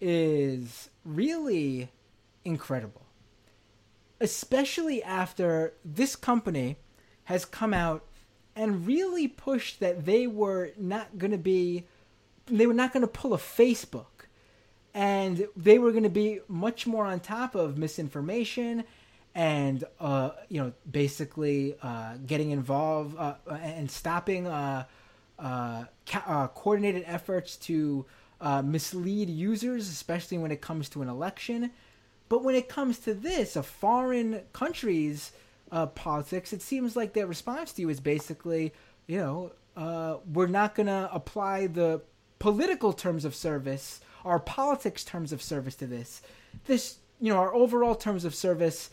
is 0.00 0.90
really 1.04 1.90
incredible. 2.44 3.02
especially 4.20 5.02
after 5.02 5.74
this 5.84 6.16
company 6.16 6.76
has 7.24 7.44
come 7.44 7.74
out 7.74 8.04
and 8.58 8.86
really 8.86 9.28
pushed 9.28 9.78
that 9.78 10.04
they 10.04 10.26
were 10.26 10.72
not 10.76 11.16
going 11.16 11.30
to 11.30 11.38
be, 11.38 11.84
they 12.46 12.66
were 12.66 12.74
not 12.74 12.92
going 12.92 13.02
to 13.02 13.06
pull 13.06 13.32
a 13.32 13.38
Facebook. 13.38 14.26
And 14.92 15.46
they 15.56 15.78
were 15.78 15.92
going 15.92 16.02
to 16.02 16.08
be 16.10 16.40
much 16.48 16.84
more 16.84 17.06
on 17.06 17.20
top 17.20 17.54
of 17.54 17.78
misinformation 17.78 18.82
and, 19.32 19.84
uh, 20.00 20.30
you 20.48 20.60
know, 20.60 20.72
basically 20.90 21.76
uh, 21.80 22.16
getting 22.26 22.50
involved 22.50 23.16
uh, 23.16 23.34
and 23.48 23.88
stopping 23.88 24.48
uh, 24.48 24.84
uh, 25.38 25.84
ca- 26.04 26.24
uh, 26.26 26.48
coordinated 26.48 27.04
efforts 27.06 27.56
to 27.56 28.04
mislead 28.64 29.30
users, 29.30 29.88
especially 29.88 30.38
when 30.38 30.50
it 30.50 30.60
comes 30.60 30.88
to 30.88 31.02
an 31.02 31.08
election. 31.08 31.70
But 32.28 32.42
when 32.42 32.56
it 32.56 32.68
comes 32.68 32.98
to 33.00 33.14
this, 33.14 33.54
a 33.54 33.62
foreign 33.62 34.40
country's 34.52 35.30
uh, 35.70 35.86
politics, 35.86 36.52
it 36.52 36.62
seems 36.62 36.96
like 36.96 37.12
their 37.12 37.26
response 37.26 37.72
to 37.72 37.82
you 37.82 37.88
is 37.88 38.00
basically, 38.00 38.72
you 39.06 39.18
know, 39.18 39.52
uh, 39.76 40.18
we're 40.32 40.46
not 40.46 40.74
going 40.74 40.86
to 40.86 41.08
apply 41.12 41.66
the 41.66 42.00
political 42.38 42.92
terms 42.92 43.24
of 43.24 43.34
service, 43.34 44.00
our 44.24 44.40
politics 44.40 45.04
terms 45.04 45.32
of 45.32 45.42
service 45.42 45.74
to 45.76 45.86
this. 45.86 46.22
This, 46.66 46.98
you 47.20 47.32
know, 47.32 47.38
our 47.38 47.54
overall 47.54 47.94
terms 47.94 48.24
of 48.24 48.34
service, 48.34 48.90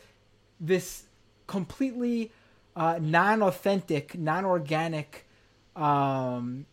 this 0.60 1.04
completely 1.48 2.32
uh, 2.76 3.00
non 3.02 3.42
authentic, 3.42 4.18
non 4.18 4.46
organic 4.46 5.26
um, 5.76 6.66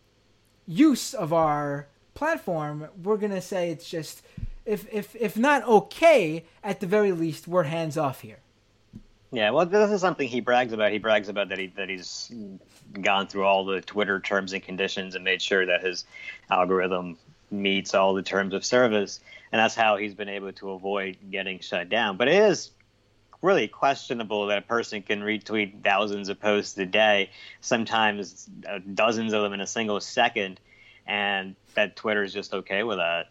use 0.67 1.13
of 1.13 1.33
our 1.33 1.87
platform, 2.13 2.87
we're 3.01 3.17
going 3.17 3.31
to 3.31 3.41
say 3.41 3.71
it's 3.71 3.89
just 3.89 4.21
if 4.65 4.87
if 4.93 5.15
if 5.15 5.37
not 5.37 5.63
okay, 5.67 6.45
at 6.63 6.79
the 6.79 6.87
very 6.87 7.11
least, 7.11 7.47
we're 7.47 7.63
hands 7.63 7.97
off 7.97 8.21
here. 8.21 8.42
Yeah, 9.33 9.49
well, 9.49 9.65
this 9.65 9.89
is 9.89 9.99
something 9.99 10.27
he 10.27 10.41
brags 10.41 10.73
about. 10.73 10.91
He 10.91 10.99
brags 10.99 11.27
about 11.27 11.49
that 11.49 11.57
he 11.57 11.67
that 11.75 11.89
he's 11.89 12.31
gone 13.01 13.25
through 13.25 13.45
all 13.45 13.65
the 13.65 13.81
Twitter 13.81 14.19
terms 14.19 14.53
and 14.53 14.61
conditions 14.61 15.15
and 15.15 15.23
made 15.23 15.41
sure 15.41 15.65
that 15.65 15.83
his 15.83 16.05
algorithm 16.51 17.17
meets 17.49 17.95
all 17.95 18.13
the 18.13 18.21
terms 18.21 18.53
of 18.53 18.63
service, 18.63 19.19
and 19.51 19.59
that's 19.59 19.73
how 19.73 19.97
he's 19.97 20.13
been 20.13 20.29
able 20.29 20.53
to 20.53 20.69
avoid 20.69 21.17
getting 21.31 21.59
shut 21.61 21.89
down. 21.89 22.15
But 22.15 22.27
it 22.27 22.35
is 22.43 22.69
really 23.41 23.67
questionable 23.67 24.45
that 24.47 24.59
a 24.59 24.61
person 24.61 25.01
can 25.01 25.21
retweet 25.21 25.83
thousands 25.83 26.29
of 26.29 26.39
posts 26.39 26.77
a 26.77 26.85
day, 26.85 27.31
sometimes 27.59 28.47
uh, 28.69 28.79
dozens 28.93 29.33
of 29.33 29.41
them 29.41 29.53
in 29.53 29.61
a 29.61 29.67
single 29.67 29.99
second, 29.99 30.59
and 31.07 31.55
that 31.73 31.95
Twitter 31.95 32.21
is 32.21 32.33
just 32.33 32.53
okay 32.53 32.83
with 32.83 32.99
that 32.99 33.29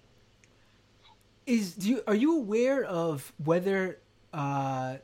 is 1.44 1.74
do 1.74 1.88
you 1.88 2.02
are 2.06 2.14
you 2.14 2.36
aware 2.36 2.84
of 2.84 3.32
whether 3.44 3.98
uh, 4.32 4.96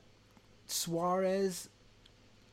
Suarez 0.68 1.68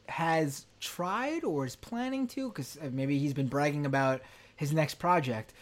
has 0.08 0.66
tried 0.80 1.44
or 1.44 1.66
is 1.66 1.76
planning 1.76 2.28
to? 2.30 2.50
Because 2.50 2.78
uh, 2.82 2.90
maybe 2.92 3.20
he's 3.20 3.34
been 3.34 3.48
bragging 3.48 3.86
about 3.86 4.22
his 4.56 4.72
next 4.72 4.96
project 4.96 5.54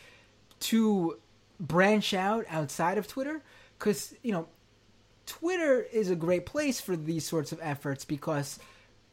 to 0.61 1.17
branch 1.59 2.13
out 2.13 2.45
outside 2.49 2.97
of 2.97 3.07
Twitter. 3.07 3.41
Because 3.77 4.15
you 4.21 4.31
know, 4.31 4.47
Twitter 5.25 5.81
is 5.81 6.09
a 6.09 6.15
great 6.15 6.45
place 6.45 6.79
for 6.79 6.95
these 6.95 7.25
sorts 7.25 7.51
of 7.51 7.59
efforts 7.61 8.05
because 8.05 8.59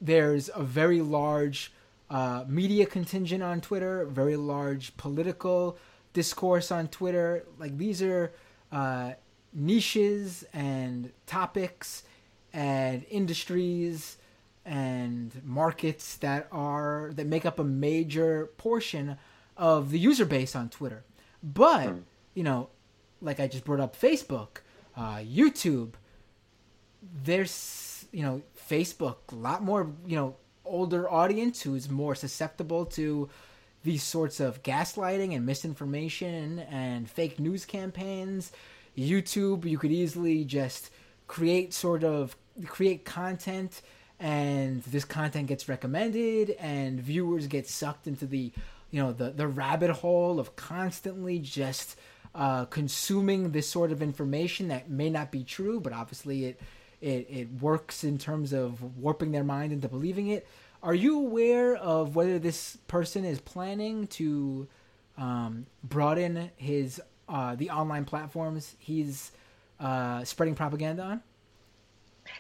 there's 0.01 0.51
a 0.55 0.62
very 0.62 1.01
large 1.01 1.72
uh, 2.11 2.45
media 2.49 2.86
contingent 2.86 3.43
on 3.43 3.61
Twitter, 3.61 4.05
very 4.07 4.36
large 4.36 4.97
political 4.97 5.78
discourse 6.12 6.70
on 6.70 6.88
Twitter. 6.88 7.47
Like 7.59 7.78
these 7.78 8.03
are 8.03 8.32
uh, 8.72 9.12
niches 9.53 10.45
and 10.53 11.12
topics 11.26 12.03
and 12.53 13.05
industries 13.11 14.17
and 14.65 15.41
markets 15.45 16.17
that 16.17 16.47
are 16.53 17.11
that 17.15 17.27
make 17.27 17.47
up 17.47 17.59
a 17.59 17.65
major 17.65 18.51
portion 18.57 19.17
of 19.57 19.91
the 19.91 19.99
user 19.99 20.25
base 20.25 20.55
on 20.55 20.69
Twitter. 20.69 21.05
But 21.43 21.89
mm. 21.89 22.03
you 22.35 22.43
know, 22.43 22.69
like 23.21 23.41
I 23.41 23.47
just 23.49 23.65
brought 23.65 23.81
up 23.81 23.99
Facebook, 23.99 24.59
uh, 24.97 25.17
YouTube. 25.17 25.93
There's 27.25 28.07
you 28.13 28.23
know 28.23 28.43
Facebook 28.69 29.17
a 29.33 29.35
lot 29.37 29.63
more 29.63 29.91
you 30.07 30.17
know 30.17 30.37
older 30.65 31.11
audience 31.11 31.63
who's 31.63 31.91
more 31.91 32.15
susceptible 32.15 32.85
to 32.87 33.29
these 33.83 34.03
sorts 34.03 34.41
of 34.41 34.63
gaslighting 34.63 35.35
and 35.35 35.47
misinformation 35.47 36.61
and 36.71 37.09
fake 37.09 37.41
news 37.41 37.65
campaigns. 37.65 38.53
YouTube, 38.97 39.65
you 39.65 39.79
could 39.79 39.93
easily 39.93 40.45
just 40.45 40.91
create 41.31 41.72
sort 41.72 42.03
of 42.03 42.37
create 42.66 43.05
content 43.05 43.83
and 44.18 44.83
this 44.83 45.05
content 45.05 45.47
gets 45.47 45.68
recommended 45.68 46.51
and 46.59 47.01
viewers 47.01 47.47
get 47.47 47.68
sucked 47.68 48.09
into 48.09 48.26
the 48.26 48.51
you 48.91 49.01
know 49.01 49.12
the 49.12 49.31
the 49.31 49.47
rabbit 49.47 49.91
hole 49.91 50.41
of 50.41 50.57
constantly 50.57 51.39
just 51.39 51.97
uh, 52.35 52.64
consuming 52.64 53.53
this 53.53 53.68
sort 53.68 53.93
of 53.93 54.03
information 54.03 54.66
that 54.68 54.91
may 54.91 55.09
not 55.09 55.31
be 55.31 55.45
true, 55.45 55.78
but 55.78 55.93
obviously 55.93 56.47
it 56.47 56.61
it 57.01 57.28
it 57.31 57.49
works 57.61 58.03
in 58.03 58.18
terms 58.18 58.53
of 58.53 58.99
warping 58.99 59.31
their 59.31 59.45
mind 59.45 59.72
into 59.72 59.87
believing 59.87 60.26
it. 60.26 60.49
Are 60.83 60.95
you 60.95 61.16
aware 61.16 61.76
of 61.76 62.16
whether 62.16 62.41
this 62.41 62.76
person 62.89 63.24
is 63.24 63.41
planning 63.41 64.09
to 64.09 64.66
um, 65.16 65.66
broaden 65.85 66.51
his 66.57 67.01
uh, 67.28 67.55
the 67.55 67.70
online 67.70 68.05
platforms 68.05 68.74
he's 68.81 69.31
uh, 69.81 70.24
spreading 70.24 70.55
propaganda 70.55 71.03
on? 71.03 71.22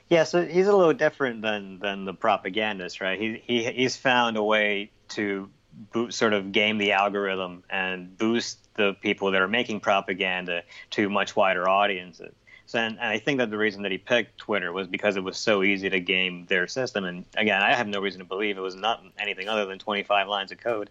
Yeah, 0.08 0.24
so 0.24 0.44
he's 0.44 0.66
a 0.66 0.76
little 0.76 0.92
different 0.92 1.42
than 1.42 1.78
than 1.78 2.04
the 2.04 2.14
propagandist, 2.14 3.00
right? 3.00 3.18
He 3.18 3.42
he 3.44 3.64
he's 3.72 3.96
found 3.96 4.36
a 4.36 4.42
way 4.42 4.90
to 5.10 5.50
boot, 5.92 6.14
sort 6.14 6.32
of 6.32 6.52
game 6.52 6.78
the 6.78 6.92
algorithm 6.92 7.64
and 7.70 8.16
boost 8.16 8.58
the 8.74 8.94
people 9.00 9.30
that 9.32 9.40
are 9.40 9.48
making 9.48 9.80
propaganda 9.80 10.62
to 10.90 11.08
much 11.08 11.34
wider 11.36 11.68
audiences. 11.68 12.34
So, 12.66 12.78
and, 12.78 12.98
and 13.00 13.08
I 13.08 13.18
think 13.18 13.38
that 13.38 13.50
the 13.50 13.58
reason 13.58 13.82
that 13.82 13.90
he 13.90 13.98
picked 13.98 14.38
Twitter 14.38 14.72
was 14.72 14.86
because 14.86 15.16
it 15.16 15.24
was 15.24 15.36
so 15.36 15.64
easy 15.64 15.90
to 15.90 15.98
game 15.98 16.46
their 16.46 16.68
system. 16.68 17.04
And 17.04 17.24
again, 17.36 17.60
I 17.62 17.74
have 17.74 17.88
no 17.88 18.00
reason 18.00 18.20
to 18.20 18.24
believe 18.24 18.56
it 18.56 18.60
was 18.60 18.76
not 18.76 19.02
anything 19.18 19.48
other 19.48 19.66
than 19.66 19.80
25 19.80 20.28
lines 20.28 20.52
of 20.52 20.58
code. 20.58 20.88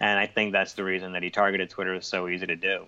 And 0.00 0.18
I 0.18 0.26
think 0.26 0.52
that's 0.52 0.74
the 0.74 0.84
reason 0.84 1.12
that 1.12 1.22
he 1.22 1.30
targeted 1.30 1.70
Twitter 1.70 1.92
was 1.94 2.06
so 2.06 2.28
easy 2.28 2.46
to 2.46 2.56
do. 2.56 2.86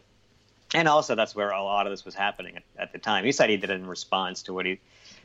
And 0.74 0.86
also, 0.86 1.14
that's 1.14 1.34
where 1.34 1.50
a 1.50 1.62
lot 1.62 1.86
of 1.86 1.92
this 1.92 2.04
was 2.04 2.14
happening 2.14 2.56
at, 2.56 2.62
at 2.78 2.92
the 2.92 2.98
time. 2.98 3.24
He 3.24 3.32
said 3.32 3.50
he 3.50 3.56
did 3.56 3.70
it 3.70 3.74
in 3.74 3.86
response 3.86 4.42
to 4.44 4.54
what 4.54 4.66
he 4.66 4.78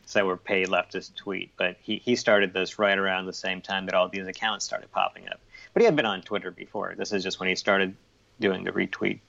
said 0.06 0.24
were 0.24 0.38
paid 0.38 0.68
leftist 0.68 1.16
tweet, 1.16 1.52
but 1.58 1.78
he, 1.82 1.98
he 1.98 2.16
started 2.16 2.54
this 2.54 2.80
right 2.80 2.98
around 2.98 3.26
the 3.26 3.34
same 3.34 3.62
time 3.62 3.86
that 3.86 3.96
all 3.96 4.08
these 4.08 4.28
accounts 4.28 4.66
started 4.66 4.92
popping 4.92 5.28
up. 5.30 5.40
But 5.74 5.82
he 5.82 5.86
had 5.86 5.96
been 5.96 6.06
on 6.06 6.22
Twitter 6.22 6.52
before. 6.52 6.96
This 6.98 7.12
is 7.12 7.24
just 7.24 7.40
when 7.40 7.50
he 7.50 7.56
started 7.56 7.96
doing 8.40 8.64
the 8.64 8.72
retweet 8.72 9.20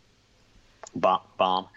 bomb. 0.94 1.68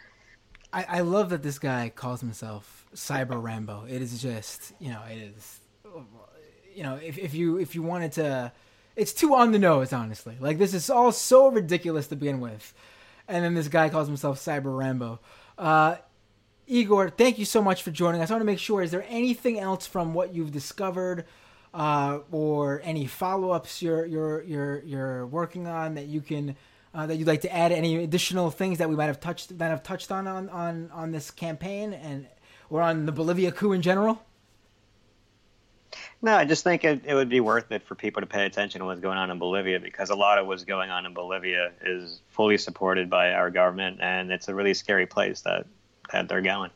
I, 0.72 0.86
I 0.88 1.00
love 1.02 1.30
that 1.30 1.44
this 1.44 1.60
guy 1.60 1.92
calls 1.94 2.22
himself 2.22 2.86
Cyber 2.94 3.42
Rambo. 3.42 3.86
It 3.90 4.02
is 4.02 4.22
just 4.22 4.74
you 4.80 4.90
know 4.90 5.02
it 5.10 5.18
is 5.18 5.60
you 6.76 6.84
know 6.84 6.96
if 6.96 7.18
if 7.18 7.34
you 7.34 7.58
if 7.58 7.76
you 7.76 7.82
wanted 7.82 8.12
to, 8.14 8.52
it's 8.96 9.14
too 9.14 9.34
on 9.36 9.52
the 9.52 9.60
nose 9.60 9.94
honestly. 9.94 10.38
Like 10.40 10.58
this 10.58 10.74
is 10.74 10.90
all 10.90 11.12
so 11.12 11.50
ridiculous 11.50 12.08
to 12.08 12.16
begin 12.16 12.40
with, 12.40 12.74
and 13.30 13.44
then 13.44 13.54
this 13.54 13.68
guy 13.68 13.90
calls 13.90 14.08
himself 14.08 14.40
Cyber 14.40 14.78
Rambo. 14.78 15.20
Uh, 15.58 15.98
Igor, 16.68 17.10
thank 17.10 17.40
you 17.40 17.46
so 17.46 17.62
much 17.62 17.84
for 17.84 17.92
joining 17.92 18.22
us. 18.22 18.30
I 18.30 18.34
want 18.34 18.42
to 18.42 18.46
make 18.46 18.60
sure 18.60 18.82
is 18.82 18.92
there 18.92 19.06
anything 19.08 19.60
else 19.60 19.88
from 19.88 20.14
what 20.14 20.34
you've 20.34 20.52
discovered? 20.52 21.26
Uh, 21.72 22.20
or 22.32 22.82
any 22.84 23.06
follow-ups 23.06 23.84
you're 23.84 24.04
you're 24.04 24.42
you're 24.42 24.84
you're 24.84 25.28
working 25.28 25.68
on 25.68 25.94
that 25.94 26.08
you 26.08 26.20
can 26.20 26.56
uh, 26.96 27.06
that 27.06 27.18
you'd 27.18 27.28
like 27.28 27.42
to 27.42 27.56
add? 27.56 27.72
Any 27.72 28.04
additional 28.04 28.50
things 28.50 28.80
that 28.80 28.90
we 28.90 28.96
might 28.96 29.06
have 29.06 29.20
touched 29.20 29.56
that 29.60 29.70
have 29.70 29.84
touched 29.84 30.12
on 30.12 30.28
on 30.28 30.50
on, 30.50 30.90
on 30.92 31.12
this 31.12 31.30
campaign 31.30 31.94
and 31.94 32.28
or 32.72 32.82
on 32.82 33.06
the 33.06 33.12
Bolivia 33.12 33.52
coup 33.52 33.72
in 33.72 33.84
general? 33.84 34.24
No, 36.22 36.36
I 36.36 36.43
just 36.43 36.63
think 36.65 36.84
it, 36.84 37.03
it 37.05 37.13
would 37.13 37.30
be 37.30 37.39
worth 37.39 37.72
it 37.72 37.84
for 37.84 37.95
people 37.95 38.22
to 38.22 38.28
pay 38.28 38.45
attention 38.45 38.80
to 38.80 38.86
what's 38.86 38.99
going 38.99 39.17
on 39.17 39.32
in 39.32 39.39
Bolivia 39.39 39.80
because 39.80 40.09
a 40.09 40.15
lot 40.15 40.38
of 40.38 40.47
what's 40.47 40.65
going 40.65 40.89
on 40.89 41.05
in 41.05 41.13
Bolivia 41.13 41.72
is 41.82 42.22
fully 42.28 42.57
supported 42.57 43.09
by 43.09 43.32
our 43.32 43.49
government, 43.49 43.99
and 44.01 44.32
it's 44.32 44.49
a 44.49 44.55
really 44.55 44.74
scary 44.74 45.05
place 45.05 45.41
that 45.41 45.65
that 46.11 46.28
they're 46.28 46.41
going. 46.41 46.72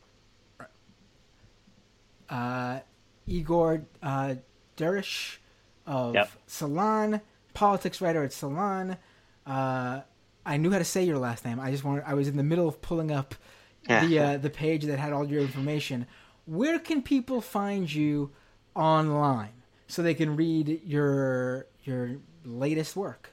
Uh, 2.30 2.80
Igor 3.28 3.84
uh, 4.02 4.36
Derysh 4.78 5.38
of 5.86 6.16
yep. 6.16 6.32
Salon, 6.48 7.20
politics 7.54 8.00
writer 8.00 8.24
at 8.24 8.32
Salon. 8.32 8.98
Uh, 9.46 10.02
I 10.46 10.58
knew 10.58 10.72
how 10.72 10.78
to 10.78 10.86
say 10.86 11.04
your 11.04 11.18
last 11.18 11.44
name. 11.44 11.60
I 11.60 11.70
just 11.70 11.84
wanted. 11.84 12.06
I 12.08 12.14
was 12.14 12.30
in 12.30 12.38
the 12.38 12.44
middle 12.44 12.68
of 12.68 12.82
pulling 12.82 13.12
up 13.12 13.36
the 13.88 14.20
uh, 14.20 14.38
the 14.38 14.50
page 14.50 14.86
that 14.86 15.00
had 15.00 15.12
all 15.12 15.28
your 15.28 15.42
information. 15.42 16.08
Where 16.46 16.80
can 16.80 17.02
people 17.02 17.42
find 17.42 17.92
you 17.92 18.32
online 18.76 19.54
so 19.88 20.02
they 20.02 20.14
can 20.14 20.36
read 20.36 20.82
your 20.86 21.68
your 21.84 22.18
latest 22.46 22.96
work? 22.96 23.32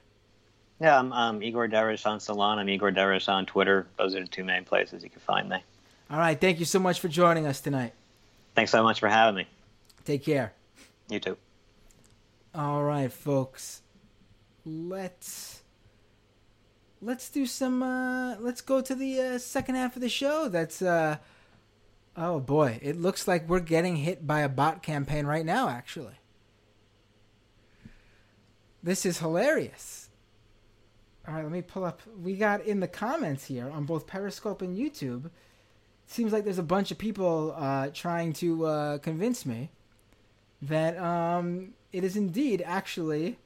Yeah, 0.80 0.98
I'm, 0.98 1.12
I'm 1.12 1.42
Igor 1.42 1.68
Derysh 1.68 2.06
on 2.06 2.20
Salon. 2.20 2.58
I'm 2.58 2.68
Igor 2.68 2.90
Derysh 2.90 3.28
on 3.28 3.44
Twitter. 3.44 3.86
Those 3.98 4.14
are 4.14 4.20
the 4.20 4.26
two 4.26 4.44
main 4.44 4.64
places 4.64 5.04
you 5.04 5.10
can 5.10 5.20
find 5.20 5.48
me. 5.48 5.62
All 6.10 6.18
right. 6.18 6.40
Thank 6.40 6.58
you 6.58 6.64
so 6.64 6.78
much 6.78 7.00
for 7.00 7.08
joining 7.08 7.46
us 7.46 7.60
tonight. 7.60 7.92
Thanks 8.54 8.70
so 8.70 8.82
much 8.82 8.98
for 8.98 9.08
having 9.08 9.36
me. 9.36 9.46
Take 10.04 10.24
care. 10.24 10.54
You 11.08 11.20
too. 11.20 11.36
All 12.54 12.82
right, 12.82 13.12
folks. 13.12 13.82
Let's 14.64 15.62
let's 17.02 17.28
do 17.30 17.46
some. 17.46 17.82
Uh, 17.82 18.36
let's 18.40 18.60
go 18.60 18.80
to 18.80 18.94
the 18.94 19.20
uh, 19.20 19.38
second 19.38 19.74
half 19.74 19.96
of 19.96 20.02
the 20.02 20.08
show. 20.08 20.48
That's. 20.48 20.82
Uh, 20.82 21.18
oh 22.16 22.40
boy, 22.40 22.78
it 22.82 22.96
looks 22.96 23.26
like 23.28 23.48
we're 23.48 23.60
getting 23.60 23.96
hit 23.96 24.26
by 24.26 24.40
a 24.40 24.48
bot 24.48 24.82
campaign 24.82 25.26
right 25.26 25.44
now. 25.44 25.68
Actually, 25.68 26.18
this 28.82 29.04
is 29.06 29.18
hilarious. 29.18 30.08
All 31.28 31.34
right, 31.34 31.42
let 31.42 31.52
me 31.52 31.62
pull 31.62 31.84
up. 31.84 32.00
We 32.20 32.34
got 32.34 32.64
in 32.64 32.80
the 32.80 32.88
comments 32.88 33.46
here 33.46 33.70
on 33.70 33.84
both 33.84 34.06
Periscope 34.06 34.62
and 34.62 34.76
YouTube. 34.76 35.30
Seems 36.06 36.32
like 36.32 36.44
there's 36.44 36.58
a 36.58 36.62
bunch 36.64 36.90
of 36.90 36.98
people 36.98 37.54
uh, 37.56 37.90
trying 37.92 38.32
to 38.34 38.66
uh, 38.66 38.98
convince 38.98 39.46
me 39.46 39.70
that 40.62 40.98
um, 40.98 41.74
it 41.92 42.02
is 42.04 42.16
indeed 42.16 42.62
actually 42.64 43.38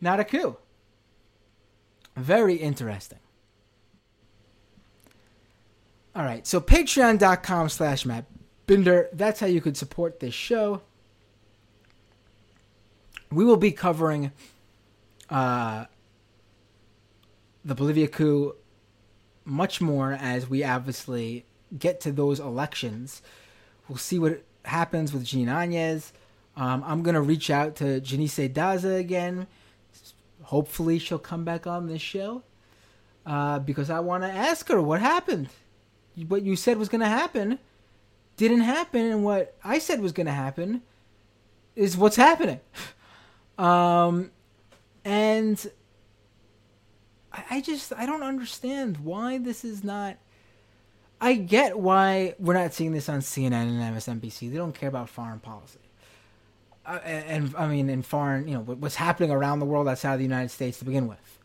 not 0.00 0.18
a 0.18 0.24
coup. 0.24 0.56
Very 2.16 2.56
interesting. 2.56 3.18
All 6.14 6.24
right, 6.24 6.44
so 6.46 6.60
patreon.com 6.60 7.68
slash 7.68 8.04
Matt 8.04 8.24
Binder. 8.66 9.08
That's 9.12 9.38
how 9.40 9.46
you 9.46 9.60
could 9.60 9.76
support 9.76 10.18
this 10.18 10.34
show. 10.34 10.82
We 13.30 13.44
will 13.44 13.56
be 13.56 13.70
covering 13.70 14.32
uh, 15.28 15.84
the 17.64 17.74
Bolivia 17.76 18.08
coup 18.08 18.56
much 19.44 19.80
more 19.80 20.12
as 20.12 20.50
we 20.50 20.64
obviously 20.64 21.44
get 21.78 22.00
to 22.00 22.12
those 22.12 22.40
elections. 22.40 23.22
We'll 23.88 23.98
see 23.98 24.18
what 24.18 24.42
happens 24.64 25.12
with 25.12 25.24
Jeanine 25.24 25.46
Áñez. 25.46 26.10
Um, 26.56 26.82
I'm 26.84 27.02
going 27.02 27.14
to 27.14 27.20
reach 27.20 27.50
out 27.50 27.76
to 27.76 28.00
Janice 28.00 28.48
Daza 28.48 28.98
again. 28.98 29.46
Hopefully, 30.42 30.98
she'll 30.98 31.18
come 31.18 31.44
back 31.44 31.66
on 31.68 31.86
this 31.86 32.02
show 32.02 32.42
uh, 33.24 33.60
because 33.60 33.90
I 33.90 34.00
want 34.00 34.24
to 34.24 34.28
ask 34.28 34.68
her 34.68 34.82
what 34.82 35.00
happened. 35.00 35.48
What 36.28 36.42
you 36.42 36.56
said 36.56 36.78
was 36.78 36.88
going 36.88 37.00
to 37.00 37.08
happen 37.08 37.58
didn't 38.36 38.62
happen, 38.62 39.06
and 39.06 39.24
what 39.24 39.56
I 39.62 39.78
said 39.78 40.00
was 40.00 40.12
going 40.12 40.26
to 40.26 40.32
happen 40.32 40.82
is 41.76 41.96
what's 41.96 42.16
happening. 42.16 42.60
Um, 43.58 44.30
and 45.04 45.70
I 47.32 47.60
just 47.60 47.92
I 47.92 48.06
don't 48.06 48.22
understand 48.22 48.98
why 48.98 49.38
this 49.38 49.64
is 49.64 49.84
not. 49.84 50.16
I 51.20 51.34
get 51.34 51.78
why 51.78 52.34
we're 52.38 52.54
not 52.54 52.72
seeing 52.72 52.92
this 52.92 53.08
on 53.08 53.20
CNN 53.20 53.52
and 53.52 53.96
MSNBC. 53.96 54.50
They 54.50 54.56
don't 54.56 54.74
care 54.74 54.88
about 54.88 55.10
foreign 55.10 55.40
policy. 55.40 55.78
Uh, 56.86 56.98
and 57.04 57.54
I 57.56 57.66
mean, 57.68 57.90
in 57.90 58.02
foreign, 58.02 58.48
you 58.48 58.54
know, 58.54 58.62
what's 58.62 58.94
happening 58.94 59.30
around 59.30 59.58
the 59.58 59.66
world 59.66 59.86
outside 59.86 60.14
of 60.14 60.18
the 60.18 60.24
United 60.24 60.48
States 60.48 60.78
to 60.78 60.84
begin 60.84 61.06
with. 61.06 61.38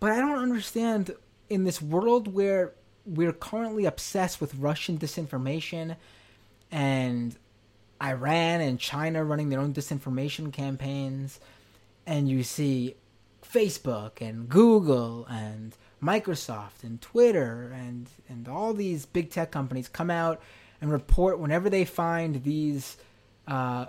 But 0.00 0.12
I 0.12 0.20
don't 0.20 0.38
understand 0.38 1.14
in 1.50 1.64
this 1.64 1.82
world 1.82 2.32
where 2.32 2.72
we're 3.04 3.32
currently 3.32 3.86
obsessed 3.86 4.40
with 4.40 4.54
Russian 4.54 4.98
disinformation 4.98 5.96
and 6.70 7.36
Iran 8.02 8.60
and 8.60 8.78
China 8.78 9.24
running 9.24 9.48
their 9.50 9.60
own 9.60 9.74
disinformation 9.74 10.52
campaigns, 10.52 11.40
and 12.06 12.28
you 12.28 12.42
see 12.42 12.96
Facebook 13.42 14.20
and 14.20 14.48
Google 14.48 15.26
and 15.26 15.76
Microsoft 16.02 16.82
and 16.82 17.00
Twitter 17.00 17.72
and 17.74 18.08
and 18.28 18.48
all 18.48 18.72
these 18.72 19.04
big 19.06 19.30
tech 19.30 19.50
companies 19.50 19.88
come 19.88 20.10
out 20.10 20.40
and 20.80 20.90
report 20.90 21.38
whenever 21.38 21.68
they 21.68 21.84
find 21.84 22.42
these 22.42 22.96
uh, 23.46 23.86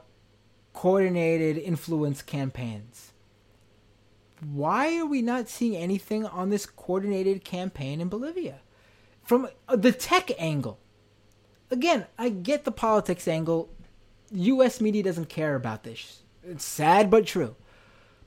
coordinated 0.73 1.57
influence 1.57 2.21
campaigns. 2.21 3.11
Why 4.41 4.97
are 4.97 5.05
we 5.05 5.21
not 5.21 5.47
seeing 5.47 5.75
anything 5.75 6.25
on 6.25 6.49
this 6.49 6.65
coordinated 6.65 7.45
campaign 7.45 8.01
in 8.01 8.09
Bolivia? 8.09 8.59
From 9.31 9.47
uh, 9.69 9.77
the 9.77 9.93
tech 9.93 10.29
angle. 10.37 10.77
Again, 11.69 12.05
I 12.17 12.27
get 12.27 12.65
the 12.65 12.71
politics 12.71 13.29
angle. 13.29 13.69
US 14.29 14.81
media 14.81 15.03
doesn't 15.03 15.29
care 15.29 15.55
about 15.55 15.83
this. 15.83 16.23
It's 16.43 16.65
sad 16.65 17.09
but 17.09 17.27
true. 17.27 17.55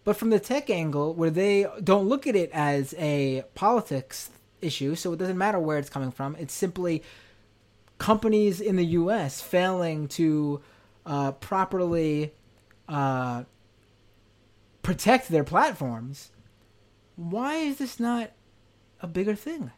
But 0.05 0.17
from 0.17 0.31
the 0.31 0.41
tech 0.41 0.71
angle, 0.71 1.13
where 1.13 1.29
they 1.29 1.67
don't 1.83 2.09
look 2.09 2.27
at 2.27 2.35
it 2.35 2.49
as 2.55 2.95
a 2.97 3.45
politics 3.55 4.31
issue, 4.63 4.95
so 4.95 5.13
it 5.13 5.19
doesn't 5.19 5.37
matter 5.37 5.59
where 5.59 5.77
it's 5.77 5.91
coming 5.91 6.11
from, 6.11 6.37
it's 6.37 6.55
simply 6.55 7.03
companies 7.99 8.59
in 8.63 8.77
the 8.77 8.87
US 9.03 9.43
failing 9.43 10.09
to 10.09 10.63
uh, 11.05 11.33
properly 11.33 12.33
uh, 12.89 13.45
protect 14.81 15.29
their 15.29 15.45
platforms. 15.45 16.31
Why 17.17 17.57
is 17.57 17.77
this 17.77 18.01
not 18.01 18.31
a 19.03 19.07
bigger 19.07 19.35
thing? 19.35 19.71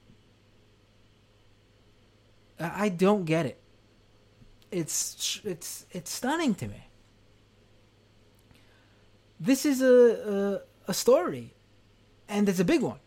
I 2.59 2.89
don't 2.89 3.25
get 3.25 3.47
it. 3.47 3.61
It's 4.71 5.41
it's 5.45 5.87
it's 5.93 6.11
stunning 6.11 6.55
to 6.57 6.69
me 6.69 6.87
this 9.39 9.67
is 9.67 9.83
a, 9.83 10.63
a, 10.87 10.91
a 10.91 10.95
story, 10.95 11.55
and 12.29 12.49
it's 12.49 12.61
a 12.61 12.65
big 12.65 12.83
one. 12.83 12.99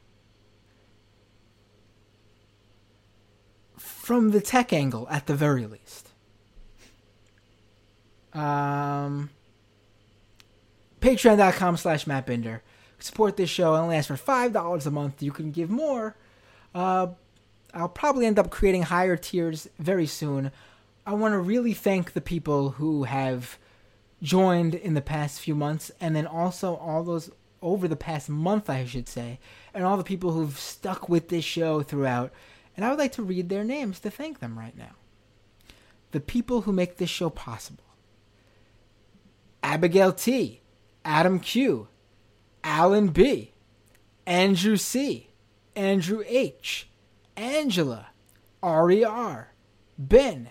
From 3.78 4.32
the 4.32 4.41
tech 4.41 4.74
angle, 4.74 5.08
at 5.10 5.28
the 5.28 5.36
very 5.36 5.66
least. 5.66 6.10
Um, 8.34 9.30
Patreon.com 11.02 11.78
slash 11.78 12.08
Matt 12.08 12.26
Binder. 12.26 12.64
Support 13.00 13.38
this 13.38 13.50
show. 13.50 13.74
I 13.74 13.80
only 13.80 13.95
ask 13.95 14.08
for 14.08 14.16
$5 14.16 14.86
a 14.86 14.91
month. 14.91 15.22
You 15.24 15.32
can 15.32 15.52
give 15.52 15.70
more. 15.70 16.16
Uh, 16.76 17.08
I'll 17.74 17.89
probably 17.89 18.26
end 18.26 18.39
up 18.39 18.49
creating 18.49 18.84
higher 18.84 19.15
tiers 19.15 19.67
very 19.78 20.07
soon. 20.07 20.51
I 21.05 21.13
want 21.13 21.34
to 21.34 21.39
really 21.39 21.74
thank 21.74 22.13
the 22.13 22.22
people 22.22 22.72
who 22.72 23.03
have 23.03 23.57
joined 24.22 24.76
in 24.76 24.93
the 24.93 25.01
past 25.01 25.39
few 25.39 25.55
months, 25.55 25.91
and 26.01 26.15
then 26.15 26.28
also 26.28 26.76
all 26.76 27.03
those 27.03 27.32
over 27.61 27.88
the 27.88 27.95
past 27.95 28.30
month, 28.30 28.70
I 28.70 28.86
should 28.86 29.07
say, 29.07 29.39
and 29.74 29.84
all 29.84 29.97
the 29.97 30.03
people 30.03 30.32
who've 30.32 30.57
stuck 30.57 31.09
with 31.09 31.30
this 31.30 31.43
show 31.43 31.82
throughout. 31.82 32.32
And 32.76 32.86
I 32.86 32.89
would 32.89 32.99
like 32.99 33.11
to 33.13 33.24
read 33.24 33.49
their 33.49 33.63
names 33.63 33.99
to 33.99 34.09
thank 34.09 34.39
them 34.39 34.57
right 34.57 34.78
now. 34.78 34.95
The 36.11 36.20
people 36.20 36.61
who 36.61 36.72
make 36.72 36.97
this 36.97 37.09
show 37.09 37.30
possible 37.30 37.84
Abigail 39.61 40.13
T., 40.13 40.61
Adam 41.03 41.39
Q., 41.39 41.88
Alan 42.63 43.09
B., 43.09 43.53
Andrew 44.26 44.78
C., 44.78 45.30
Andrew 45.76 46.24
H., 46.28 46.89
Angela, 47.40 48.08
R.E.R., 48.62 49.54
Ben, 49.98 50.50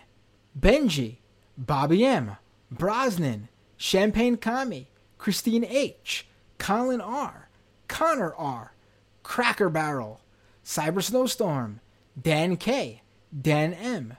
Benji, 0.58 1.18
Bobby 1.56 2.04
M., 2.04 2.36
Brosnan, 2.70 3.48
Champagne 3.76 4.38
Kami, 4.38 4.90
Christine 5.18 5.64
H., 5.64 6.26
Colin 6.56 7.02
R., 7.02 7.50
Connor 7.88 8.34
R., 8.34 8.72
Cracker 9.22 9.68
Barrel, 9.68 10.22
Cyber 10.64 11.02
Snowstorm, 11.02 11.80
Dan 12.20 12.56
K., 12.56 13.02
Dan 13.38 13.74
M., 13.74 14.16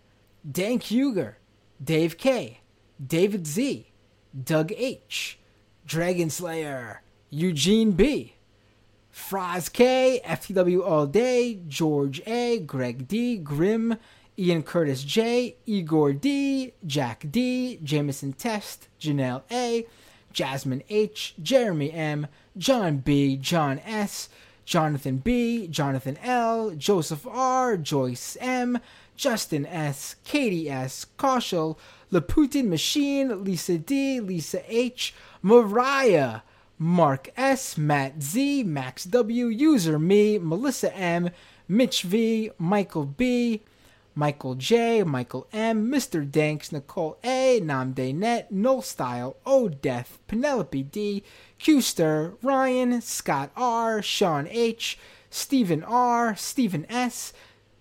Dan 0.49 0.79
Huger, 0.79 1.37
Dave 1.83 2.17
K., 2.17 2.59
David 3.03 3.47
Z., 3.47 3.91
Doug 4.43 4.71
H., 4.77 5.39
Dragon 5.85 6.29
Slayer, 6.29 7.01
Eugene 7.31 7.91
B., 7.93 8.35
Fraz 9.19 9.69
K, 9.69 10.21
FTW 10.25 10.83
All 10.83 11.05
Day, 11.05 11.59
George 11.67 12.19
A, 12.25 12.57
Greg 12.59 13.07
D, 13.07 13.37
Grim, 13.37 13.97
Ian 14.39 14.63
Curtis 14.63 15.03
J, 15.03 15.55
Igor 15.67 16.13
D, 16.13 16.73
Jack 16.87 17.25
D, 17.29 17.77
Jameson 17.83 18.33
Test, 18.33 18.87
Janelle 18.99 19.43
A, 19.51 19.85
Jasmine 20.33 20.81
H, 20.89 21.35
Jeremy 21.43 21.91
M, 21.91 22.25
John 22.57 22.97
B, 22.97 23.35
John 23.35 23.79
S, 23.85 24.29
Jonathan 24.65 25.17
B, 25.17 25.67
Jonathan 25.67 26.17
L, 26.23 26.71
Joseph 26.71 27.27
R, 27.27 27.77
Joyce 27.77 28.35
M, 28.39 28.79
Justin 29.15 29.65
S, 29.67 30.15
Katie 30.23 30.71
S, 30.71 31.05
Kaushal, 31.19 31.77
Laputin 32.09 32.67
Machine, 32.67 33.43
Lisa 33.43 33.77
D, 33.77 34.21
Lisa 34.21 34.63
H, 34.67 35.13
Mariah, 35.43 36.39
Mark 36.81 37.29
S, 37.35 37.77
Matt 37.77 38.23
Z, 38.23 38.63
Max 38.63 39.03
W, 39.03 39.47
User 39.47 39.99
Me, 39.99 40.37
Melissa 40.37 40.95
M, 40.95 41.29
Mitch 41.67 42.03
V, 42.03 42.51
Michael 42.57 43.03
B, 43.05 43.61
Michael 44.15 44.55
J, 44.55 45.03
Michael 45.03 45.45
M, 45.51 45.91
Mr. 45.91 46.29
Danks, 46.29 46.71
Nicole 46.71 47.17
A, 47.21 47.59
Namde 47.61 48.15
Net, 48.15 48.49
Null 48.49 48.81
Style, 48.81 49.35
O 49.45 49.67
Death, 49.67 50.19
Penelope 50.27 50.83
D, 50.83 51.21
Qster, 51.59 52.37
Ryan, 52.41 53.01
Scott 53.01 53.51
R, 53.57 54.01
Sean 54.01 54.47
H, 54.49 54.97
Stephen 55.29 55.83
R, 55.83 56.33
Stephen 56.37 56.85
S, 56.89 57.33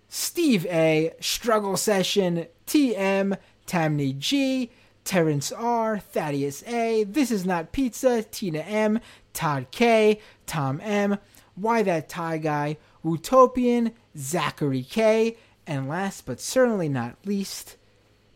Steve 0.08 0.66
A, 0.66 1.14
Struggle 1.20 1.76
Session, 1.76 2.46
TM, 2.66 3.38
Tamney 3.64 4.12
G, 4.12 4.70
Terrence 5.08 5.50
R, 5.52 5.98
Thaddeus 5.98 6.62
A, 6.64 7.02
This 7.04 7.30
Is 7.30 7.46
Not 7.46 7.72
Pizza, 7.72 8.22
Tina 8.22 8.58
M, 8.58 9.00
Todd 9.32 9.68
K, 9.70 10.20
Tom 10.44 10.82
M, 10.84 11.16
Why 11.54 11.82
That 11.82 12.10
Tie 12.10 12.36
Guy, 12.36 12.76
Utopian, 13.02 13.92
Zachary 14.18 14.82
K, 14.82 15.38
and 15.66 15.88
last 15.88 16.26
but 16.26 16.42
certainly 16.42 16.90
not 16.90 17.16
least, 17.24 17.78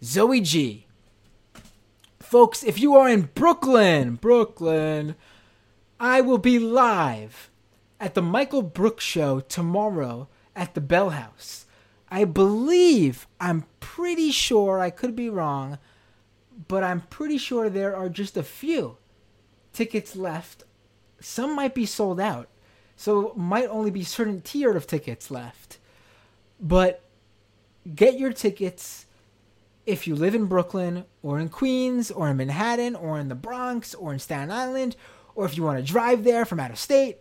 Zoe 0.02 0.40
G. 0.40 0.86
Folks, 2.18 2.62
if 2.64 2.80
you 2.80 2.96
are 2.96 3.06
in 3.06 3.28
Brooklyn, 3.34 4.14
Brooklyn, 4.14 5.14
I 6.00 6.22
will 6.22 6.38
be 6.38 6.58
live 6.58 7.50
at 8.00 8.14
the 8.14 8.22
Michael 8.22 8.62
Brooks 8.62 9.04
Show 9.04 9.40
tomorrow 9.40 10.26
at 10.56 10.72
the 10.72 10.80
Bell 10.80 11.10
House. 11.10 11.66
I 12.08 12.24
believe, 12.24 13.26
I'm 13.38 13.66
pretty 13.80 14.30
sure, 14.30 14.80
I 14.80 14.88
could 14.88 15.14
be 15.14 15.28
wrong, 15.28 15.76
but 16.68 16.82
I'm 16.82 17.02
pretty 17.02 17.38
sure 17.38 17.68
there 17.68 17.96
are 17.96 18.08
just 18.08 18.36
a 18.36 18.42
few 18.42 18.96
tickets 19.72 20.16
left. 20.16 20.64
Some 21.20 21.54
might 21.54 21.74
be 21.74 21.86
sold 21.86 22.20
out, 22.20 22.48
so 22.96 23.32
might 23.36 23.68
only 23.68 23.90
be 23.90 24.04
certain 24.04 24.40
tier 24.40 24.76
of 24.76 24.86
tickets 24.86 25.30
left. 25.30 25.78
But 26.60 27.02
get 27.94 28.18
your 28.18 28.32
tickets 28.32 29.06
if 29.86 30.06
you 30.06 30.14
live 30.14 30.34
in 30.34 30.46
Brooklyn 30.46 31.04
or 31.22 31.40
in 31.40 31.48
Queens 31.48 32.10
or 32.10 32.28
in 32.28 32.36
Manhattan 32.36 32.94
or 32.94 33.18
in 33.18 33.28
the 33.28 33.34
Bronx 33.34 33.94
or 33.94 34.12
in 34.12 34.18
Staten 34.18 34.50
Island 34.50 34.96
or 35.34 35.44
if 35.44 35.56
you 35.56 35.62
want 35.62 35.78
to 35.78 35.92
drive 35.92 36.24
there 36.24 36.44
from 36.44 36.60
out 36.60 36.70
of 36.70 36.78
state. 36.78 37.18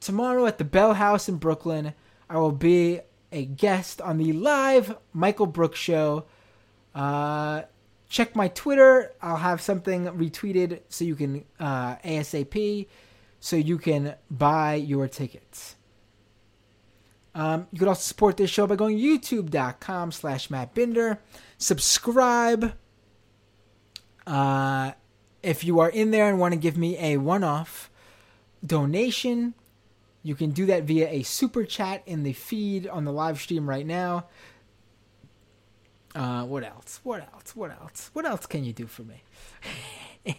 Tomorrow 0.00 0.46
at 0.46 0.58
the 0.58 0.64
Bell 0.64 0.94
House 0.94 1.28
in 1.28 1.36
Brooklyn, 1.36 1.94
I 2.28 2.38
will 2.38 2.52
be 2.52 3.00
a 3.30 3.44
guest 3.44 4.00
on 4.00 4.18
the 4.18 4.32
live 4.32 4.96
Michael 5.12 5.46
Brooks 5.46 5.78
show. 5.78 6.24
Uh, 6.94 7.62
check 8.12 8.36
my 8.36 8.48
Twitter. 8.48 9.10
I'll 9.22 9.38
have 9.38 9.62
something 9.62 10.04
retweeted 10.04 10.80
so 10.90 11.02
you 11.02 11.16
can 11.16 11.44
uh, 11.58 11.96
ASAP 11.96 12.86
so 13.40 13.56
you 13.56 13.78
can 13.78 14.14
buy 14.30 14.74
your 14.74 15.08
tickets. 15.08 15.76
Um, 17.34 17.66
you 17.72 17.78
could 17.78 17.88
also 17.88 18.02
support 18.02 18.36
this 18.36 18.50
show 18.50 18.66
by 18.66 18.76
going 18.76 18.98
youtube.com 18.98 20.12
slash 20.12 20.50
Matt 20.50 20.74
Binder. 20.74 21.20
Subscribe. 21.56 22.74
Uh, 24.26 24.92
if 25.42 25.64
you 25.64 25.80
are 25.80 25.88
in 25.88 26.10
there 26.10 26.28
and 26.28 26.38
want 26.38 26.52
to 26.52 26.60
give 26.60 26.76
me 26.76 26.98
a 26.98 27.16
one-off 27.16 27.90
donation, 28.64 29.54
you 30.22 30.34
can 30.34 30.50
do 30.50 30.66
that 30.66 30.84
via 30.84 31.08
a 31.08 31.22
super 31.22 31.64
chat 31.64 32.02
in 32.04 32.24
the 32.24 32.34
feed 32.34 32.86
on 32.86 33.06
the 33.06 33.12
live 33.12 33.40
stream 33.40 33.66
right 33.66 33.86
now. 33.86 34.26
Uh, 36.14 36.44
what 36.44 36.62
else? 36.64 37.00
What 37.02 37.22
else? 37.32 37.56
What 37.56 37.70
else? 37.70 38.10
What 38.12 38.26
else 38.26 38.46
can 38.46 38.64
you 38.64 38.72
do 38.72 38.86
for 38.86 39.02
me? 39.02 39.22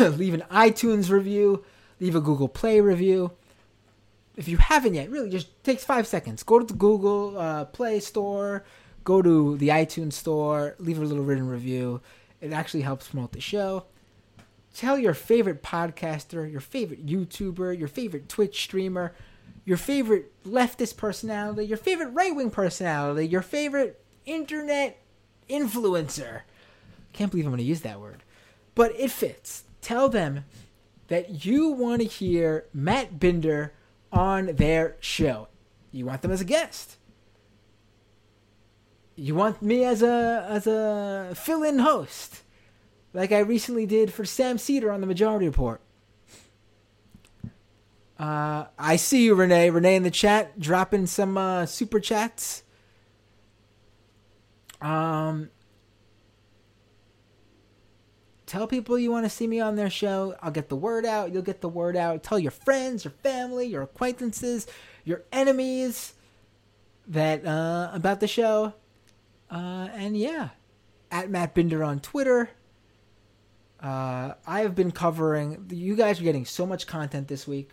leave 0.00 0.34
an 0.34 0.44
iTunes 0.50 1.10
review, 1.10 1.64
leave 2.00 2.14
a 2.14 2.20
Google 2.20 2.48
Play 2.48 2.80
review. 2.80 3.32
If 4.36 4.48
you 4.48 4.56
haven't 4.56 4.94
yet, 4.94 5.10
really 5.10 5.30
just 5.30 5.62
takes 5.64 5.84
five 5.84 6.06
seconds. 6.06 6.42
Go 6.42 6.58
to 6.58 6.64
the 6.64 6.74
Google 6.74 7.36
uh, 7.36 7.64
Play 7.66 8.00
Store, 8.00 8.64
go 9.04 9.20
to 9.20 9.56
the 9.58 9.68
iTunes 9.68 10.14
Store, 10.14 10.76
leave 10.78 10.98
a 10.98 11.04
little 11.04 11.24
written 11.24 11.48
review. 11.48 12.00
It 12.40 12.52
actually 12.52 12.82
helps 12.82 13.08
promote 13.08 13.32
the 13.32 13.40
show. 13.40 13.84
Tell 14.74 14.98
your 14.98 15.12
favorite 15.12 15.62
podcaster, 15.62 16.50
your 16.50 16.60
favorite 16.60 17.04
YouTuber, 17.04 17.78
your 17.78 17.88
favorite 17.88 18.28
Twitch 18.28 18.62
streamer, 18.62 19.14
your 19.66 19.76
favorite 19.76 20.32
leftist 20.44 20.96
personality, 20.96 21.66
your 21.66 21.76
favorite 21.76 22.08
right 22.08 22.34
wing 22.34 22.50
personality, 22.50 23.28
your 23.28 23.42
favorite 23.42 24.01
internet 24.26 24.98
influencer. 25.48 26.42
Can't 27.12 27.30
believe 27.30 27.46
I'm 27.46 27.52
going 27.52 27.58
to 27.58 27.64
use 27.64 27.82
that 27.82 28.00
word. 28.00 28.22
But 28.74 28.92
it 28.98 29.10
fits. 29.10 29.64
Tell 29.80 30.08
them 30.08 30.44
that 31.08 31.44
you 31.44 31.68
want 31.68 32.00
to 32.00 32.08
hear 32.08 32.66
Matt 32.72 33.20
Binder 33.20 33.74
on 34.12 34.46
their 34.56 34.96
show. 35.00 35.48
You 35.90 36.06
want 36.06 36.22
them 36.22 36.30
as 36.30 36.40
a 36.40 36.44
guest. 36.44 36.96
You 39.14 39.34
want 39.34 39.60
me 39.60 39.84
as 39.84 40.02
a 40.02 40.46
as 40.48 40.66
a 40.66 41.34
fill-in 41.36 41.80
host, 41.80 42.42
like 43.12 43.30
I 43.30 43.40
recently 43.40 43.84
did 43.84 44.10
for 44.10 44.24
Sam 44.24 44.56
Seder 44.56 44.90
on 44.90 45.02
the 45.02 45.06
Majority 45.06 45.44
Report. 45.46 45.82
Uh, 48.18 48.66
I 48.78 48.96
see 48.96 49.24
you, 49.24 49.34
Renee. 49.34 49.68
Renee 49.68 49.96
in 49.96 50.02
the 50.02 50.10
chat, 50.10 50.58
dropping 50.58 51.06
some 51.06 51.36
uh, 51.36 51.66
super 51.66 52.00
chats. 52.00 52.61
Um, 54.82 55.50
tell 58.46 58.66
people 58.66 58.98
you 58.98 59.10
want 59.10 59.24
to 59.24 59.30
see 59.30 59.46
me 59.46 59.60
on 59.60 59.76
their 59.76 59.88
show. 59.88 60.36
I'll 60.42 60.50
get 60.50 60.68
the 60.68 60.76
word 60.76 61.06
out. 61.06 61.32
You'll 61.32 61.42
get 61.42 61.60
the 61.60 61.68
word 61.68 61.96
out. 61.96 62.22
Tell 62.22 62.38
your 62.38 62.50
friends, 62.50 63.04
your 63.04 63.12
family, 63.22 63.66
your 63.66 63.82
acquaintances, 63.82 64.66
your 65.04 65.22
enemies 65.32 66.14
that 67.06 67.46
uh, 67.46 67.90
about 67.92 68.20
the 68.20 68.28
show. 68.28 68.74
Uh, 69.50 69.88
and 69.94 70.16
yeah, 70.16 70.50
at 71.10 71.30
Matt 71.30 71.54
Binder 71.54 71.84
on 71.84 72.00
Twitter. 72.00 72.50
Uh, 73.80 74.34
I 74.46 74.60
have 74.60 74.74
been 74.74 74.92
covering. 74.92 75.66
You 75.70 75.96
guys 75.96 76.20
are 76.20 76.24
getting 76.24 76.44
so 76.44 76.66
much 76.66 76.86
content 76.86 77.28
this 77.28 77.48
week. 77.48 77.70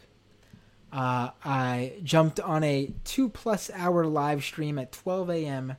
Uh, 0.92 1.30
I 1.46 1.94
jumped 2.04 2.40
on 2.40 2.64
a 2.64 2.92
two 3.04 3.30
plus 3.30 3.70
hour 3.76 4.06
live 4.06 4.44
stream 4.44 4.80
at 4.80 4.92
12 4.92 5.30
a.m. 5.30 5.76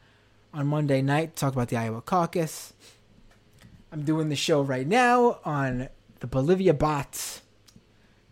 on 0.53 0.67
Monday 0.67 1.03
night 1.03 1.37
to 1.37 1.41
talk 1.41 1.53
about 1.53 1.69
the 1.69 1.77
Iowa 1.77 2.01
caucus. 2.01 2.73
I'm 3.93 4.05
doing 4.05 4.29
the 4.29 4.37
show 4.37 4.63
right 4.63 4.87
now 4.87 5.39
on 5.45 5.89
the 6.21 6.27
Bolivia 6.27 6.75
bots. 6.75 7.43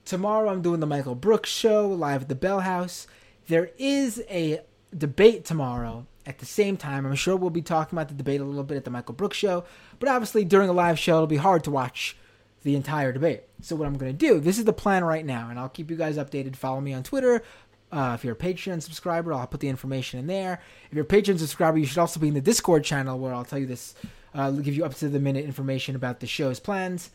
Tomorrow 0.04 0.50
I'm 0.50 0.62
doing 0.62 0.80
the 0.80 0.86
Michael 0.86 1.14
Brooks 1.14 1.50
show 1.50 1.88
live 1.88 2.22
at 2.22 2.28
the 2.28 2.34
Bell 2.34 2.60
House. 2.60 3.06
There 3.46 3.70
is 3.78 4.22
a 4.30 4.60
debate 4.96 5.44
tomorrow 5.44 6.06
at 6.26 6.38
the 6.38 6.46
same 6.46 6.76
time. 6.76 7.06
I'm 7.06 7.14
sure 7.14 7.36
we'll 7.36 7.50
be 7.50 7.62
talking 7.62 7.96
about 7.98 8.08
the 8.08 8.14
debate 8.14 8.40
a 8.40 8.44
little 8.44 8.64
bit 8.64 8.76
at 8.76 8.84
the 8.84 8.90
Michael 8.90 9.14
Brooks 9.14 9.36
show, 9.36 9.64
but 9.98 10.08
obviously 10.08 10.44
during 10.44 10.68
a 10.68 10.72
live 10.72 10.98
show 10.98 11.16
it'll 11.16 11.26
be 11.26 11.36
hard 11.36 11.64
to 11.64 11.70
watch 11.70 12.16
the 12.62 12.74
entire 12.74 13.12
debate. 13.12 13.42
So 13.62 13.76
what 13.76 13.86
I'm 13.86 13.96
going 13.96 14.12
to 14.12 14.18
do, 14.18 14.40
this 14.40 14.58
is 14.58 14.64
the 14.64 14.72
plan 14.72 15.04
right 15.04 15.24
now, 15.24 15.48
and 15.50 15.58
I'll 15.58 15.68
keep 15.68 15.90
you 15.90 15.96
guys 15.96 16.16
updated. 16.18 16.56
Follow 16.56 16.80
me 16.80 16.92
on 16.92 17.02
Twitter. 17.02 17.42
Uh, 17.91 18.12
if 18.14 18.24
you're 18.24 18.34
a 18.34 18.36
Patreon 18.36 18.82
subscriber, 18.82 19.32
I'll 19.32 19.47
put 19.47 19.61
the 19.61 19.68
information 19.68 20.20
in 20.20 20.26
there. 20.26 20.61
If 20.91 20.95
you're 20.95 21.05
a 21.05 21.09
Patreon 21.09 21.39
subscriber, 21.39 21.78
you 21.78 21.86
should 21.86 21.99
also 21.99 22.20
be 22.20 22.28
in 22.28 22.34
the 22.34 22.41
Discord 22.41 22.84
channel 22.84 23.18
where 23.18 23.32
I'll 23.32 23.45
tell 23.45 23.59
you 23.59 23.66
this, 23.66 23.95
uh, 24.34 24.51
give 24.51 24.74
you 24.74 24.84
up 24.84 24.95
to 24.97 25.09
the 25.09 25.18
minute 25.18 25.45
information 25.45 25.97
about 25.97 26.20
the 26.20 26.26
show's 26.26 26.61
plans. 26.61 27.11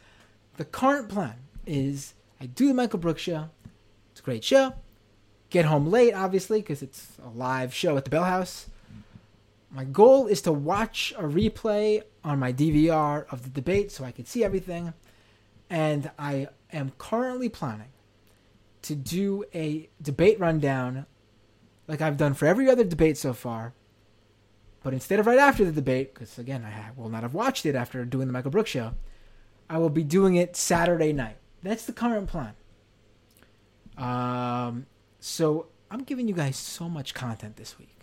The 0.58 0.66
current 0.66 1.10
plan 1.10 1.36
is 1.66 2.14
I 2.42 2.48
do 2.48 2.68
the 2.68 2.74
Michael 2.74 3.00
Brooks 3.00 3.22
show. 3.22 3.50
It's 4.12 4.20
a 4.20 4.24
great 4.24 4.44
show. 4.44 4.74
Get 5.50 5.66
home 5.66 5.90
late, 5.90 6.14
obviously, 6.14 6.62
because 6.62 6.82
it's 6.82 7.18
a 7.24 7.30
live 7.30 7.74
show 7.74 7.96
at 7.96 8.06
the 8.06 8.10
Bell 8.10 8.24
House. 8.24 8.68
My 9.70 9.84
goal 9.84 10.28
is 10.28 10.42
to 10.44 10.52
watch 10.52 11.14
a 11.18 11.24
replay 11.24 12.04
on 12.24 12.40
my 12.40 12.52
DVR 12.54 13.26
of 13.32 13.44
the 13.44 13.50
debate 13.50 13.92
so 13.92 14.04
I 14.04 14.12
can 14.12 14.26
see 14.26 14.44
everything. 14.44 14.94
And 15.70 16.12
I 16.18 16.48
am 16.72 16.92
currently 16.98 17.50
planning 17.50 17.90
to 18.84 18.96
do 18.96 19.44
a 19.54 19.90
debate 20.02 20.40
rundown 20.40 21.06
like 21.88 22.02
I've 22.02 22.18
done 22.18 22.34
for 22.34 22.46
every 22.46 22.70
other 22.70 22.84
debate 22.84 23.18
so 23.18 23.34
far. 23.34 23.74
But 24.84 24.94
instead 24.94 25.20
of 25.20 25.28
right 25.28 25.40
after 25.40 25.64
the 25.64 25.72
debate, 25.72 26.14
because 26.14 26.38
again, 26.38 26.66
I 26.66 26.92
will 26.96 27.10
not 27.10 27.24
have 27.24 27.34
watched 27.34 27.66
it 27.66 27.76
after 27.76 28.04
doing 28.06 28.28
the 28.28 28.34
Michael 28.34 28.52
Brooks 28.52 28.72
show, 28.72 28.94
I 29.70 29.78
will 29.78 29.90
be 29.90 30.04
doing 30.04 30.36
it 30.36 30.56
Saturday 30.56 31.14
night. 31.14 31.38
That's 31.62 31.86
the 31.86 31.94
current 31.94 32.28
plan. 32.28 32.54
Um, 33.98 34.86
so 35.20 35.68
I'm 35.90 36.04
giving 36.04 36.28
you 36.28 36.34
guys 36.34 36.58
so 36.58 36.90
much 36.90 37.14
content 37.14 37.56
this 37.56 37.80
week. 37.80 38.00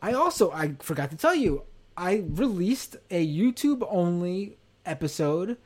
I 0.00 0.12
also 0.12 0.50
I 0.52 0.76
forgot 0.78 1.10
to 1.10 1.16
tell 1.16 1.34
you 1.34 1.64
I 1.96 2.24
released 2.28 2.96
a 3.10 3.26
YouTube 3.26 3.86
only 3.90 4.56
episode. 4.86 5.58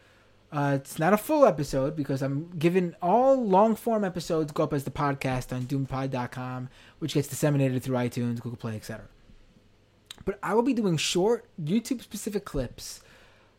Uh, 0.53 0.77
it's 0.79 0.99
not 0.99 1.15
a 1.15 1.17
full 1.17 1.47
episode 1.47 1.97
because 1.97 2.21
I'm 2.21 2.51
giving 2.59 2.95
all 3.01 3.43
long 3.43 3.75
form 3.75 4.05
episodes 4.05 4.53
go 4.53 4.65
up 4.65 4.75
as 4.75 4.85
the 4.85 4.91
podcast 4.91 5.51
on 5.51 5.63
doompod.com, 5.63 6.69
which 6.99 7.15
gets 7.15 7.27
disseminated 7.29 7.83
through 7.83 7.97
iTunes, 7.97 8.39
Google 8.39 8.59
Play, 8.59 8.77
etc. 8.77 9.07
But 10.27 10.39
I 10.43 10.53
will 10.53 10.63
be 10.63 10.75
doing 10.75 10.99
short 10.99 11.47
YouTube 11.63 12.03
specific 12.03 12.45
clips, 12.45 13.01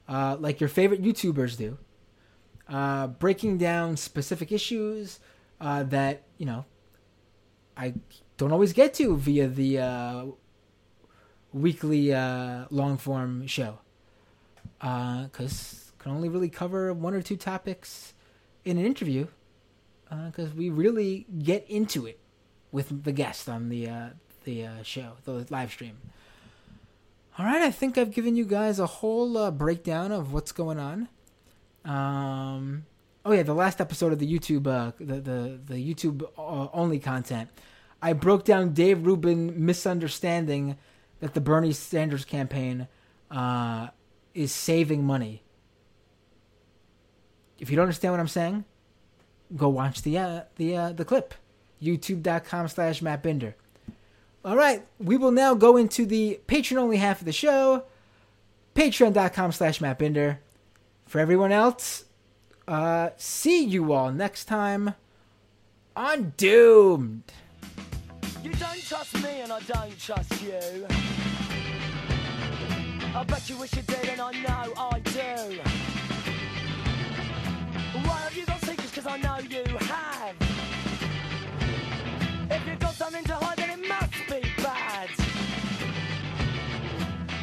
uh, 0.07 0.37
like 0.39 0.59
your 0.59 0.69
favorite 0.69 1.01
YouTubers 1.01 1.57
do, 1.57 1.79
uh, 2.69 3.07
breaking 3.07 3.57
down 3.57 3.97
specific 3.97 4.51
issues 4.51 5.19
uh, 5.59 5.81
that 5.83 6.21
you 6.37 6.45
know 6.45 6.65
I 7.75 7.95
don't 8.37 8.51
always 8.51 8.71
get 8.71 8.93
to 8.95 9.17
via 9.17 9.47
the 9.47 9.79
uh, 9.79 10.25
weekly 11.51 12.13
uh, 12.13 12.65
long 12.69 12.97
form 12.97 13.47
show 13.47 13.79
because 14.79 15.82
can 16.03 16.11
only 16.11 16.27
really 16.27 16.49
cover 16.49 16.93
one 16.93 17.13
or 17.13 17.21
two 17.21 17.37
topics 17.37 18.13
in 18.65 18.77
an 18.77 18.85
interview 18.85 19.25
because 20.27 20.49
uh, 20.49 20.55
we 20.55 20.69
really 20.69 21.25
get 21.39 21.65
into 21.69 22.05
it 22.05 22.19
with 22.71 23.03
the 23.03 23.13
guest 23.13 23.47
on 23.47 23.69
the 23.69 23.89
uh, 23.89 24.09
the 24.43 24.65
uh, 24.65 24.83
show, 24.83 25.13
the 25.23 25.47
live 25.49 25.71
stream. 25.71 25.97
All 27.39 27.45
right, 27.45 27.61
I 27.61 27.71
think 27.71 27.97
I've 27.97 28.11
given 28.11 28.35
you 28.35 28.45
guys 28.45 28.79
a 28.79 28.85
whole 28.85 29.37
uh, 29.37 29.49
breakdown 29.49 30.11
of 30.11 30.33
what's 30.33 30.51
going 30.51 30.77
on. 30.77 31.07
Um, 31.85 32.85
oh 33.25 33.31
yeah, 33.31 33.43
the 33.43 33.55
last 33.55 33.79
episode 33.79 34.11
of 34.11 34.19
the 34.19 34.27
YouTube, 34.31 34.67
uh, 34.67 34.91
the 34.99 35.21
the 35.21 35.59
the 35.65 35.93
YouTube 35.93 36.23
uh, 36.37 36.67
only 36.73 36.99
content, 36.99 37.49
I 38.01 38.11
broke 38.11 38.43
down 38.43 38.73
Dave 38.73 39.05
Rubin 39.05 39.65
misunderstanding 39.65 40.77
that 41.21 41.33
the 41.33 41.41
Bernie 41.41 41.71
Sanders 41.71 42.25
campaign 42.25 42.89
is 44.33 44.51
saving 44.51 45.05
money. 45.05 45.43
If 47.59 47.69
you 47.69 47.75
don't 47.75 47.83
understand 47.83 48.13
what 48.13 48.19
I'm 48.19 48.27
saying, 48.27 48.65
go 49.55 49.69
watch 49.69 50.01
the 50.01 50.17
uh, 50.17 50.41
the 50.55 50.75
uh, 50.75 50.91
the 50.93 51.05
clip, 51.05 51.33
youtube.com 51.81 52.67
slash 52.67 53.01
Matt 53.01 53.23
Binder. 53.23 53.55
All 54.45 54.57
right, 54.57 54.85
we 54.99 55.15
will 55.15 55.31
now 55.31 55.53
go 55.53 55.77
into 55.77 56.05
the 56.05 56.39
patron 56.47 56.77
only 56.77 56.97
half 56.97 57.21
of 57.21 57.25
the 57.25 57.31
show, 57.31 57.83
patreon.com 58.75 59.53
slash 59.53 59.79
Matt 59.79 59.99
Binder. 59.99 60.39
For 61.05 61.19
everyone 61.19 61.51
else, 61.51 62.05
uh, 62.67 63.09
see 63.15 63.63
you 63.63 63.93
all 63.93 64.11
next 64.11 64.45
time 64.45 64.95
on 65.95 66.33
Doomed. 66.37 67.31
You 68.43 68.51
don't 68.51 68.81
trust 68.81 69.13
me 69.23 69.41
and 69.41 69.51
I 69.51 69.59
don't 69.61 69.97
trust 69.97 70.41
you. 70.41 70.87
I 73.15 73.23
bet 73.23 73.49
you 73.49 73.57
wish 73.57 73.75
you 73.75 73.83
did 73.83 74.09
and 74.09 74.21
I 74.21 74.31
know 74.31 74.73
I 74.75 74.99
do. 74.99 76.12
Why 77.93 78.21
have 78.21 78.35
you 78.35 78.45
got 78.45 78.59
secrets? 78.61 78.91
Cause 78.91 79.05
I 79.05 79.17
know 79.17 79.37
you 79.37 79.63
have. 79.77 80.35
If 82.49 82.67
you've 82.67 82.79
got 82.79 82.95
something 82.95 83.23
to 83.25 83.35
hide, 83.35 83.57
then 83.57 83.79
it 83.79 83.87
must 83.87 84.13
be 84.27 84.41
bad. 84.63 85.09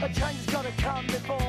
A 0.02 0.06
change 0.06 0.18
has 0.18 0.46
gotta 0.46 0.72
come 0.78 1.06
before. 1.06 1.39